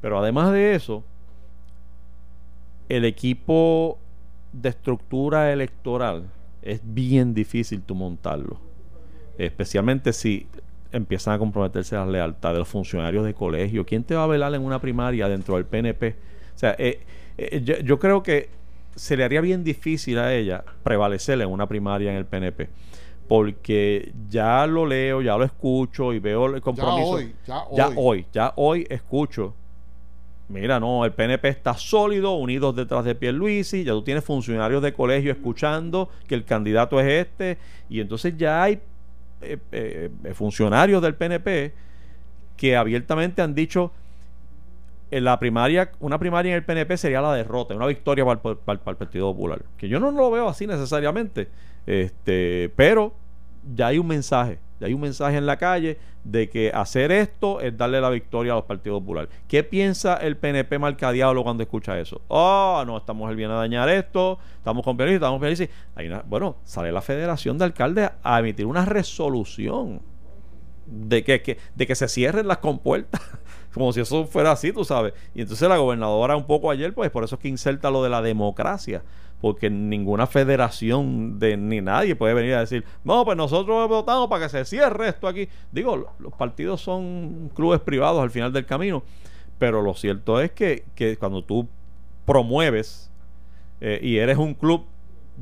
Pero 0.00 0.18
además 0.18 0.52
de 0.52 0.74
eso, 0.74 1.04
el 2.88 3.04
equipo 3.04 3.98
de 4.52 4.68
estructura 4.68 5.52
electoral 5.52 6.24
es 6.62 6.80
bien 6.82 7.34
difícil 7.34 7.82
tú 7.82 7.94
montarlo. 7.94 8.58
Especialmente 9.38 10.12
si 10.12 10.46
empiezan 10.92 11.34
a 11.34 11.38
comprometerse 11.38 11.96
las 11.96 12.08
lealtades 12.08 12.54
de 12.54 12.58
los 12.60 12.68
funcionarios 12.68 13.24
de 13.24 13.34
colegio. 13.34 13.84
¿Quién 13.84 14.04
te 14.04 14.14
va 14.14 14.24
a 14.24 14.28
velar 14.28 14.54
en 14.54 14.62
una 14.62 14.80
primaria 14.80 15.28
dentro 15.28 15.56
del 15.56 15.64
PNP? 15.66 16.14
O 16.54 16.58
sea, 16.58 16.76
eh, 16.78 17.00
eh, 17.36 17.60
yo, 17.64 17.78
yo 17.80 17.98
creo 17.98 18.22
que 18.22 18.48
se 18.94 19.16
le 19.16 19.24
haría 19.24 19.40
bien 19.40 19.64
difícil 19.64 20.18
a 20.18 20.32
ella 20.32 20.64
prevalecer 20.84 21.40
en 21.40 21.48
una 21.48 21.66
primaria 21.66 22.12
en 22.12 22.16
el 22.16 22.26
PNP. 22.26 22.68
Porque 23.26 24.12
ya 24.28 24.66
lo 24.66 24.86
leo, 24.86 25.20
ya 25.22 25.36
lo 25.36 25.44
escucho 25.44 26.12
y 26.12 26.20
veo 26.20 26.54
el 26.54 26.60
compromiso. 26.60 27.08
hoy, 27.10 27.34
ya 27.46 27.64
Ya 27.74 27.88
hoy. 27.88 27.94
hoy, 27.96 28.26
ya 28.32 28.52
hoy 28.56 28.86
escucho 28.88 29.54
Mira, 30.48 30.78
no, 30.78 31.04
el 31.04 31.12
PNP 31.12 31.48
está 31.48 31.74
sólido, 31.74 32.34
unidos 32.34 32.76
detrás 32.76 33.04
de 33.04 33.14
Pierluisi, 33.14 33.82
ya 33.82 33.92
tú 33.92 34.02
tienes 34.02 34.24
funcionarios 34.24 34.82
de 34.82 34.92
colegio 34.92 35.32
escuchando 35.32 36.10
que 36.28 36.34
el 36.34 36.44
candidato 36.44 37.00
es 37.00 37.26
este, 37.26 37.58
y 37.88 38.00
entonces 38.00 38.36
ya 38.36 38.62
hay 38.62 38.74
eh, 39.40 39.58
eh, 39.72 40.10
eh, 40.24 40.34
funcionarios 40.34 41.00
del 41.02 41.14
PNP 41.14 41.72
que 42.58 42.76
abiertamente 42.76 43.40
han 43.40 43.54
dicho 43.54 43.90
en 45.10 45.24
la 45.24 45.38
primaria, 45.38 45.92
una 46.00 46.18
primaria 46.18 46.50
en 46.52 46.56
el 46.56 46.64
PNP 46.64 46.96
sería 46.98 47.20
la 47.22 47.32
derrota, 47.34 47.74
una 47.74 47.86
victoria 47.86 48.24
para 48.24 48.40
el, 48.44 48.56
para 48.58 48.90
el- 48.90 48.96
Partido 48.96 49.32
Popular. 49.32 49.62
Que 49.78 49.88
yo 49.88 49.98
no 49.98 50.10
lo 50.10 50.30
veo 50.30 50.48
así 50.48 50.66
necesariamente, 50.66 51.48
este, 51.86 52.70
pero 52.76 53.14
ya 53.74 53.88
hay 53.88 53.98
un 53.98 54.06
mensaje, 54.08 54.58
hay 54.80 54.92
un 54.94 55.00
mensaje 55.00 55.36
en 55.36 55.46
la 55.46 55.56
calle 55.56 55.98
de 56.24 56.48
que 56.48 56.70
hacer 56.74 57.12
esto 57.12 57.60
es 57.60 57.76
darle 57.76 58.00
la 58.00 58.10
victoria 58.10 58.52
a 58.52 58.56
los 58.56 58.64
partidos 58.64 59.00
populares. 59.00 59.30
¿Qué 59.46 59.62
piensa 59.62 60.14
el 60.16 60.36
PNP 60.36 60.78
marcadiablo 60.78 61.42
cuando 61.44 61.62
escucha 61.62 61.98
eso? 61.98 62.20
Oh, 62.28 62.82
no, 62.86 62.96
esta 62.98 63.12
mujer 63.12 63.36
viene 63.36 63.52
a 63.52 63.56
dañar 63.56 63.88
esto, 63.88 64.38
estamos 64.56 64.82
con 64.84 64.96
Pierluisi, 64.96 65.16
estamos 65.16 65.40
con. 65.40 65.68
Hay 65.96 66.06
una, 66.08 66.22
bueno, 66.26 66.56
sale 66.64 66.90
la 66.92 67.02
Federación 67.02 67.58
de 67.58 67.64
Alcaldes 67.66 68.10
a 68.22 68.40
emitir 68.40 68.66
una 68.66 68.84
resolución 68.84 70.00
de 70.86 71.24
que, 71.24 71.40
que- 71.42 71.58
de 71.74 71.86
que 71.86 71.94
se 71.94 72.08
cierren 72.08 72.48
las 72.48 72.58
compuertas. 72.58 73.20
Como 73.74 73.92
si 73.92 74.00
eso 74.00 74.26
fuera 74.26 74.52
así, 74.52 74.72
tú 74.72 74.84
sabes. 74.84 75.14
Y 75.34 75.40
entonces 75.42 75.68
la 75.68 75.76
gobernadora 75.78 76.36
un 76.36 76.44
poco 76.46 76.70
ayer, 76.70 76.94
pues 76.94 77.10
por 77.10 77.24
eso 77.24 77.34
es 77.36 77.40
que 77.40 77.48
inserta 77.48 77.90
lo 77.90 78.02
de 78.04 78.10
la 78.10 78.22
democracia. 78.22 79.02
Porque 79.44 79.68
ninguna 79.68 80.26
federación 80.26 81.38
de 81.38 81.58
ni 81.58 81.82
nadie 81.82 82.16
puede 82.16 82.32
venir 82.32 82.54
a 82.54 82.60
decir, 82.60 82.82
no, 83.04 83.26
pues 83.26 83.36
nosotros 83.36 83.86
votamos 83.90 84.26
para 84.26 84.46
que 84.46 84.48
se 84.48 84.64
cierre 84.64 85.10
esto 85.10 85.28
aquí. 85.28 85.50
Digo, 85.70 86.14
los 86.18 86.32
partidos 86.32 86.80
son 86.80 87.50
clubes 87.54 87.80
privados 87.80 88.22
al 88.22 88.30
final 88.30 88.54
del 88.54 88.64
camino, 88.64 89.02
pero 89.58 89.82
lo 89.82 89.92
cierto 89.92 90.40
es 90.40 90.50
que, 90.52 90.84
que 90.94 91.18
cuando 91.18 91.44
tú 91.44 91.68
promueves 92.24 93.10
eh, 93.82 94.00
y 94.02 94.16
eres 94.16 94.38
un 94.38 94.54
club 94.54 94.86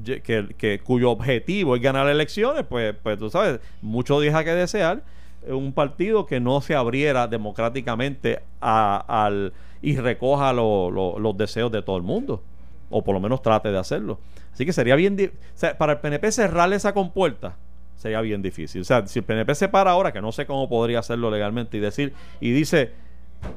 que, 0.05 0.53
que, 0.59 0.81
cuyo 0.81 1.13
objetivo 1.13 1.77
es 1.77 1.81
ganar 1.81 2.09
elecciones, 2.09 2.65
pues, 2.69 2.97
pues 3.05 3.17
tú 3.21 3.31
sabes, 3.31 3.61
mucho 3.83 4.19
deja 4.19 4.43
que 4.43 4.51
desear 4.51 5.05
un 5.47 5.73
partido 5.73 6.27
que 6.27 6.41
no 6.41 6.61
se 6.61 6.75
abriera 6.75 7.29
democráticamente 7.29 8.41
al, 8.59 9.53
y 9.81 9.95
recoja 9.95 10.53
los 10.53 11.37
deseos 11.37 11.71
de 11.71 11.83
todo 11.83 11.97
el 11.97 12.03
mundo, 12.03 12.43
o 12.93 13.03
por 13.03 13.15
lo 13.15 13.21
menos 13.21 13.43
trate 13.43 13.71
de 13.71 13.79
hacerlo. 13.79 14.21
Así 14.53 14.65
que 14.65 14.73
sería 14.73 14.95
bien, 14.95 15.33
para 15.79 15.95
el 15.95 15.99
PNP 15.99 16.31
cerrar 16.31 16.73
esa 16.73 16.93
compuerta 16.93 17.57
sería 17.97 18.21
bien 18.21 18.43
difícil. 18.43 18.83
O 18.83 18.85
sea, 18.85 19.07
si 19.07 19.21
el 19.21 19.25
PNP 19.25 19.55
se 19.55 19.69
para 19.69 19.93
ahora, 19.93 20.13
que 20.13 20.21
no 20.21 20.33
sé 20.33 20.45
cómo 20.45 20.69
podría 20.69 20.99
hacerlo 20.99 21.31
legalmente, 21.31 21.77
y 21.77 21.81
decir, 21.81 22.13
y 22.41 22.51
dice, 22.51 22.93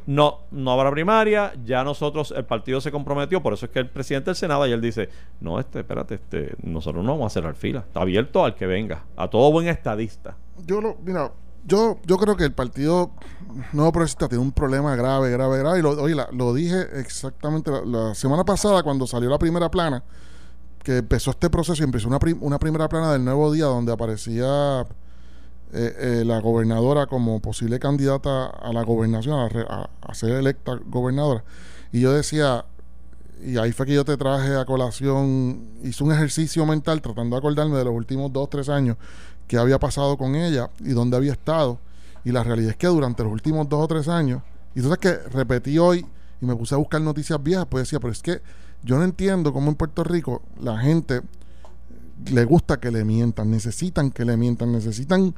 no, 0.05 0.41
no 0.51 0.71
habrá 0.71 0.91
primaria, 0.91 1.53
ya 1.65 1.83
nosotros, 1.83 2.33
el 2.35 2.45
partido 2.45 2.79
se 2.79 2.91
comprometió, 2.91 3.41
por 3.41 3.53
eso 3.53 3.65
es 3.65 3.71
que 3.71 3.79
el 3.79 3.89
presidente 3.89 4.29
del 4.29 4.35
Senado 4.35 4.63
ayer 4.63 4.79
dice, 4.79 5.09
no, 5.41 5.59
este, 5.59 5.79
espérate, 5.79 6.15
este, 6.15 6.53
nosotros 6.61 7.03
no 7.03 7.13
vamos 7.13 7.31
a 7.31 7.33
cerrar 7.33 7.55
fila, 7.55 7.79
está 7.79 8.01
abierto 8.01 8.45
al 8.45 8.55
que 8.55 8.67
venga, 8.67 9.03
a 9.15 9.27
todo 9.27 9.51
buen 9.51 9.67
estadista. 9.67 10.37
Yo 10.65 10.79
lo, 10.79 10.97
mira, 11.03 11.31
yo, 11.65 11.99
yo 12.05 12.17
creo 12.17 12.37
que 12.37 12.45
el 12.45 12.53
partido 12.53 13.11
nuevo 13.73 13.91
progresista 13.91 14.27
tiene 14.27 14.43
un 14.43 14.51
problema 14.51 14.95
grave, 14.95 15.31
grave, 15.31 15.59
grave, 15.59 15.79
y 15.79 15.81
lo, 15.81 15.91
oye, 15.91 16.15
lo 16.31 16.53
dije 16.53 16.99
exactamente 16.99 17.71
la, 17.85 18.13
semana 18.13 18.43
pasada 18.43 18.83
cuando 18.83 19.07
salió 19.07 19.29
la 19.29 19.39
primera 19.39 19.69
plana, 19.69 20.03
que 20.83 20.97
empezó 20.97 21.31
este 21.31 21.49
proceso 21.49 21.81
y 21.81 21.85
empezó 21.85 22.07
una, 22.07 22.19
una 22.41 22.59
primera 22.59 22.87
plana 22.87 23.13
del 23.13 23.25
nuevo 23.25 23.51
día 23.51 23.65
donde 23.65 23.91
aparecía 23.91 24.85
eh, 25.73 25.93
eh, 25.97 26.23
la 26.25 26.39
gobernadora 26.39 27.07
como 27.07 27.39
posible 27.41 27.79
candidata 27.79 28.45
a 28.45 28.71
la 28.71 28.83
gobernación, 28.83 29.49
a, 29.67 30.13
ser 30.13 30.31
electa 30.31 30.79
gobernadora. 30.85 31.43
Y 31.91 32.01
yo 32.01 32.13
decía, 32.13 32.65
y 33.43 33.57
ahí 33.57 33.71
fue 33.71 33.85
que 33.85 33.93
yo 33.93 34.05
te 34.05 34.15
traje 34.15 34.55
a 34.55 34.65
colación, 34.65 35.67
hice 35.83 36.03
un 36.03 36.11
ejercicio 36.11 36.65
mental 36.65 37.01
tratando 37.01 37.35
de 37.35 37.39
acordarme 37.39 37.77
de 37.77 37.85
los 37.85 37.93
últimos 37.93 38.31
dos, 38.31 38.49
tres 38.49 38.69
años, 38.69 38.97
qué 39.47 39.57
había 39.57 39.79
pasado 39.79 40.17
con 40.17 40.35
ella 40.35 40.69
y 40.79 40.89
dónde 40.89 41.17
había 41.17 41.33
estado. 41.33 41.79
Y 42.23 42.31
la 42.31 42.43
realidad 42.43 42.71
es 42.71 42.77
que 42.77 42.87
durante 42.87 43.23
los 43.23 43.31
últimos 43.31 43.69
dos 43.69 43.83
o 43.83 43.87
tres 43.87 44.07
años, 44.07 44.41
y 44.73 44.79
entonces 44.79 44.99
que 44.99 45.29
repetí 45.29 45.77
hoy 45.77 46.05
y 46.41 46.45
me 46.45 46.55
puse 46.55 46.75
a 46.75 46.77
buscar 46.77 47.01
noticias 47.01 47.41
viejas, 47.41 47.65
pues 47.69 47.83
decía, 47.83 47.99
pero 47.99 48.11
es 48.11 48.21
que 48.21 48.41
yo 48.83 48.97
no 48.97 49.03
entiendo 49.03 49.53
cómo 49.53 49.69
en 49.69 49.75
Puerto 49.75 50.03
Rico 50.03 50.41
la 50.61 50.77
gente 50.77 51.21
le 52.31 52.45
gusta 52.45 52.79
que 52.79 52.91
le 52.91 53.03
mientan, 53.03 53.51
necesitan 53.51 54.11
que 54.11 54.25
le 54.25 54.37
mientan, 54.37 54.71
necesitan 54.71 55.35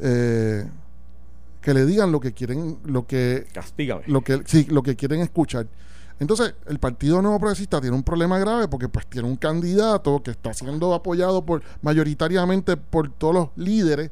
eh, 0.00 0.68
que 1.60 1.74
le 1.74 1.86
digan 1.86 2.10
lo 2.10 2.20
que 2.20 2.32
quieren, 2.32 2.78
lo 2.84 3.06
que, 3.06 3.46
lo 4.06 4.22
que, 4.22 4.42
sí, 4.46 4.66
lo 4.68 4.82
que 4.82 4.96
quieren 4.96 5.20
escuchar. 5.20 5.66
Entonces, 6.20 6.54
el 6.66 6.78
Partido 6.78 7.22
Nuevo 7.22 7.38
Progresista 7.38 7.80
tiene 7.80 7.96
un 7.96 8.02
problema 8.02 8.38
grave 8.38 8.68
porque 8.68 8.90
pues 8.90 9.06
tiene 9.06 9.26
un 9.26 9.36
candidato 9.36 10.22
que 10.22 10.30
está 10.30 10.52
siendo 10.52 10.92
apoyado 10.92 11.44
por 11.46 11.62
mayoritariamente 11.80 12.76
por 12.76 13.10
todos 13.10 13.34
los 13.34 13.48
líderes, 13.56 14.10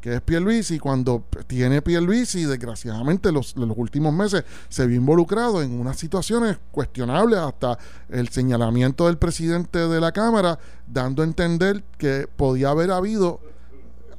que 0.00 0.14
es 0.14 0.20
Pierluisi, 0.22 0.78
cuando 0.78 1.26
tiene 1.46 1.82
Pierluisi, 1.82 2.46
desgraciadamente 2.46 3.30
los, 3.30 3.54
los 3.54 3.76
últimos 3.76 4.14
meses 4.14 4.44
se 4.70 4.86
vio 4.86 4.96
involucrado 4.96 5.62
en 5.62 5.78
unas 5.78 5.98
situaciones 5.98 6.56
cuestionables, 6.70 7.38
hasta 7.38 7.78
el 8.08 8.28
señalamiento 8.30 9.06
del 9.06 9.18
presidente 9.18 9.78
de 9.78 10.00
la 10.00 10.10
Cámara, 10.10 10.58
dando 10.86 11.20
a 11.20 11.26
entender 11.26 11.84
que 11.98 12.26
podía 12.34 12.70
haber 12.70 12.90
habido 12.90 13.40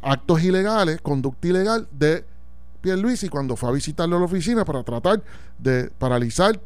actos 0.04 0.44
ilegales, 0.44 1.02
conducta 1.02 1.48
ilegal 1.48 1.88
de 1.92 2.26
Pierluisi 2.82 3.28
cuando 3.28 3.56
fue 3.56 3.70
a 3.70 3.72
visitarlo 3.72 4.18
a 4.18 4.20
la 4.20 4.26
oficina 4.26 4.64
para 4.64 4.84
tratar 4.84 5.24
de 5.58 5.90
paralizar 5.98 6.60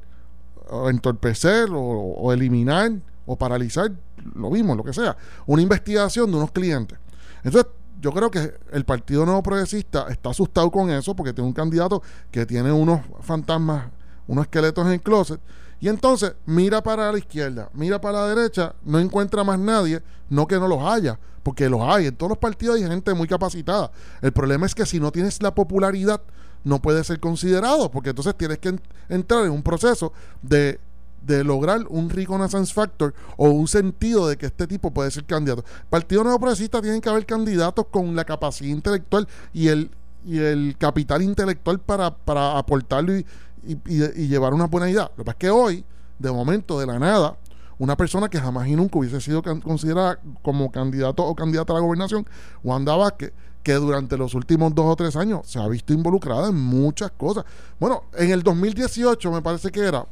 o 0.69 0.89
entorpecer 0.89 1.69
o, 1.71 2.31
eliminar 2.33 2.91
o 3.25 3.35
paralizar, 3.35 3.91
lo 4.35 4.49
mismo, 4.49 4.75
lo 4.75 4.83
que 4.83 4.93
sea, 4.93 5.17
una 5.45 5.61
investigación 5.61 6.31
de 6.31 6.37
unos 6.37 6.51
clientes. 6.51 6.97
Entonces, 7.43 7.71
yo 7.99 8.11
creo 8.11 8.29
que 8.29 8.53
el 8.71 8.85
Partido 8.85 9.25
Nuevo 9.25 9.41
Progresista 9.43 10.07
está 10.09 10.29
asustado 10.29 10.69
con 10.71 10.89
eso 10.89 11.15
porque 11.15 11.33
tiene 11.33 11.47
un 11.47 11.53
candidato 11.53 12.01
que 12.31 12.45
tiene 12.45 12.71
unos 12.71 13.01
fantasmas, 13.21 13.87
unos 14.27 14.45
esqueletos 14.45 14.85
en 14.85 14.93
el 14.93 15.01
closet 15.01 15.41
y 15.79 15.89
entonces 15.89 16.33
mira 16.45 16.81
para 16.81 17.11
la 17.11 17.17
izquierda, 17.17 17.69
mira 17.73 18.01
para 18.01 18.21
la 18.21 18.35
derecha, 18.35 18.73
no 18.83 18.99
encuentra 18.99 19.43
más 19.43 19.59
nadie, 19.59 20.01
no 20.29 20.47
que 20.47 20.55
no 20.55 20.67
los 20.67 20.81
haya, 20.81 21.19
porque 21.43 21.69
los 21.69 21.81
hay. 21.81 22.07
En 22.07 22.15
todos 22.15 22.31
los 22.31 22.37
partidos 22.37 22.77
hay 22.77 22.87
gente 22.87 23.13
muy 23.13 23.27
capacitada. 23.27 23.91
El 24.21 24.31
problema 24.31 24.65
es 24.65 24.73
que 24.73 24.85
si 24.85 24.99
no 24.99 25.11
tienes 25.11 25.41
la 25.41 25.53
popularidad, 25.53 26.21
no 26.63 26.81
puede 26.81 27.03
ser 27.03 27.19
considerado, 27.19 27.91
porque 27.91 28.09
entonces 28.09 28.35
tienes 28.35 28.57
que 28.57 28.77
entrar 29.07 29.45
en 29.45 29.51
un 29.51 29.61
proceso 29.61 30.11
de, 30.41 30.79
de 31.21 31.43
lograr 31.43 31.85
un 31.89 32.09
reconnaissance 32.09 32.73
factor 32.73 33.13
o 33.37 33.49
un 33.49 33.67
sentido 33.67 34.27
de 34.27 34.37
que 34.37 34.47
este 34.47 34.65
tipo 34.65 34.91
puede 34.91 35.11
ser 35.11 35.25
candidato. 35.25 35.63
Partido 35.89 36.23
Nuevo 36.23 36.39
Progresista 36.39 36.81
tienen 36.81 37.01
que 37.01 37.09
haber 37.09 37.25
candidatos 37.25 37.85
con 37.91 38.15
la 38.15 38.25
capacidad 38.25 38.71
intelectual 38.71 39.27
y 39.53 39.67
el, 39.67 39.91
y 40.25 40.39
el 40.39 40.75
capital 40.77 41.21
intelectual 41.21 41.79
para, 41.79 42.13
para 42.15 42.57
aportarlo 42.57 43.15
y 43.15 43.25
y, 43.67 44.27
llevar 44.27 44.53
una 44.53 44.67
buena 44.67 44.89
idea. 44.89 45.11
Lo 45.15 45.23
que 45.23 45.23
pasa 45.25 45.31
es 45.31 45.39
que 45.39 45.49
hoy, 45.49 45.85
de 46.19 46.31
momento, 46.31 46.79
de 46.79 46.85
la 46.85 46.99
nada, 46.99 47.37
una 47.79 47.95
persona 47.95 48.29
que 48.29 48.39
jamás 48.39 48.67
y 48.67 48.75
nunca 48.75 48.97
hubiese 48.97 49.21
sido 49.21 49.43
considerada 49.43 50.19
como 50.41 50.71
candidato 50.71 51.23
o 51.23 51.35
candidata 51.35 51.73
a 51.73 51.75
la 51.75 51.81
gobernación, 51.81 52.25
Wanda 52.63 52.95
Vázquez, 52.95 53.33
que 53.61 53.73
durante 53.73 54.17
los 54.17 54.33
últimos 54.33 54.73
dos 54.73 54.85
o 54.85 54.95
tres 54.95 55.15
años 55.15 55.41
se 55.43 55.59
ha 55.59 55.67
visto 55.67 55.93
involucrada 55.93 56.49
en 56.49 56.55
muchas 56.55 57.11
cosas. 57.11 57.43
Bueno, 57.79 58.03
en 58.15 58.31
el 58.31 58.41
2018 58.41 59.31
me 59.31 59.41
parece 59.41 59.71
que 59.71 59.81
era, 59.81 60.05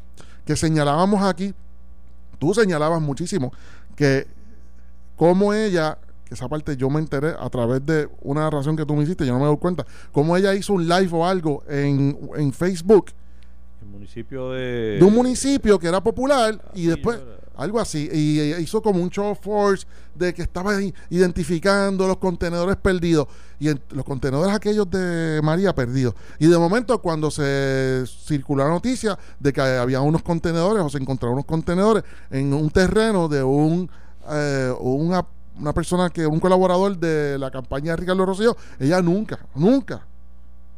que 0.46 0.56
señalábamos 0.56 1.24
aquí, 1.24 1.54
tú 2.38 2.54
señalabas 2.54 3.02
muchísimo, 3.02 3.52
que 3.96 4.28
como 5.16 5.54
ella, 5.54 5.98
que 6.26 6.34
esa 6.34 6.50
parte 6.50 6.76
yo 6.76 6.90
me 6.90 7.00
enteré 7.00 7.34
a 7.40 7.50
través 7.50 7.86
de 7.86 8.10
una 8.22 8.42
narración 8.42 8.76
que 8.76 8.86
tú 8.86 8.94
me 8.94 9.04
hiciste, 9.04 9.26
yo 9.26 9.34
no 9.34 9.40
me 9.40 9.46
doy 9.46 9.58
cuenta, 9.58 9.86
como 10.12 10.36
ella 10.36 10.54
hizo 10.54 10.74
un 10.74 10.88
live 10.88 11.10
o 11.14 11.26
algo 11.26 11.64
en, 11.70 12.30
en 12.36 12.52
Facebook 12.52 13.12
municipio 13.92 14.52
de... 14.52 14.98
De 15.00 15.04
un 15.04 15.14
municipio 15.14 15.80
que 15.80 15.88
era 15.88 16.02
popular 16.02 16.72
y 16.74 16.88
después... 16.88 17.20
Algo 17.58 17.80
así. 17.80 18.10
Y, 18.12 18.54
hizo 18.56 18.82
como 18.82 19.02
un 19.02 19.10
show 19.10 19.34
force 19.36 19.88
de 20.14 20.34
que 20.34 20.42
estaba 20.42 20.74
identificando 21.10 22.08
los 22.08 22.18
contenedores 22.18 22.76
perdidos. 22.76 23.28
Y 23.60 23.70
los 23.92 24.04
contenedores 24.04 24.54
aquellos 24.54 24.90
de 24.90 25.40
María 25.42 25.74
perdidos. 25.74 26.16
Y 26.40 26.48
de 26.48 26.58
momento, 26.58 27.02
cuando 27.02 27.32
se 27.32 28.04
circuló 28.08 28.66
la 28.66 28.70
noticia 28.70 29.18
de 29.40 29.54
que 29.54 29.62
había 29.62 30.02
unos 30.02 30.22
contenedores 30.22 30.84
o 30.84 30.90
se 30.90 30.98
encontraron 30.98 31.36
unos 31.36 31.46
contenedores 31.46 32.04
en 32.30 32.54
un 32.54 32.70
terreno 32.70 33.28
de 33.28 33.42
un 33.44 33.90
eh, 34.30 34.74
una, 34.80 35.26
una 35.58 35.74
persona 35.74 36.10
que, 36.10 36.26
un 36.26 36.40
colaborador 36.40 36.98
de 36.98 37.38
la 37.38 37.52
campaña 37.52 37.92
de 37.92 37.98
Ricardo 37.98 38.26
Rosselló, 38.26 38.58
ella 38.80 39.02
nunca, 39.02 39.40
nunca 39.56 40.06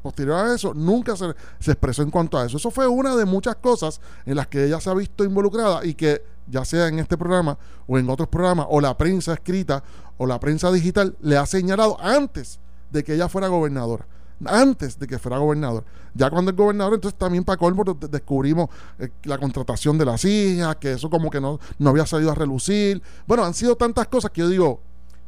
posterior 0.08 0.38
a 0.38 0.56
eso, 0.56 0.74
nunca 0.74 1.18
se, 1.18 1.26
expresó 1.60 2.02
en 2.02 2.12
cuanto 2.12 2.38
a 2.38 2.46
eso. 2.46 2.56
Eso 2.56 2.72
fue 2.72 2.88
una 2.88 3.14
de 3.18 3.26
muchas 3.26 3.58
cosas 3.58 4.00
en 4.26 4.38
las 4.38 4.48
que 4.48 4.64
ella 4.64 4.80
se 4.80 4.90
ha 4.90 4.94
visto 4.94 5.26
involucrada 5.26 5.86
y 5.86 5.96
que 5.96 6.24
ya 6.48 6.64
sea 6.64 6.88
en 6.88 7.00
este 7.00 7.18
programa 7.18 7.58
o 7.88 7.98
en 7.98 8.10
otros 8.10 8.30
programas, 8.30 8.68
o 8.70 8.80
la 8.80 8.98
prensa 8.98 9.34
escrita 9.34 9.84
o 10.18 10.26
la 10.26 10.40
prensa 10.40 10.72
digital, 10.72 11.18
le 11.20 11.36
ha 11.36 11.46
señalado 11.46 12.00
antes 12.00 12.62
de 12.90 13.04
que 13.04 13.16
ella 13.16 13.28
fuera 13.28 13.50
gobernadora. 13.50 14.08
Antes 14.46 14.98
de 14.98 15.08
que 15.08 15.20
fuera 15.20 15.40
gobernador. 15.40 15.84
Ya 16.14 16.30
cuando 16.30 16.52
es 16.52 16.58
gobernador, 16.58 16.94
entonces 16.94 17.20
también 17.20 17.44
para 17.44 17.58
colmo 17.58 17.84
descubrimos 17.84 18.70
eh, 18.98 19.10
la 19.24 19.38
contratación 19.38 19.98
de 19.98 20.06
las 20.06 20.24
hijas, 20.24 20.78
que 20.78 20.94
eso 20.94 21.10
como 21.10 21.30
que 21.30 21.42
no, 21.42 21.60
no 21.80 21.90
había 21.90 22.06
salido 22.06 22.32
a 22.32 22.36
relucir. 22.36 23.02
Bueno, 23.28 23.44
han 23.44 23.54
sido 23.54 23.76
tantas 23.76 24.08
cosas 24.08 24.32
que 24.32 24.40
yo 24.40 24.48
digo. 24.48 24.80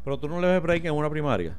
Pero 0.06 0.18
tú 0.18 0.30
no 0.30 0.39
le 0.39 0.48
ves 0.48 0.63
break 0.63 0.86
en 0.86 0.94
una 0.94 1.10
primaria 1.10 1.54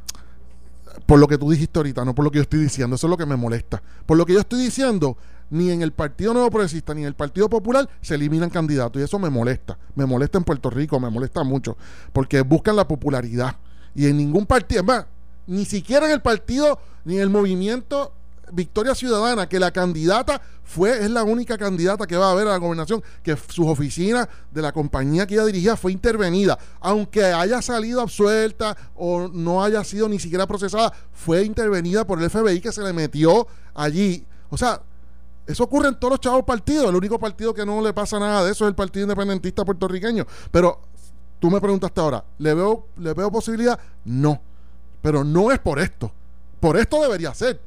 por 1.07 1.18
lo 1.18 1.26
que 1.26 1.38
tú 1.38 1.50
dijiste 1.50 1.79
ahorita, 1.79 2.05
no 2.05 2.14
por 2.14 2.24
lo 2.24 2.31
que 2.31 2.38
yo 2.38 2.42
estoy 2.42 2.61
diciendo. 2.61 2.96
Eso 2.96 3.07
es 3.07 3.11
lo 3.11 3.16
que 3.16 3.26
me 3.26 3.37
molesta. 3.37 3.83
Por 4.07 4.16
lo 4.16 4.26
que 4.26 4.33
yo 4.33 4.40
estoy 4.40 4.62
diciendo, 4.62 5.16
ni 5.50 5.70
en 5.70 5.83
el 5.83 5.92
Partido 5.92 6.33
Nuevo 6.33 6.50
Progresista 6.50 6.94
ni 6.94 7.03
en 7.03 7.09
el 7.09 7.14
Partido 7.14 7.48
Popular 7.48 7.88
se 8.00 8.14
eliminan 8.14 8.50
candidatos. 8.50 9.00
Y 9.00 9.05
eso 9.05 9.18
me 9.18 9.31
molesta. 9.31 9.79
Me 9.94 10.07
molesta 10.07 10.38
en 10.38 10.44
Puerto 10.44 10.70
Rico, 10.70 10.98
me 11.00 11.11
molesta 11.11 11.42
mucho. 11.44 11.76
Porque 12.12 12.42
buscan 12.42 12.76
la 12.76 12.87
popularidad. 12.87 13.57
Y 13.94 14.07
en 14.07 14.16
ningún 14.16 14.46
partido, 14.46 14.85
más, 14.85 15.07
ni 15.46 15.64
siquiera 15.64 16.07
en 16.07 16.12
el 16.12 16.22
partido 16.22 16.79
ni 17.05 17.16
en 17.16 17.22
el 17.22 17.31
movimiento 17.31 18.12
Victoria 18.52 18.94
Ciudadana, 18.94 19.48
que 19.48 19.58
la 19.58 19.70
candidata 19.70 20.40
fue, 20.62 21.04
es 21.04 21.10
la 21.10 21.25
única 21.25 21.58
candidata 21.58 22.06
que 22.06 22.16
va 22.16 22.29
a 22.29 22.33
haber 22.33 22.46
a 22.46 22.52
la 22.52 22.56
gobernación, 22.58 23.02
que 23.22 23.37
sus 23.37 23.66
oficinas 23.66 24.29
de 24.50 24.62
la 24.62 24.72
compañía 24.72 25.27
que 25.27 25.35
ella 25.35 25.44
dirigía 25.44 25.77
fue 25.77 25.92
intervenida, 25.92 26.58
aunque 26.81 27.25
haya 27.25 27.60
salido 27.62 28.00
absuelta 28.00 28.77
o 28.94 29.29
no 29.29 29.62
haya 29.62 29.83
sido 29.85 30.08
ni 30.08 30.18
siquiera 30.18 30.46
procesada, 30.46 30.92
fue 31.12 31.44
intervenida 31.44 32.06
por 32.06 32.22
el 32.22 32.31
FBI 32.31 32.60
que 32.60 32.72
se 32.72 32.83
le 32.83 32.92
metió 32.92 33.46
allí. 33.75 34.25
O 34.50 34.56
sea, 34.56 34.83
eso 35.46 35.64
ocurre 35.64 35.88
en 35.88 35.98
todos 35.98 36.12
los 36.12 36.20
chavos 36.20 36.44
partidos. 36.44 36.88
El 36.88 36.94
único 36.94 37.18
partido 37.18 37.52
que 37.52 37.66
no 37.66 37.83
le 37.83 37.92
pasa 37.92 38.18
nada 38.18 38.44
de 38.44 38.52
eso 38.52 38.64
es 38.64 38.68
el 38.68 38.75
Partido 38.75 39.04
Independentista 39.04 39.64
Puertorriqueño. 39.64 40.27
Pero 40.50 40.81
tú 41.40 41.50
me 41.50 41.60
preguntaste 41.60 42.00
ahora, 42.00 42.25
¿le 42.38 42.54
veo, 42.54 42.87
¿le 42.98 43.12
veo 43.14 43.31
posibilidad? 43.33 43.79
No. 44.04 44.40
Pero 45.02 45.25
no 45.25 45.50
es 45.50 45.58
por 45.58 45.79
esto. 45.81 46.12
Por 46.60 46.77
esto 46.77 47.02
debería 47.02 47.35
ser. 47.35 47.60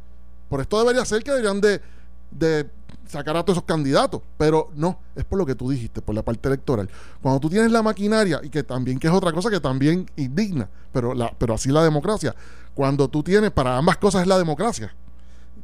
Por 0.53 0.61
esto 0.61 0.77
debería 0.77 1.03
ser 1.03 1.23
que 1.23 1.31
deberían 1.31 1.59
de, 1.59 2.69
sacar 3.07 3.35
a 3.35 3.41
todos 3.41 3.57
esos 3.57 3.65
candidatos. 3.65 4.21
Pero 4.37 4.69
no, 4.75 4.99
es 5.15 5.25
por 5.25 5.39
lo 5.39 5.47
que 5.47 5.55
tú 5.55 5.67
dijiste, 5.67 5.99
por 5.99 6.13
la 6.13 6.21
parte 6.21 6.47
electoral. 6.47 6.87
Cuando 7.23 7.39
tú 7.39 7.49
tienes 7.49 7.71
la 7.71 7.81
maquinaria, 7.81 8.39
y 8.43 8.49
que 8.49 8.61
también, 8.61 8.99
que 8.99 9.07
es 9.07 9.13
otra 9.13 9.31
cosa 9.31 9.49
que 9.49 9.59
también 9.59 10.07
indigna, 10.15 10.69
pero, 10.91 11.15
la, 11.15 11.33
pero 11.39 11.55
así 11.55 11.69
la 11.69 11.83
democracia. 11.83 12.35
Cuando 12.75 13.07
tú 13.07 13.23
tienes, 13.23 13.49
para 13.49 13.75
ambas 13.75 13.97
cosas 13.97 14.21
es 14.21 14.27
la 14.27 14.37
democracia. 14.37 14.93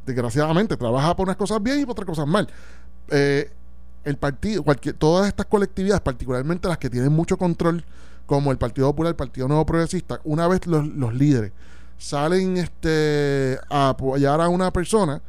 Desgraciadamente, 0.04 0.76
trabaja 0.76 1.14
por 1.14 1.28
unas 1.28 1.36
cosas 1.36 1.62
bien 1.62 1.78
y 1.78 1.84
por 1.84 1.92
otras 1.92 2.06
cosas 2.06 2.26
mal. 2.26 2.48
Eh, 3.10 3.48
el 4.02 4.16
partido, 4.16 4.64
cualquier, 4.64 4.96
todas 4.96 5.28
estas 5.28 5.46
colectividades, 5.46 6.00
particularmente 6.00 6.66
las 6.66 6.78
que 6.78 6.90
tienen 6.90 7.12
mucho 7.12 7.36
control, 7.36 7.84
como 8.26 8.50
el 8.50 8.58
Partido 8.58 8.88
Popular, 8.88 9.10
el 9.10 9.16
Partido 9.16 9.46
Nuevo 9.46 9.64
Progresista, 9.64 10.20
una 10.24 10.48
vez 10.48 10.66
los, 10.66 10.84
los 10.84 11.14
líderes 11.14 11.52
salen 12.00 12.56
este, 12.56 13.58
a 13.68 13.90
apoyar 13.90 14.40
a 14.40 14.48
una 14.48 14.72
persona 14.72 15.20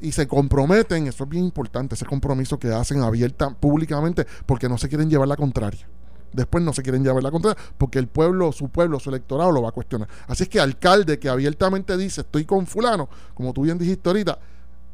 y 0.00 0.10
se 0.10 0.26
comprometen, 0.26 1.06
eso 1.06 1.24
es 1.24 1.30
bien 1.30 1.44
importante, 1.44 1.94
ese 1.94 2.04
compromiso 2.04 2.58
que 2.58 2.68
hacen 2.68 3.00
abierta 3.00 3.50
públicamente 3.50 4.26
porque 4.44 4.68
no 4.68 4.76
se 4.76 4.88
quieren 4.88 5.08
llevar 5.08 5.28
la 5.28 5.36
contraria. 5.36 5.86
Después 6.32 6.62
no 6.64 6.72
se 6.72 6.82
quieren 6.82 7.04
llevar 7.04 7.22
la 7.22 7.30
contraria 7.30 7.62
porque 7.78 8.00
el 8.00 8.08
pueblo, 8.08 8.50
su 8.50 8.68
pueblo, 8.68 8.98
su 8.98 9.08
electorado 9.10 9.52
lo 9.52 9.62
va 9.62 9.68
a 9.68 9.72
cuestionar. 9.72 10.08
Así 10.26 10.42
es 10.42 10.48
que 10.48 10.58
alcalde 10.60 11.18
que 11.20 11.28
abiertamente 11.28 11.96
dice 11.96 12.22
estoy 12.22 12.44
con 12.44 12.66
fulano, 12.66 13.08
como 13.32 13.52
tú 13.52 13.62
bien 13.62 13.78
dijiste 13.78 14.08
ahorita, 14.08 14.38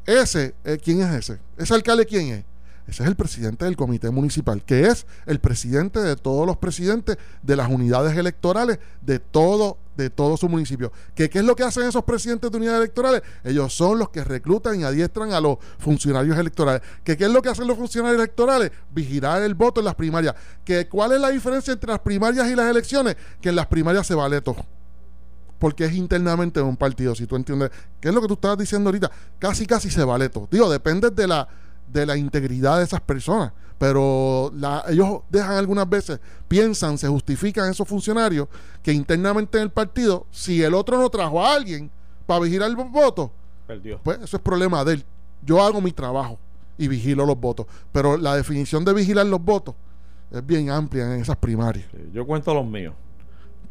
ese, 0.05 0.53
eh, 0.63 0.77
¿quién 0.81 1.01
es 1.01 1.11
ese? 1.15 1.39
¿Ese 1.57 1.73
alcalde 1.73 2.05
quién 2.05 2.27
es? 2.27 2.45
Ese 2.87 3.01
es 3.03 3.09
el 3.09 3.15
presidente 3.15 3.65
del 3.65 3.75
comité 3.75 4.11
municipal, 4.11 4.63
que 4.63 4.87
es 4.87 5.07
el 5.25 5.39
presidente 5.39 5.99
de 5.99 6.15
todos 6.15 6.45
los 6.45 6.57
presidentes 6.57 7.17
de 7.41 7.55
las 7.55 7.69
unidades 7.69 8.15
electorales 8.15 8.77
de 9.01 9.19
todo, 9.19 9.77
de 9.95 10.09
todo 10.09 10.37
su 10.37 10.49
municipio. 10.49 10.91
¿Qué, 11.15 11.29
¿Qué 11.29 11.39
es 11.39 11.45
lo 11.45 11.55
que 11.55 11.63
hacen 11.63 11.83
esos 11.83 12.03
presidentes 12.03 12.51
de 12.51 12.57
unidades 12.57 12.79
electorales? 12.79 13.21
Ellos 13.43 13.73
son 13.73 13.99
los 13.99 14.09
que 14.09 14.23
reclutan 14.23 14.79
y 14.79 14.83
adiestran 14.83 15.33
a 15.33 15.41
los 15.41 15.57
funcionarios 15.79 16.37
electorales. 16.37 16.81
¿Qué, 17.03 17.17
¿Qué 17.17 17.25
es 17.25 17.31
lo 17.31 17.41
que 17.41 17.49
hacen 17.49 17.67
los 17.67 17.77
funcionarios 17.77 18.19
electorales? 18.19 18.71
Vigilar 18.91 19.41
el 19.41 19.55
voto 19.55 19.81
en 19.81 19.85
las 19.85 19.95
primarias. 19.95 20.35
¿Qué, 20.63 20.87
¿Cuál 20.87 21.13
es 21.13 21.21
la 21.21 21.29
diferencia 21.29 21.73
entre 21.73 21.89
las 21.89 21.99
primarias 21.99 22.47
y 22.49 22.55
las 22.55 22.69
elecciones? 22.69 23.15
Que 23.41 23.49
en 23.49 23.55
las 23.55 23.67
primarias 23.67 24.07
se 24.07 24.15
vale 24.15 24.41
todo 24.41 24.65
porque 25.59 25.85
es 25.85 25.93
internamente 25.93 26.59
un 26.59 26.75
partido, 26.75 27.15
si 27.15 27.25
tú 27.25 27.37
entiendes. 27.37 27.71
¿Qué 28.01 28.09
es 28.09 28.13
lo 28.13 28.21
que 28.21 28.27
tú 28.27 28.33
estabas 28.33 28.57
diciendo 28.57 28.89
ahorita? 28.89 29.09
Casi, 29.39 29.65
casi 29.65 29.89
se 29.89 30.03
vale 30.03 30.27
todo. 30.27 30.45
Digo, 30.51 30.69
depende 30.69 31.09
de 31.09 31.25
la, 31.25 31.47
de 31.87 32.05
la 32.05 32.17
integridad 32.17 32.77
de 32.77 32.83
esas 32.83 33.01
personas. 33.01 33.51
Pero 33.77 34.51
la, 34.55 34.83
ellos 34.87 35.21
dejan 35.29 35.57
algunas 35.57 35.89
veces, 35.89 36.19
piensan, 36.47 36.97
se 36.97 37.07
justifican 37.07 37.69
esos 37.69 37.87
funcionarios 37.87 38.47
que 38.81 38.93
internamente 38.93 39.57
en 39.57 39.63
el 39.63 39.69
partido, 39.71 40.25
si 40.31 40.63
el 40.63 40.73
otro 40.73 40.97
no 40.97 41.09
trajo 41.09 41.43
a 41.45 41.53
alguien 41.53 41.91
para 42.25 42.39
vigilar 42.41 42.69
el 42.69 42.75
voto, 42.75 43.31
Perdió. 43.67 43.99
pues 44.03 44.19
eso 44.21 44.37
es 44.37 44.43
problema 44.43 44.83
de 44.85 44.93
él. 44.93 45.05
Yo 45.45 45.61
hago 45.61 45.81
mi 45.81 45.91
trabajo 45.91 46.39
y 46.77 46.87
vigilo 46.87 47.25
los 47.25 47.37
votos. 47.37 47.65
Pero 47.91 48.15
la 48.17 48.35
definición 48.35 48.85
de 48.85 48.93
vigilar 48.93 49.25
los 49.25 49.43
votos 49.43 49.75
es 50.31 50.45
bien 50.45 50.69
amplia 50.69 51.05
en 51.05 51.21
esas 51.21 51.35
primarias. 51.35 51.85
Sí, 51.91 51.97
Yo 52.13 52.25
cuento 52.25 52.53
los 52.53 52.65
míos. 52.65 52.93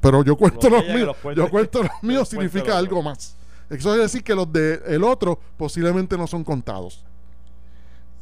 Pero 0.01 0.25
yo 0.25 0.37
cuento 0.37 0.69
Los 0.69 0.85
los, 0.85 0.95
míos. 0.95 1.17
los. 1.25 1.37
Yo 1.37 1.49
cuento 1.49 1.83
los 1.83 2.03
míos 2.03 2.21
los 2.21 2.29
significa 2.29 2.77
algo 2.77 3.03
más. 3.03 3.37
Eso 3.71 3.89
quiere 3.91 4.03
decir 4.03 4.23
que 4.25 4.35
los 4.35 4.53
del 4.53 4.83
el 4.87 5.05
otro 5.05 5.39
posiblemente 5.57 6.19
no 6.19 6.27
son 6.27 6.43
contados. 6.45 7.05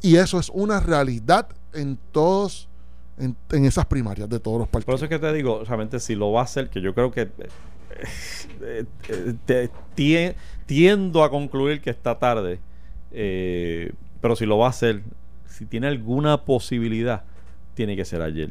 Y 0.01 0.15
eso 0.15 0.39
es 0.39 0.49
una 0.49 0.79
realidad 0.79 1.47
en 1.73 1.97
todos, 2.11 2.67
en, 3.17 3.35
en 3.51 3.65
esas 3.65 3.85
primarias 3.85 4.29
de 4.29 4.39
todos 4.39 4.59
los 4.59 4.67
Por 4.67 4.83
partidos. 4.83 4.99
eso 4.99 5.05
es 5.05 5.09
que 5.09 5.19
te 5.19 5.33
digo, 5.33 5.63
realmente 5.63 5.99
si 5.99 6.15
lo 6.15 6.31
va 6.31 6.41
a 6.41 6.43
hacer, 6.43 6.69
que 6.69 6.81
yo 6.81 6.93
creo 6.93 7.11
que 7.11 7.29
eh, 8.61 8.85
eh, 9.47 9.69
eh, 9.97 10.35
tiendo 10.65 11.23
a 11.23 11.29
concluir 11.29 11.81
que 11.81 11.89
está 11.89 12.17
tarde, 12.17 12.59
eh, 13.11 13.91
pero 14.21 14.35
si 14.35 14.45
lo 14.45 14.57
va 14.57 14.67
a 14.67 14.69
hacer, 14.69 15.03
si 15.47 15.65
tiene 15.65 15.87
alguna 15.87 16.45
posibilidad, 16.45 17.23
tiene 17.73 17.95
que 17.95 18.05
ser 18.05 18.21
ayer, 18.21 18.49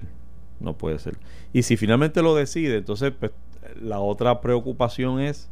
no 0.60 0.74
puede 0.74 0.98
ser. 0.98 1.16
Y 1.52 1.62
si 1.62 1.76
finalmente 1.76 2.22
lo 2.22 2.34
decide, 2.34 2.76
entonces 2.76 3.12
pues, 3.18 3.32
la 3.80 4.00
otra 4.00 4.40
preocupación 4.40 5.20
es 5.20 5.48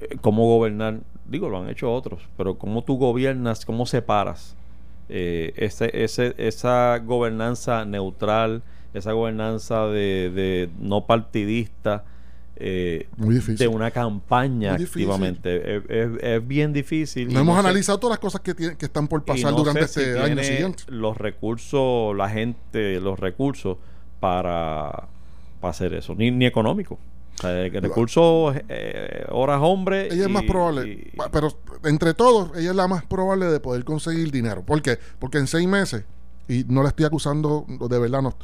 eh, 0.00 0.16
cómo 0.20 0.44
gobernar, 0.46 1.00
digo, 1.26 1.48
lo 1.48 1.60
han 1.62 1.68
hecho 1.70 1.92
otros, 1.92 2.22
pero 2.36 2.56
cómo 2.58 2.82
tú 2.84 2.96
gobiernas, 2.98 3.64
cómo 3.64 3.86
separas 3.86 4.56
eh, 5.08 5.52
ese, 5.56 5.90
ese, 6.04 6.34
esa 6.38 6.98
gobernanza 6.98 7.84
neutral, 7.84 8.62
esa 8.94 9.12
gobernanza 9.12 9.86
de, 9.86 10.30
de 10.30 10.68
no 10.80 11.06
partidista, 11.06 12.04
eh, 12.62 13.08
Muy 13.16 13.36
difícil. 13.36 13.56
de 13.56 13.68
una 13.68 13.90
campaña 13.90 14.74
Muy 14.74 14.84
activamente. 14.84 15.76
Es, 15.76 15.82
es- 15.88 16.22
es 16.22 16.46
bien 16.46 16.72
difícil. 16.74 17.32
no 17.32 17.40
hemos 17.40 17.58
analizado 17.58 17.98
todas 17.98 18.12
las 18.14 18.18
cosas 18.20 18.42
que, 18.42 18.54
tienen, 18.54 18.76
que 18.76 18.84
están 18.84 19.08
por 19.08 19.24
pasar 19.24 19.52
no 19.52 19.58
durante 19.58 19.80
este 19.80 20.12
si 20.12 20.18
año 20.18 20.26
tiene 20.26 20.44
siguiente. 20.44 20.82
Los 20.88 21.16
recursos, 21.16 22.14
la 22.14 22.28
gente, 22.28 23.00
los 23.00 23.18
recursos 23.18 23.78
para, 24.20 25.08
para 25.60 25.70
hacer 25.70 25.94
eso, 25.94 26.14
ni, 26.14 26.30
ni 26.30 26.44
económico. 26.46 26.98
O 27.40 27.42
sea, 27.42 27.64
el 27.64 27.72
recursos, 27.82 28.54
eh, 28.68 29.24
horas 29.30 29.60
hombre. 29.62 30.06
Ella 30.12 30.24
es 30.24 30.28
más 30.30 30.42
probable, 30.44 30.88
y- 30.88 31.10
pero 31.32 31.48
entre 31.84 32.12
todos, 32.12 32.50
ella 32.56 32.70
es 32.70 32.76
la 32.76 32.86
más 32.86 33.04
probable 33.06 33.46
de 33.46 33.60
poder 33.60 33.82
conseguir 33.84 34.30
dinero. 34.30 34.62
¿Por 34.62 34.82
qué? 34.82 34.98
Porque 35.18 35.38
en 35.38 35.46
seis 35.46 35.66
meses, 35.66 36.04
y 36.48 36.64
no 36.68 36.82
la 36.82 36.90
estoy 36.90 37.06
acusando, 37.06 37.64
de 37.68 37.98
verdad, 37.98 38.20
no, 38.22 38.34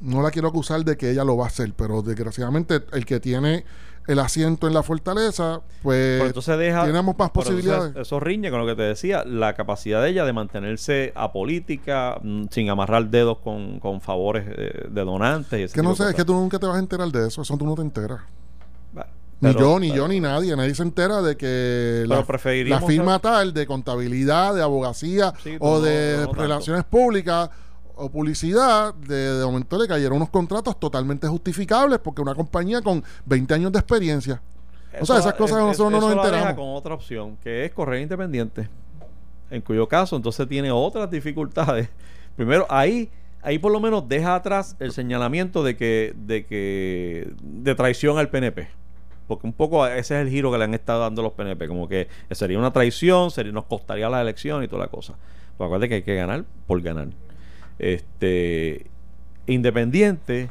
no 0.00 0.22
la 0.22 0.30
quiero 0.30 0.48
acusar 0.48 0.84
de 0.84 0.96
que 0.96 1.10
ella 1.10 1.22
lo 1.24 1.36
va 1.36 1.44
a 1.44 1.48
hacer, 1.48 1.74
pero 1.74 2.00
desgraciadamente 2.00 2.80
el 2.92 3.04
que 3.04 3.20
tiene 3.20 3.64
el 4.06 4.18
asiento 4.18 4.66
en 4.66 4.74
la 4.74 4.82
fortaleza, 4.82 5.60
pues 5.82 6.22
entonces 6.22 6.58
deja. 6.58 6.84
tenemos 6.84 7.16
más 7.16 7.30
posibilidades. 7.30 7.94
Eso 7.96 8.18
riñe 8.18 8.50
con 8.50 8.60
lo 8.60 8.66
que 8.66 8.74
te 8.74 8.82
decía, 8.82 9.24
la 9.24 9.54
capacidad 9.54 10.02
de 10.02 10.10
ella 10.10 10.24
de 10.24 10.32
mantenerse 10.32 11.12
apolítica, 11.14 12.18
mm, 12.22 12.44
sin 12.50 12.70
amarrar 12.70 13.06
dedos 13.08 13.38
con, 13.38 13.78
con 13.78 14.00
favores 14.00 14.46
eh, 14.48 14.86
de 14.90 15.04
donantes. 15.04 15.60
Y 15.60 15.62
ese 15.64 15.74
que 15.74 15.82
no 15.82 15.94
sé, 15.94 16.08
es 16.10 16.14
que 16.14 16.24
tú 16.24 16.32
nunca 16.34 16.58
te 16.58 16.66
vas 16.66 16.76
a 16.76 16.80
enterar 16.80 17.08
de 17.08 17.28
eso, 17.28 17.42
eso 17.42 17.56
tú 17.56 17.64
no 17.66 17.74
te 17.74 17.82
enteras. 17.82 18.20
Ni 19.42 19.54
yo, 19.54 19.80
ni 19.80 19.88
pero- 19.88 20.02
yo, 20.02 20.08
ni 20.08 20.20
nadie. 20.20 20.54
Nadie 20.54 20.74
se 20.74 20.82
entera 20.82 21.22
de 21.22 21.36
que 21.36 22.04
la, 22.06 22.22
firma 22.86 23.18
tal 23.20 23.54
de 23.54 23.66
contabilidad, 23.66 24.54
de 24.54 24.62
abogacía 24.62 25.32
Sí, 25.42 25.56
o 25.58 25.76
no- 25.76 25.80
de 25.80 26.26
no 26.26 26.32
relaciones 26.34 26.84
públicas 26.84 27.48
o 28.00 28.10
publicidad, 28.10 28.94
de, 28.94 29.14
de 29.38 29.44
momento 29.44 29.78
le 29.78 29.86
cayeron 29.86 30.16
unos 30.16 30.30
contratos 30.30 30.78
totalmente 30.80 31.26
justificables 31.28 31.98
porque 32.00 32.22
una 32.22 32.34
compañía 32.34 32.80
con 32.82 33.02
20 33.26 33.54
años 33.54 33.72
de 33.72 33.78
experiencia. 33.78 34.40
O 35.00 35.06
sea, 35.06 35.18
esas 35.18 35.34
cosas 35.34 35.58
es- 35.58 35.64
nosotros 35.64 35.92
no 35.92 36.00
nos 36.00 36.10
deja 36.10 36.24
enteramos. 36.38 36.54
con 36.54 36.74
otra 36.74 36.94
opción, 36.94 37.36
que 37.42 37.64
es 37.64 37.72
correr 37.72 38.00
independiente. 38.02 38.68
En 39.50 39.60
cuyo 39.62 39.88
caso, 39.88 40.16
entonces 40.16 40.48
tiene 40.48 40.70
otras 40.70 41.10
dificultades. 41.10 41.88
Primero, 42.36 42.66
ahí, 42.68 43.10
ahí 43.42 43.58
por 43.58 43.72
lo 43.72 43.80
menos 43.80 44.08
deja 44.08 44.34
atrás 44.34 44.76
el 44.80 44.92
señalamiento 44.92 45.62
de 45.62 45.76
que, 45.76 46.14
de 46.16 46.44
que, 46.46 47.32
de 47.42 47.74
traición 47.74 48.18
al 48.18 48.28
PNP. 48.30 48.68
Porque 49.28 49.46
un 49.46 49.52
poco 49.52 49.86
ese 49.86 50.16
es 50.16 50.26
el 50.26 50.28
giro 50.28 50.50
que 50.50 50.58
le 50.58 50.64
han 50.64 50.74
estado 50.74 51.00
dando 51.02 51.22
los 51.22 51.32
PNP. 51.32 51.68
Como 51.68 51.88
que 51.88 52.08
sería 52.32 52.58
una 52.58 52.72
traición, 52.72 53.30
sería, 53.30 53.52
nos 53.52 53.64
costaría 53.66 54.08
la 54.08 54.20
elección 54.20 54.62
y 54.64 54.68
toda 54.68 54.82
la 54.82 54.88
cosa. 54.90 55.14
Pues 55.56 55.66
acuérdate 55.66 55.88
que 55.88 55.94
hay 55.96 56.02
que 56.02 56.14
ganar 56.16 56.44
por 56.66 56.80
ganar. 56.82 57.08
Este 57.80 58.86
independiente 59.46 60.50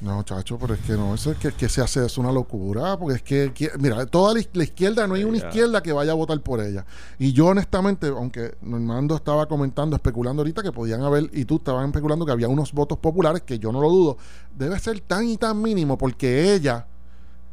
No, 0.00 0.22
chacho, 0.24 0.58
pero 0.58 0.74
es 0.74 0.80
que 0.80 0.92
no, 0.94 1.14
eso 1.14 1.30
es 1.30 1.38
que, 1.38 1.52
que 1.52 1.68
se 1.68 1.80
hace, 1.80 2.04
es 2.04 2.18
una 2.18 2.30
locura, 2.30 2.98
porque 2.98 3.14
es 3.16 3.22
que, 3.22 3.52
que- 3.54 3.70
mira, 3.78 4.04
toda 4.04 4.34
la, 4.34 4.40
la 4.52 4.64
izquierda, 4.64 5.06
no 5.06 5.14
hay 5.14 5.24
una 5.24 5.38
izquierda 5.38 5.82
que 5.82 5.92
vaya 5.92 6.12
a 6.12 6.14
votar 6.14 6.38
por 6.40 6.60
ella. 6.60 6.84
Y 7.18 7.32
yo 7.32 7.46
honestamente, 7.46 8.08
aunque 8.08 8.56
Normando 8.60 9.14
estaba 9.16 9.46
comentando, 9.46 9.96
especulando 9.96 10.42
ahorita 10.42 10.62
que 10.62 10.72
podían 10.72 11.02
haber, 11.02 11.30
y 11.32 11.44
tú 11.46 11.56
estabas 11.56 11.86
especulando 11.86 12.26
que 12.26 12.32
había 12.32 12.48
unos 12.48 12.72
votos 12.72 12.98
populares, 12.98 13.42
que 13.42 13.58
yo 13.58 13.72
no 13.72 13.80
lo 13.80 13.88
dudo, 13.88 14.18
debe 14.54 14.78
ser 14.78 15.00
tan 15.00 15.26
y 15.26 15.38
tan 15.38 15.62
mínimo, 15.62 15.96
porque 15.96 16.52
ella, 16.52 16.86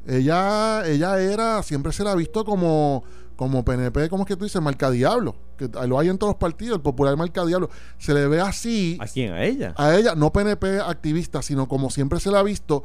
ella, 0.06 0.86
ella 0.88 1.22
era, 1.22 1.64
siempre 1.64 1.94
se 1.94 2.04
la 2.04 2.12
ha 2.12 2.16
visto 2.16 2.44
como, 2.44 3.04
como 3.42 3.66
PNP, 3.66 4.08
¿cómo 4.08 4.22
es 4.22 4.28
que 4.28 4.36
tú 4.36 4.44
dices? 4.44 4.62
Marca 4.62 4.92
Diablo, 4.92 5.36
que 5.58 5.68
lo 5.88 5.98
hay 5.98 6.10
en 6.10 6.20
todos 6.20 6.34
los 6.34 6.39
partidos, 6.39 6.76
el 6.76 6.82
popular 6.84 7.18
Marca 7.18 7.44
Diablo, 7.44 7.72
se 7.98 8.14
le 8.14 8.28
ve 8.28 8.39
así, 8.39 9.00
¿A 9.02 9.08
quién? 9.08 9.34
¿A 9.34 9.44
ella? 9.44 9.74
a 9.78 9.96
ella, 9.96 10.14
no 10.14 10.32
PNP 10.32 10.80
activista, 10.80 11.42
sino 11.42 11.68
como 11.68 11.89
siempre 11.89 12.20
se 12.20 12.30
la 12.30 12.38
ha 12.38 12.44
visto 12.44 12.84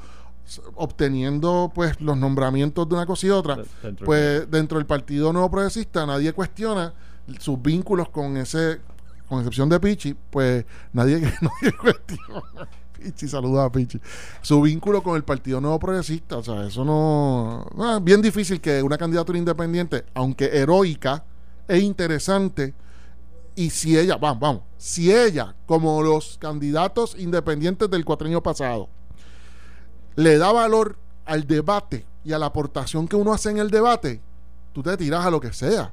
obteniendo 0.76 1.70
pues 1.74 2.00
los 2.00 2.16
nombramientos 2.16 2.88
de 2.88 2.94
una 2.94 3.04
cosa 3.04 3.26
y 3.26 3.30
otra, 3.30 3.58
dentro 3.82 4.06
pues 4.06 4.50
dentro 4.50 4.78
del 4.78 4.86
Partido 4.86 5.30
Nuevo 5.30 5.50
Progresista 5.50 6.06
nadie 6.06 6.32
cuestiona 6.32 6.94
sus 7.38 7.60
vínculos 7.60 8.08
con 8.08 8.38
ese, 8.38 8.80
con 9.28 9.40
excepción 9.40 9.68
de 9.68 9.78
Pichi, 9.78 10.16
pues 10.30 10.64
nadie, 10.94 11.20
nadie 11.20 11.76
cuestiona. 11.78 12.66
Pichi, 12.96 13.28
saluda 13.28 13.64
a 13.64 13.72
Pichi. 13.72 14.00
Su 14.42 14.62
vínculo 14.62 15.02
con 15.02 15.16
el 15.16 15.24
Partido 15.24 15.60
Nuevo 15.60 15.78
Progresista, 15.78 16.38
o 16.38 16.42
sea, 16.42 16.66
eso 16.66 16.84
no... 16.84 17.66
bien 18.02 18.22
difícil 18.22 18.60
que 18.60 18.82
una 18.82 18.98
candidatura 18.98 19.38
independiente, 19.38 20.04
aunque 20.14 20.46
heroica 20.46 21.24
e 21.68 21.78
interesante, 21.78 22.74
y 23.54 23.70
si 23.70 23.98
ella, 23.98 24.16
vamos, 24.16 24.40
vamos, 24.40 24.62
si 24.76 25.12
ella, 25.12 25.54
como 25.66 26.02
los 26.02 26.38
candidatos 26.38 27.16
independientes 27.18 27.90
del 27.90 28.04
cuatrienio 28.04 28.42
pasado, 28.42 28.88
le 30.14 30.38
da 30.38 30.52
valor 30.52 30.98
al 31.24 31.46
debate 31.46 32.06
y 32.24 32.32
a 32.32 32.38
la 32.38 32.46
aportación 32.46 33.08
que 33.08 33.16
uno 33.16 33.32
hace 33.32 33.50
en 33.50 33.58
el 33.58 33.70
debate, 33.70 34.20
tú 34.72 34.82
te 34.82 34.96
tiras 34.96 35.24
a 35.24 35.30
lo 35.30 35.40
que 35.40 35.52
sea. 35.52 35.92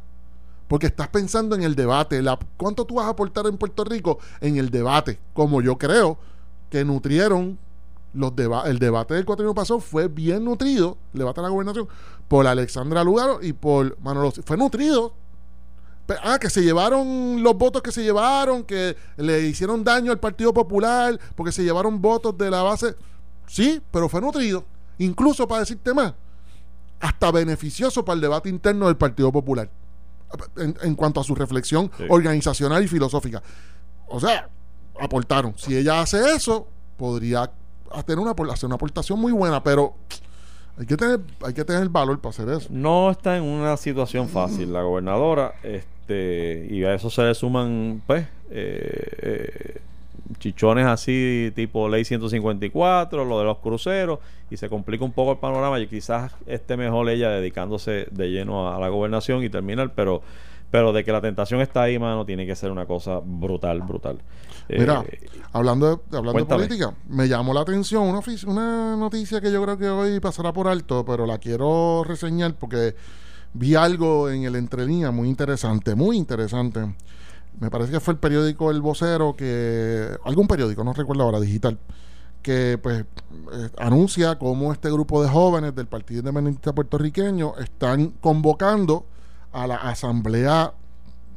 Porque 0.67 0.87
estás 0.87 1.09
pensando 1.09 1.55
en 1.55 1.63
el 1.63 1.75
debate. 1.75 2.21
La, 2.21 2.39
¿Cuánto 2.57 2.85
tú 2.85 2.95
vas 2.95 3.05
a 3.05 3.09
aportar 3.09 3.45
en 3.47 3.57
Puerto 3.57 3.83
Rico 3.83 4.19
en 4.41 4.57
el 4.57 4.69
debate? 4.69 5.19
Como 5.33 5.61
yo 5.61 5.77
creo 5.77 6.17
que 6.73 6.83
nutrieron 6.83 7.59
los 8.15 8.35
deba 8.35 8.67
el 8.67 8.79
debate 8.79 9.13
del 9.13 9.25
cuatro 9.25 9.45
años 9.45 9.53
pasado 9.53 9.79
fue 9.79 10.07
bien 10.07 10.43
nutrido, 10.43 10.97
el 11.13 11.19
debate 11.19 11.39
de 11.39 11.43
la 11.43 11.51
gobernación, 11.51 11.87
por 12.27 12.47
Alexandra 12.47 13.03
Lugaro 13.03 13.43
y 13.43 13.53
por 13.53 13.95
Manolo. 14.01 14.31
Fue 14.31 14.57
nutrido. 14.57 15.13
Ah, 16.23 16.39
que 16.39 16.49
se 16.49 16.63
llevaron 16.63 17.43
los 17.43 17.55
votos 17.55 17.83
que 17.83 17.91
se 17.91 18.01
llevaron, 18.01 18.63
que 18.63 18.97
le 19.17 19.41
hicieron 19.41 19.83
daño 19.83 20.11
al 20.11 20.19
Partido 20.19 20.51
Popular, 20.51 21.19
porque 21.35 21.51
se 21.51 21.63
llevaron 21.63 22.01
votos 22.01 22.35
de 22.39 22.49
la 22.49 22.63
base. 22.63 22.95
Sí, 23.45 23.79
pero 23.91 24.09
fue 24.09 24.19
nutrido. 24.19 24.65
Incluso 24.97 25.47
para 25.47 25.59
decirte 25.59 25.93
más, 25.93 26.15
hasta 26.99 27.31
beneficioso 27.31 28.03
para 28.03 28.15
el 28.15 28.21
debate 28.21 28.49
interno 28.49 28.87
del 28.87 28.97
Partido 28.97 29.31
Popular. 29.31 29.69
En, 30.55 30.95
cuanto 30.95 31.21
a 31.21 31.23
su 31.23 31.35
reflexión 31.35 31.91
organizacional 32.09 32.83
y 32.83 32.87
filosófica. 32.87 33.43
O 34.07 34.19
sea, 34.19 34.49
aportaron. 34.99 35.53
Si 35.57 35.75
ella 35.75 36.01
hace 36.01 36.35
eso, 36.35 36.67
podría 36.97 37.49
hacer 37.91 38.19
una, 38.19 38.31
hacer 38.51 38.67
una 38.67 38.75
aportación 38.75 39.19
muy 39.19 39.31
buena, 39.31 39.63
pero 39.63 39.95
hay 40.77 40.85
que 40.85 40.97
tener 40.97 41.19
hay 41.45 41.53
que 41.53 41.63
tener 41.63 41.87
valor 41.89 42.19
para 42.19 42.31
hacer 42.31 42.49
eso. 42.49 42.67
No 42.71 43.11
está 43.11 43.37
en 43.37 43.43
una 43.43 43.77
situación 43.77 44.27
fácil 44.27 44.73
la 44.73 44.81
gobernadora, 44.81 45.53
este 45.63 46.67
y 46.69 46.83
a 46.83 46.93
eso 46.93 47.09
se 47.09 47.23
le 47.23 47.35
suman 47.35 48.01
pues 48.07 48.25
eh, 48.49 49.07
eh, 49.21 49.81
chichones 50.39 50.85
así 50.85 51.51
tipo 51.55 51.89
ley 51.89 52.05
154, 52.05 53.25
lo 53.25 53.39
de 53.39 53.45
los 53.45 53.59
cruceros 53.59 54.19
y 54.49 54.57
se 54.57 54.69
complica 54.69 55.03
un 55.05 55.11
poco 55.11 55.33
el 55.33 55.37
panorama 55.37 55.79
y 55.79 55.87
quizás 55.87 56.33
esté 56.45 56.77
mejor 56.77 57.09
ella 57.09 57.29
dedicándose 57.29 58.07
de 58.11 58.29
lleno 58.29 58.73
a 58.73 58.79
la 58.79 58.89
gobernación 58.89 59.43
y 59.43 59.49
terminar, 59.49 59.93
pero 59.95 60.21
pero 60.73 60.91
de 60.91 61.03
que 61.03 61.11
la 61.11 61.21
tentación 61.21 61.61
está 61.61 61.83
ahí, 61.83 61.99
mano, 61.99 62.25
tiene 62.25 62.47
que 62.47 62.55
ser 62.55 62.71
una 62.71 62.87
cosa 62.87 63.19
brutal, 63.23 63.83
brutal. 63.83 64.17
Mira, 64.67 65.05
eh, 65.07 65.19
hablando, 65.51 66.01
de, 66.09 66.17
hablando 66.17 66.39
de 66.39 66.45
política, 66.45 66.95
me 67.09 67.27
llamó 67.27 67.53
la 67.53 67.61
atención 67.61 68.01
una, 68.07 68.21
una 68.47 68.95
noticia 68.95 69.39
que 69.39 69.51
yo 69.51 69.61
creo 69.61 69.77
que 69.77 69.87
hoy 69.87 70.19
pasará 70.19 70.51
por 70.51 70.67
alto, 70.67 71.05
pero 71.05 71.27
la 71.27 71.37
quiero 71.37 72.03
reseñar 72.03 72.55
porque 72.55 72.95
vi 73.53 73.75
algo 73.75 74.31
en 74.31 74.45
el 74.45 74.55
entrelínea 74.55 75.11
muy 75.11 75.29
interesante, 75.29 75.93
muy 75.93 76.17
interesante. 76.17 76.95
Me 77.59 77.69
parece 77.69 77.91
que 77.91 77.99
fue 77.99 78.15
el 78.15 78.19
periódico 78.19 78.71
El 78.71 78.81
Vocero, 78.81 79.35
que 79.35 80.07
algún 80.25 80.47
periódico, 80.47 80.83
no 80.83 80.93
recuerdo 80.93 81.21
ahora, 81.21 81.39
digital, 81.39 81.77
que 82.41 82.79
pues 82.81 83.01
eh, 83.01 83.69
anuncia 83.77 84.39
cómo 84.39 84.73
este 84.73 84.89
grupo 84.89 85.21
de 85.21 85.29
jóvenes 85.29 85.75
del 85.75 85.85
Partido 85.85 86.21
Independiente 86.21 86.73
puertorriqueño 86.73 87.59
están 87.59 88.09
convocando 88.19 89.05
a 89.53 89.67
la 89.67 89.75
asamblea 89.75 90.73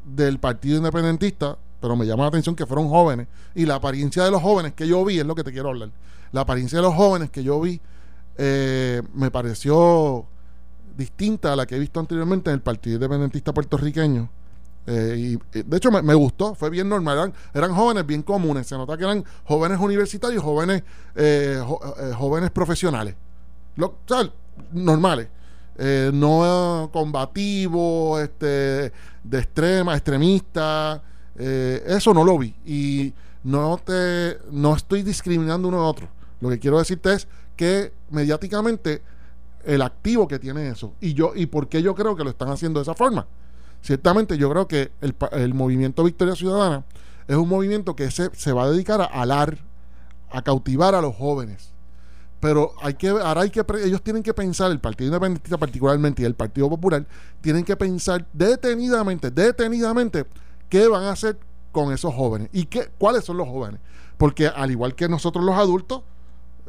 del 0.04 0.38
Partido 0.38 0.78
Independentista, 0.78 1.56
pero 1.80 1.96
me 1.96 2.06
llama 2.06 2.24
la 2.24 2.28
atención 2.28 2.56
que 2.56 2.66
fueron 2.66 2.88
jóvenes, 2.88 3.28
y 3.54 3.66
la 3.66 3.76
apariencia 3.76 4.24
de 4.24 4.30
los 4.30 4.42
jóvenes 4.42 4.72
que 4.72 4.88
yo 4.88 5.04
vi, 5.04 5.18
es 5.18 5.26
lo 5.26 5.34
que 5.34 5.44
te 5.44 5.52
quiero 5.52 5.68
hablar, 5.68 5.90
la 6.32 6.40
apariencia 6.40 6.78
de 6.78 6.82
los 6.82 6.94
jóvenes 6.94 7.30
que 7.30 7.44
yo 7.44 7.60
vi 7.60 7.80
eh, 8.38 9.02
me 9.14 9.30
pareció 9.30 10.26
distinta 10.96 11.52
a 11.52 11.56
la 11.56 11.66
que 11.66 11.76
he 11.76 11.78
visto 11.78 12.00
anteriormente 12.00 12.50
en 12.50 12.54
el 12.54 12.60
Partido 12.60 12.96
Independentista 12.96 13.52
puertorriqueño. 13.52 14.28
Eh, 14.88 15.36
y, 15.52 15.58
de 15.62 15.76
hecho 15.76 15.90
me, 15.90 16.14
gustó, 16.14 16.54
fue 16.54 16.70
bien 16.70 16.88
normal, 16.88 17.32
eran, 17.52 17.74
jóvenes 17.74 18.06
bien 18.06 18.22
comunes, 18.22 18.68
se 18.68 18.76
nota 18.76 18.96
que 18.96 19.02
eran 19.02 19.24
jóvenes 19.44 19.80
universitarios, 19.80 20.44
jóvenes, 20.44 20.84
eh, 21.16 21.60
jóvenes 22.16 22.50
profesionales, 22.50 23.16
lo, 23.74 23.96
normales. 24.72 25.28
Eh, 25.78 26.10
no 26.12 26.88
combativo, 26.92 28.18
este, 28.18 28.92
de 29.22 29.38
extrema, 29.38 29.94
extremista. 29.94 31.02
Eh, 31.36 31.82
eso 31.86 32.14
no 32.14 32.24
lo 32.24 32.38
vi. 32.38 32.54
Y 32.64 33.12
no 33.44 33.78
te 33.84 34.38
no 34.50 34.74
estoy 34.74 35.02
discriminando 35.02 35.68
uno 35.68 35.78
a 35.78 35.88
otro. 35.88 36.08
Lo 36.40 36.48
que 36.48 36.58
quiero 36.58 36.78
decirte 36.78 37.12
es 37.12 37.28
que 37.56 37.92
mediáticamente 38.10 39.02
el 39.64 39.82
activo 39.82 40.26
que 40.28 40.38
tiene 40.38 40.68
eso. 40.68 40.94
Y 41.00 41.14
yo, 41.14 41.32
y 41.34 41.46
por 41.46 41.68
qué 41.68 41.82
yo 41.82 41.94
creo 41.94 42.16
que 42.16 42.24
lo 42.24 42.30
están 42.30 42.48
haciendo 42.48 42.80
de 42.80 42.84
esa 42.84 42.94
forma. 42.94 43.26
Ciertamente 43.82 44.38
yo 44.38 44.50
creo 44.50 44.66
que 44.66 44.90
el, 45.00 45.14
el 45.32 45.54
movimiento 45.54 46.04
Victoria 46.04 46.34
Ciudadana 46.34 46.84
es 47.28 47.36
un 47.36 47.48
movimiento 47.48 47.94
que 47.94 48.10
se, 48.10 48.30
se 48.34 48.52
va 48.52 48.64
a 48.64 48.70
dedicar 48.70 49.00
a 49.00 49.04
alar, 49.04 49.58
a 50.30 50.42
cautivar 50.42 50.94
a 50.94 51.02
los 51.02 51.14
jóvenes 51.14 51.75
pero 52.46 52.74
hay 52.80 52.94
que 52.94 53.08
ahora 53.08 53.40
hay 53.40 53.50
que 53.50 53.64
ellos 53.82 54.00
tienen 54.02 54.22
que 54.22 54.32
pensar 54.32 54.70
el 54.70 54.78
Partido 54.78 55.08
Independentista 55.08 55.58
particularmente 55.58 56.22
y 56.22 56.26
el 56.26 56.36
Partido 56.36 56.70
Popular 56.70 57.04
tienen 57.40 57.64
que 57.64 57.74
pensar 57.74 58.24
detenidamente 58.32 59.32
detenidamente 59.32 60.26
qué 60.68 60.86
van 60.86 61.02
a 61.02 61.10
hacer 61.10 61.36
con 61.72 61.92
esos 61.92 62.14
jóvenes 62.14 62.48
y 62.52 62.66
qué 62.66 62.88
cuáles 62.98 63.24
son 63.24 63.38
los 63.38 63.48
jóvenes. 63.48 63.80
Porque 64.16 64.46
al 64.46 64.70
igual 64.70 64.94
que 64.94 65.08
nosotros 65.08 65.44
los 65.44 65.56
adultos 65.56 66.02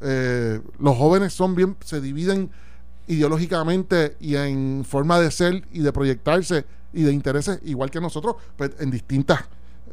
eh, 0.02 0.60
los 0.80 0.98
jóvenes 0.98 1.34
son 1.34 1.54
bien 1.54 1.78
se 1.86 2.02
dividen 2.02 2.50
ideológicamente 3.06 4.18
y 4.20 4.36
en 4.36 4.84
forma 4.84 5.20
de 5.20 5.30
ser 5.30 5.64
y 5.72 5.82
de 5.82 5.94
proyectarse 5.94 6.66
y 6.92 7.04
de 7.04 7.14
intereses 7.14 7.60
igual 7.66 7.92
que 7.92 8.02
nosotros 8.02 8.38
pues, 8.56 8.72
en 8.80 8.90
distintas 8.90 9.42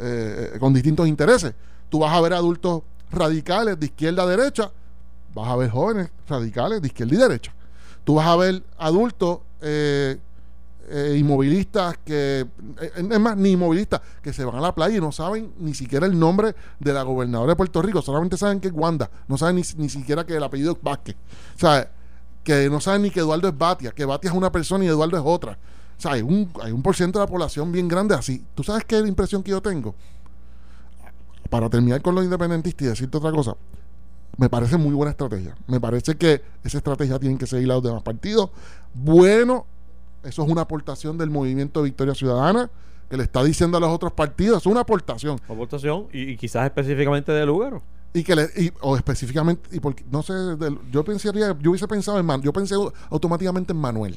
eh, 0.01 0.57
con 0.59 0.73
distintos 0.73 1.07
intereses. 1.07 1.53
Tú 1.91 1.99
vas 1.99 2.15
a 2.15 2.23
ver 2.23 2.33
adultos 2.33 2.81
radicales 3.13 3.79
de 3.79 3.85
izquierda 3.85 4.23
a 4.23 4.27
derecha 4.27 4.73
vas 5.35 5.49
a 5.49 5.57
ver 5.57 5.71
jóvenes 5.71 6.11
radicales 6.29 6.81
de 6.81 6.89
izquierda 6.89 7.15
y 7.15 7.19
derecha. 7.19 7.53
Tú 8.05 8.15
vas 8.15 8.27
a 8.27 8.37
ver 8.37 8.63
adultos 8.79 9.41
eh, 9.61 10.19
eh, 10.89 11.17
inmovilistas 11.19 11.99
que, 12.05 12.47
eh, 12.81 12.93
es 12.97 13.21
más, 13.21 13.37
ni 13.37 13.53
inmovilistas, 13.53 14.01
que 14.23 14.33
se 14.33 14.45
van 14.45 14.57
a 14.57 14.61
la 14.61 14.75
playa 14.75 14.97
y 14.97 15.01
no 15.01 15.13
saben 15.13 15.53
ni 15.59 15.75
siquiera 15.75 16.07
el 16.07 16.19
nombre 16.19 16.55
de 16.79 16.93
la 16.93 17.03
gobernadora 17.03 17.53
de 17.53 17.57
Puerto 17.57 17.83
Rico, 17.83 18.03
solamente 18.03 18.37
saben 18.37 18.61
que 18.61 18.69
es 18.69 18.75
Wanda, 18.75 19.11
no 19.27 19.37
saben 19.39 19.57
ni, 19.57 19.89
siquiera 19.89 20.25
que 20.25 20.37
el 20.37 20.43
apellido 20.43 20.73
es 20.73 20.79
Vázquez. 20.83 21.17
O 21.57 21.59
sea, 21.59 21.91
que 22.43 22.69
no 22.69 22.81
saben 22.81 23.03
ni 23.03 23.11
que 23.11 23.21
Eduardo 23.21 23.49
es 23.49 23.57
Batia, 23.57 23.91
que 23.93 24.05
Batia 24.05 24.31
es 24.31 24.37
una 24.37 24.53
persona 24.53 24.85
y 24.85 24.89
Eduardo 24.89 25.17
es 25.17 25.23
otra. 25.25 25.59
O 25.97 26.01
sea, 26.01 26.13
hay 26.13 26.23
un, 26.23 26.51
hay 26.63 26.73
un 26.73 26.83
por 26.83 26.95
de 26.95 27.19
la 27.19 27.27
población 27.27 27.73
bien 27.73 27.89
grande 27.89 28.15
así. 28.15 28.45
¿Tú 28.55 28.63
sabes 28.63 28.85
qué 28.85 28.97
es 28.97 29.03
la 29.03 29.09
impresión 29.09 29.43
que 29.43 29.53
yo 29.53 29.63
tengo? 29.63 29.95
Para 31.49 31.71
terminar 31.71 32.03
con 32.03 32.15
los 32.15 32.25
independentistas 32.25 32.83
y 32.83 32.89
decirte 32.91 33.17
otra 33.17 33.33
cosa 33.33 33.57
me 34.37 34.49
parece 34.49 34.77
muy 34.77 34.95
buena 34.95 35.11
estrategia. 35.11 35.55
Me 35.67 35.81
parece 35.81 36.17
que 36.17 36.43
esa 36.63 36.79
estrategia 36.79 37.19
tiene 37.19 37.39
que 37.39 37.47
seguir 37.47 37.69
los 37.69 37.83
demás 37.83 38.03
partidos. 38.03 38.51
Bueno, 38.95 39.67
eso 40.23 40.43
es 40.45 40.51
una 40.51 40.63
aportación 40.63 41.19
del 41.19 41.31
movimiento 41.31 41.81
de 41.81 41.85
Victoria 41.85 42.15
Ciudadana 42.15 42.71
que 43.09 43.17
le 43.17 43.23
está 43.23 43.45
diciendo 43.45 43.77
a 43.77 43.81
los 43.81 43.91
otros 43.91 44.13
partidos. 44.13 44.63
Es 44.63 44.67
una 44.67 44.81
aportación. 44.81 45.39
Aportación 45.49 46.07
y, 46.13 46.37
quizás 46.37 46.65
específicamente 46.65 47.33
de 47.33 47.47
lugar. 47.47 47.81
Y 48.13 48.23
que 48.23 48.37
le, 48.37 48.73
o 48.81 48.97
específicamente, 48.97 49.77
y 49.77 49.81
porque, 49.81 50.05
no 50.11 50.23
sé, 50.23 50.33
yo 50.91 51.05
pensaría, 51.05 51.57
yo 51.61 51.71
hubiese 51.71 51.89
pensado 51.89 52.19
en 52.19 52.43
yo 52.43 52.53
pensé 52.53 52.77
automáticamente 53.11 53.73
en 53.73 53.79
Manuel. 53.79 54.17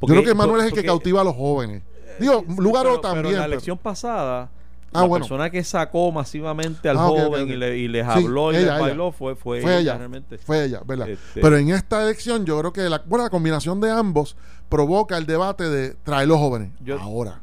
yo 0.00 0.06
creo 0.06 0.22
que 0.22 0.34
Manuel 0.34 0.60
es 0.60 0.66
el 0.68 0.72
que 0.72 0.84
cautiva 0.84 1.20
a 1.20 1.24
los 1.24 1.34
jóvenes. 1.34 1.82
Digo, 2.20 2.44
Lugaro 2.58 3.00
también. 3.00 3.24
Pero 3.24 3.34
en 3.34 3.40
la 3.40 3.46
elección 3.46 3.78
pasada 3.78 4.50
Ah, 4.92 5.06
la 5.06 5.18
persona 5.18 5.50
que 5.50 5.64
sacó 5.64 6.12
masivamente 6.12 6.88
al 6.88 6.98
ah, 6.98 7.08
joven 7.08 7.48
Y, 7.48 7.56
le, 7.56 7.78
y, 7.78 7.88
les 7.88 8.06
habló 8.06 8.52
y 8.52 8.56
les 8.56 8.66
bailó 8.66 9.10
fue, 9.10 9.34
fue, 9.34 9.58
ella, 9.60 9.96
realmente. 9.96 10.36
Fue 10.38 10.64
ella, 10.64 10.82
¿verdad? 10.84 11.08
Este 11.08 11.40
Pero 11.40 11.56
en 11.56 11.70
esta 11.70 12.02
elección 12.02 12.44
yo 12.44 12.58
creo 12.58 12.72
que 12.72 12.82
la, 12.82 13.02
bueno, 13.06 13.24
la 13.24 13.30
combinación 13.30 13.80
de 13.80 13.90
ambos 13.90 14.36
provoca 14.68 15.16
el 15.16 15.24
debate 15.24 15.68
de 15.68 15.94
traer 16.02 16.28
los 16.28 16.38
jóvenes. 16.38 16.72
Ahora, 17.00 17.40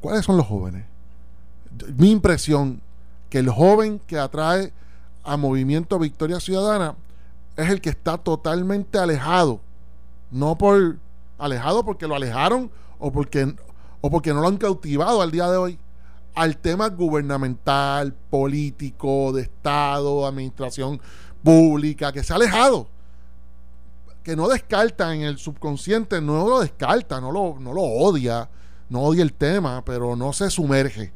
¿cuáles 0.00 0.24
son 0.24 0.36
los 0.36 0.46
jóvenes? 0.46 0.84
Mi 1.96 2.10
impresión 2.10 2.82
que 3.30 3.38
el 3.38 3.48
joven 3.48 4.00
que 4.06 4.18
atrae 4.18 4.72
a 5.24 5.36
Movimiento 5.36 5.98
Victoria 5.98 6.40
Ciudadana 6.40 6.94
es 7.56 7.70
el 7.70 7.80
que 7.80 7.90
está 7.90 8.18
totalmente 8.18 8.98
alejado. 8.98 9.60
No 10.30 10.56
por 10.56 10.96
alejado 11.38 11.84
porque 11.84 12.06
lo 12.06 12.14
alejaron 12.14 12.70
o 12.98 13.10
porque, 13.10 13.54
o 14.00 14.10
porque 14.10 14.34
no 14.34 14.42
lo 14.42 14.48
han 14.48 14.58
cautivado 14.58 15.22
al 15.22 15.30
día 15.30 15.50
de 15.50 15.56
hoy 15.56 15.78
al 16.34 16.56
tema 16.56 16.88
gubernamental, 16.88 18.14
político, 18.30 19.32
de 19.32 19.42
Estado, 19.42 20.26
administración 20.26 21.00
pública, 21.42 22.12
que 22.12 22.22
se 22.22 22.32
ha 22.32 22.36
alejado, 22.36 22.88
que 24.22 24.36
no 24.36 24.48
descarta 24.48 25.14
en 25.14 25.22
el 25.22 25.38
subconsciente, 25.38 26.20
no 26.20 26.48
lo 26.48 26.60
descarta, 26.60 27.20
no 27.20 27.32
lo, 27.32 27.56
no 27.58 27.72
lo 27.72 27.82
odia, 27.82 28.48
no 28.88 29.02
odia 29.02 29.22
el 29.22 29.32
tema, 29.32 29.82
pero 29.84 30.16
no 30.16 30.32
se 30.32 30.50
sumerge. 30.50 31.12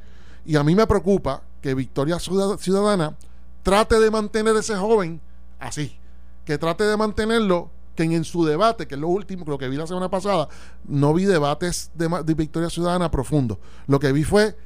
Y 0.47 0.57
a 0.57 0.65
mí 0.65 0.75
me 0.75 0.87
preocupa 0.87 1.43
que 1.61 1.75
Victoria 1.75 2.19
Ciudadana 2.19 3.17
trate 3.62 3.99
de 3.99 4.11
mantener 4.11 4.57
ese 4.57 4.77
joven 4.77 5.21
así, 5.59 5.99
que 6.45 6.59
trate 6.59 6.85
de 6.85 6.97
mantenerlo, 6.97 7.71
que 7.95 8.03
en, 8.03 8.25
su 8.25 8.45
debate, 8.45 8.89
que 8.89 8.97
es 8.97 9.01
lo 9.01 9.09
último, 9.09 9.45
lo 9.47 9.57
que 9.57 9.69
vi 9.69 9.77
la 9.77 9.87
semana 9.87 10.11
pasada, 10.11 10.49
no 10.85 11.15
vi 11.15 11.25
debates 11.25 11.93
de, 11.95 12.09
de 12.25 12.35
Victoria 12.35 12.69
Ciudadana 12.69 13.11
profundos. 13.11 13.59
Lo 13.87 14.01
que 14.01 14.11
vi 14.11 14.25
fue 14.25 14.57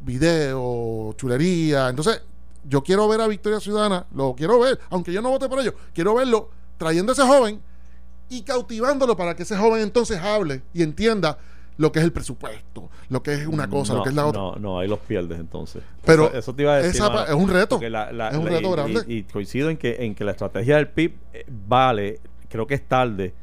video, 0.00 1.12
chulería. 1.16 1.88
Entonces, 1.88 2.22
yo 2.64 2.82
quiero 2.82 3.08
ver 3.08 3.20
a 3.20 3.26
Victoria 3.28 3.60
Ciudadana, 3.60 4.06
lo 4.14 4.34
quiero 4.34 4.58
ver, 4.60 4.78
aunque 4.90 5.12
yo 5.12 5.22
no 5.22 5.30
vote 5.30 5.48
por 5.48 5.60
ello, 5.60 5.74
quiero 5.94 6.14
verlo 6.14 6.50
trayendo 6.78 7.12
a 7.12 7.14
ese 7.14 7.22
joven 7.22 7.60
y 8.28 8.42
cautivándolo 8.42 9.16
para 9.16 9.36
que 9.36 9.44
ese 9.44 9.56
joven 9.56 9.82
entonces 9.82 10.18
hable 10.18 10.62
y 10.74 10.82
entienda 10.82 11.38
lo 11.78 11.92
que 11.92 11.98
es 12.00 12.04
el 12.06 12.12
presupuesto, 12.12 12.88
lo 13.10 13.22
que 13.22 13.34
es 13.34 13.46
una 13.46 13.68
cosa, 13.68 13.92
no, 13.92 13.98
lo 13.98 14.02
que 14.04 14.08
es 14.08 14.14
la 14.16 14.26
otra. 14.26 14.40
No, 14.40 14.56
no, 14.56 14.78
ahí 14.80 14.88
los 14.88 14.98
pierdes 15.00 15.38
entonces. 15.38 15.82
Pero 16.04 16.28
eso, 16.28 16.38
eso 16.38 16.54
te 16.54 16.62
iba 16.62 16.72
a 16.72 16.76
decir. 16.78 16.92
esa 16.96 17.10
mano, 17.10 17.24
pa- 17.26 17.30
es 17.32 17.34
un 17.36 17.48
reto. 17.50 17.80
la- 17.82 18.10
la- 18.12 18.30
Es 18.30 18.36
un 18.36 18.46
reto 18.46 18.68
y- 18.68 18.72
grande. 18.72 19.04
Y, 19.06 19.14
y 19.18 19.22
coincido 19.24 19.68
en 19.70 19.76
que, 19.76 19.96
en 20.04 20.14
que 20.14 20.24
la 20.24 20.30
estrategia 20.32 20.76
del 20.76 20.88
PIB 20.88 21.14
eh, 21.34 21.44
vale, 21.68 22.20
creo 22.48 22.66
que 22.66 22.74
es 22.74 22.88
tarde, 22.88 23.34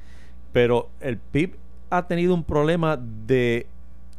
pero 0.51 0.89
el 0.99 1.17
PIB 1.17 1.55
ha 1.91 2.07
tenido 2.07 2.33
un 2.33 2.43
problema 2.43 2.97
de 2.97 3.67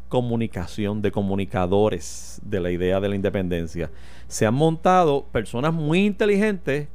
comunicación, 0.09 1.03
de 1.03 1.11
comunicadores 1.11 2.41
de 2.45 2.61
la 2.61 2.71
idea 2.71 3.01
de 3.01 3.09
la 3.09 3.17
independencia. 3.17 3.91
Se 4.29 4.47
han 4.47 4.55
montado 4.55 5.25
personas 5.33 5.73
muy 5.75 6.05
inteligentes, 6.05 6.89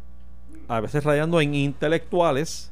a 0.68 0.80
veces 0.80 1.04
rayando 1.04 1.42
en 1.42 1.56
intelectuales, 1.56 2.72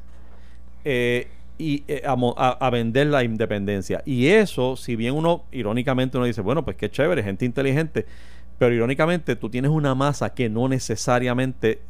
eh, 0.84 1.28
y 1.58 1.82
eh, 1.88 2.02
a, 2.06 2.12
a- 2.12 2.70
vender 2.70 3.08
la 3.08 3.24
independencia. 3.24 4.02
Y 4.06 4.28
eso, 4.28 4.76
si 4.76 4.94
bien 4.94 5.14
uno, 5.14 5.42
irónicamente, 5.50 6.16
uno 6.16 6.26
dice, 6.26 6.40
bueno, 6.40 6.64
pues 6.64 6.76
qué 6.76 6.88
chévere, 6.88 7.22
gente 7.22 7.44
inteligente, 7.44 8.06
pero 8.58 8.72
irónicamente 8.74 9.34
tú 9.34 9.50
tienes 9.50 9.70
una 9.72 9.94
masa 9.94 10.34
que 10.34 10.48
no 10.48 10.68
necesariamente 10.68 11.80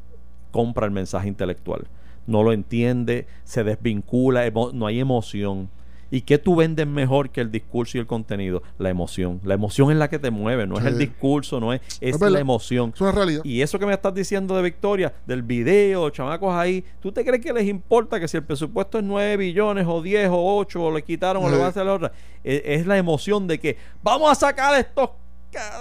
compra 0.50 0.86
el 0.86 0.92
mensaje 0.92 1.28
intelectual. 1.28 1.86
No 2.26 2.42
lo 2.42 2.52
entiende, 2.52 3.26
se 3.44 3.62
desvincula, 3.62 4.50
no 4.50 4.86
hay 4.86 5.00
emoción. 5.00 5.68
¿Y 6.10 6.22
qué 6.22 6.38
tú 6.38 6.56
vendes 6.56 6.86
mejor 6.86 7.30
que 7.30 7.40
el 7.40 7.50
discurso 7.50 7.98
y 7.98 8.00
el 8.00 8.06
contenido? 8.06 8.62
La 8.78 8.88
emoción. 8.90 9.40
La 9.44 9.54
emoción 9.54 9.90
es 9.90 9.96
la 9.98 10.08
que 10.08 10.18
te 10.18 10.30
mueve, 10.30 10.66
no 10.66 10.78
es 10.78 10.84
el 10.86 10.96
discurso, 10.98 11.60
no 11.60 11.72
es, 11.72 11.80
es 12.00 12.14
Es 12.14 12.18
verdad. 12.18 12.34
la 12.34 12.40
emoción. 12.40 12.92
Es 12.94 13.00
una 13.00 13.12
realidad. 13.12 13.42
Y 13.44 13.60
eso 13.62 13.78
que 13.78 13.86
me 13.86 13.92
estás 13.92 14.14
diciendo 14.14 14.56
de 14.56 14.62
Victoria, 14.62 15.12
del 15.26 15.42
video, 15.42 16.08
chamacos 16.10 16.54
ahí, 16.54 16.84
¿tú 17.00 17.12
te 17.12 17.24
crees 17.24 17.42
que 17.42 17.52
les 17.52 17.66
importa 17.66 18.18
que 18.18 18.26
si 18.28 18.36
el 18.36 18.44
presupuesto 18.44 18.98
es 18.98 19.04
9 19.04 19.36
billones 19.36 19.86
o 19.86 20.00
10 20.00 20.28
o 20.30 20.56
8 20.58 20.82
o 20.82 20.90
le 20.90 21.02
quitaron 21.02 21.44
o 21.44 21.48
le 21.50 21.56
van 21.56 21.66
a 21.66 21.68
hacer 21.68 21.84
la 21.84 21.94
otra? 21.94 22.12
Es, 22.42 22.62
es 22.64 22.86
la 22.86 22.96
emoción 22.96 23.46
de 23.46 23.58
que 23.60 23.76
vamos 24.02 24.30
a 24.30 24.34
sacar 24.34 24.78
estos 24.78 25.10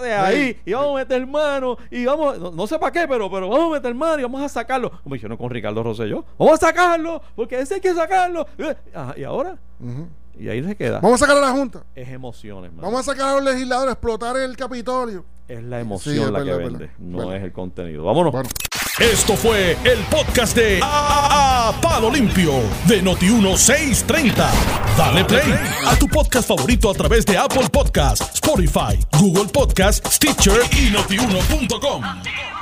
de 0.01 0.13
ahí 0.13 0.57
y 0.65 0.71
vamos 0.71 0.91
a 0.95 0.99
meter 1.03 1.27
mano 1.27 1.77
y 1.91 2.05
vamos, 2.05 2.39
no, 2.39 2.51
no 2.51 2.67
sé 2.67 2.79
para 2.79 2.91
qué, 2.91 3.05
pero, 3.07 3.29
pero 3.29 3.49
vamos 3.49 3.67
a 3.71 3.73
meter 3.75 3.93
mano 3.93 4.19
y 4.19 4.23
vamos 4.23 4.41
a 4.41 4.47
sacarlo. 4.49 4.89
Como 5.03 5.13
dijeron 5.15 5.35
con 5.37 5.49
Ricardo 5.49 5.83
Rosselló, 5.83 6.23
vamos 6.37 6.53
a 6.55 6.67
sacarlo 6.67 7.21
porque 7.35 7.59
ese 7.59 7.75
hay 7.75 7.81
que 7.81 7.93
sacarlo. 7.93 8.47
Eh, 8.57 8.75
ah, 8.95 9.13
y 9.17 9.23
ahora, 9.23 9.57
Ujú. 9.79 10.07
Y 10.39 10.49
ahí 10.49 10.63
se 10.63 10.75
queda. 10.75 10.99
Vamos 10.99 11.21
a 11.21 11.25
sacar 11.25 11.41
a 11.43 11.47
la 11.47 11.51
Junta. 11.51 11.83
Es 11.95 12.07
emociones, 12.09 12.71
mano. 12.71 12.83
Vamos 12.87 13.01
a 13.07 13.11
sacar 13.11 13.29
a 13.29 13.35
los 13.41 13.43
legisladores 13.53 13.89
a 13.89 13.93
explotar 13.93 14.37
el 14.37 14.55
Capitolio. 14.57 15.25
Es 15.47 15.63
la 15.63 15.79
emoción 15.79 16.15
Sí, 16.15 16.21
es 16.21 16.29
la 16.29 16.39
que 16.39 16.45
verdad, 16.45 16.57
vende, 16.59 16.79
verdad. 16.79 16.93
no 16.99 17.17
Verdad. 17.19 17.35
es 17.37 17.43
el 17.43 17.51
contenido. 17.53 18.03
Vámonos. 18.03 18.31
Bueno. 18.33 18.49
Esto 18.99 19.35
fue 19.35 19.77
el 19.83 19.99
podcast 20.09 20.55
de 20.57 20.79
A, 20.81 21.69
A- 21.69 21.81
Palo 21.81 22.09
Limpio 22.09 22.51
de 22.87 23.03
Noti1630. 23.03 24.33
Dale 24.97 25.23
play 25.25 25.53
a 25.85 25.95
tu 25.99 26.07
podcast 26.07 26.47
favorito 26.47 26.89
a 26.89 26.93
través 26.95 27.23
de 27.25 27.37
Apple 27.37 27.69
Podcasts, 27.71 28.31
Spotify, 28.33 28.97
Google 29.19 29.45
Podcasts, 29.53 30.15
Stitcher 30.15 30.59
y 30.75 30.89
notiuno.com. 30.89 32.56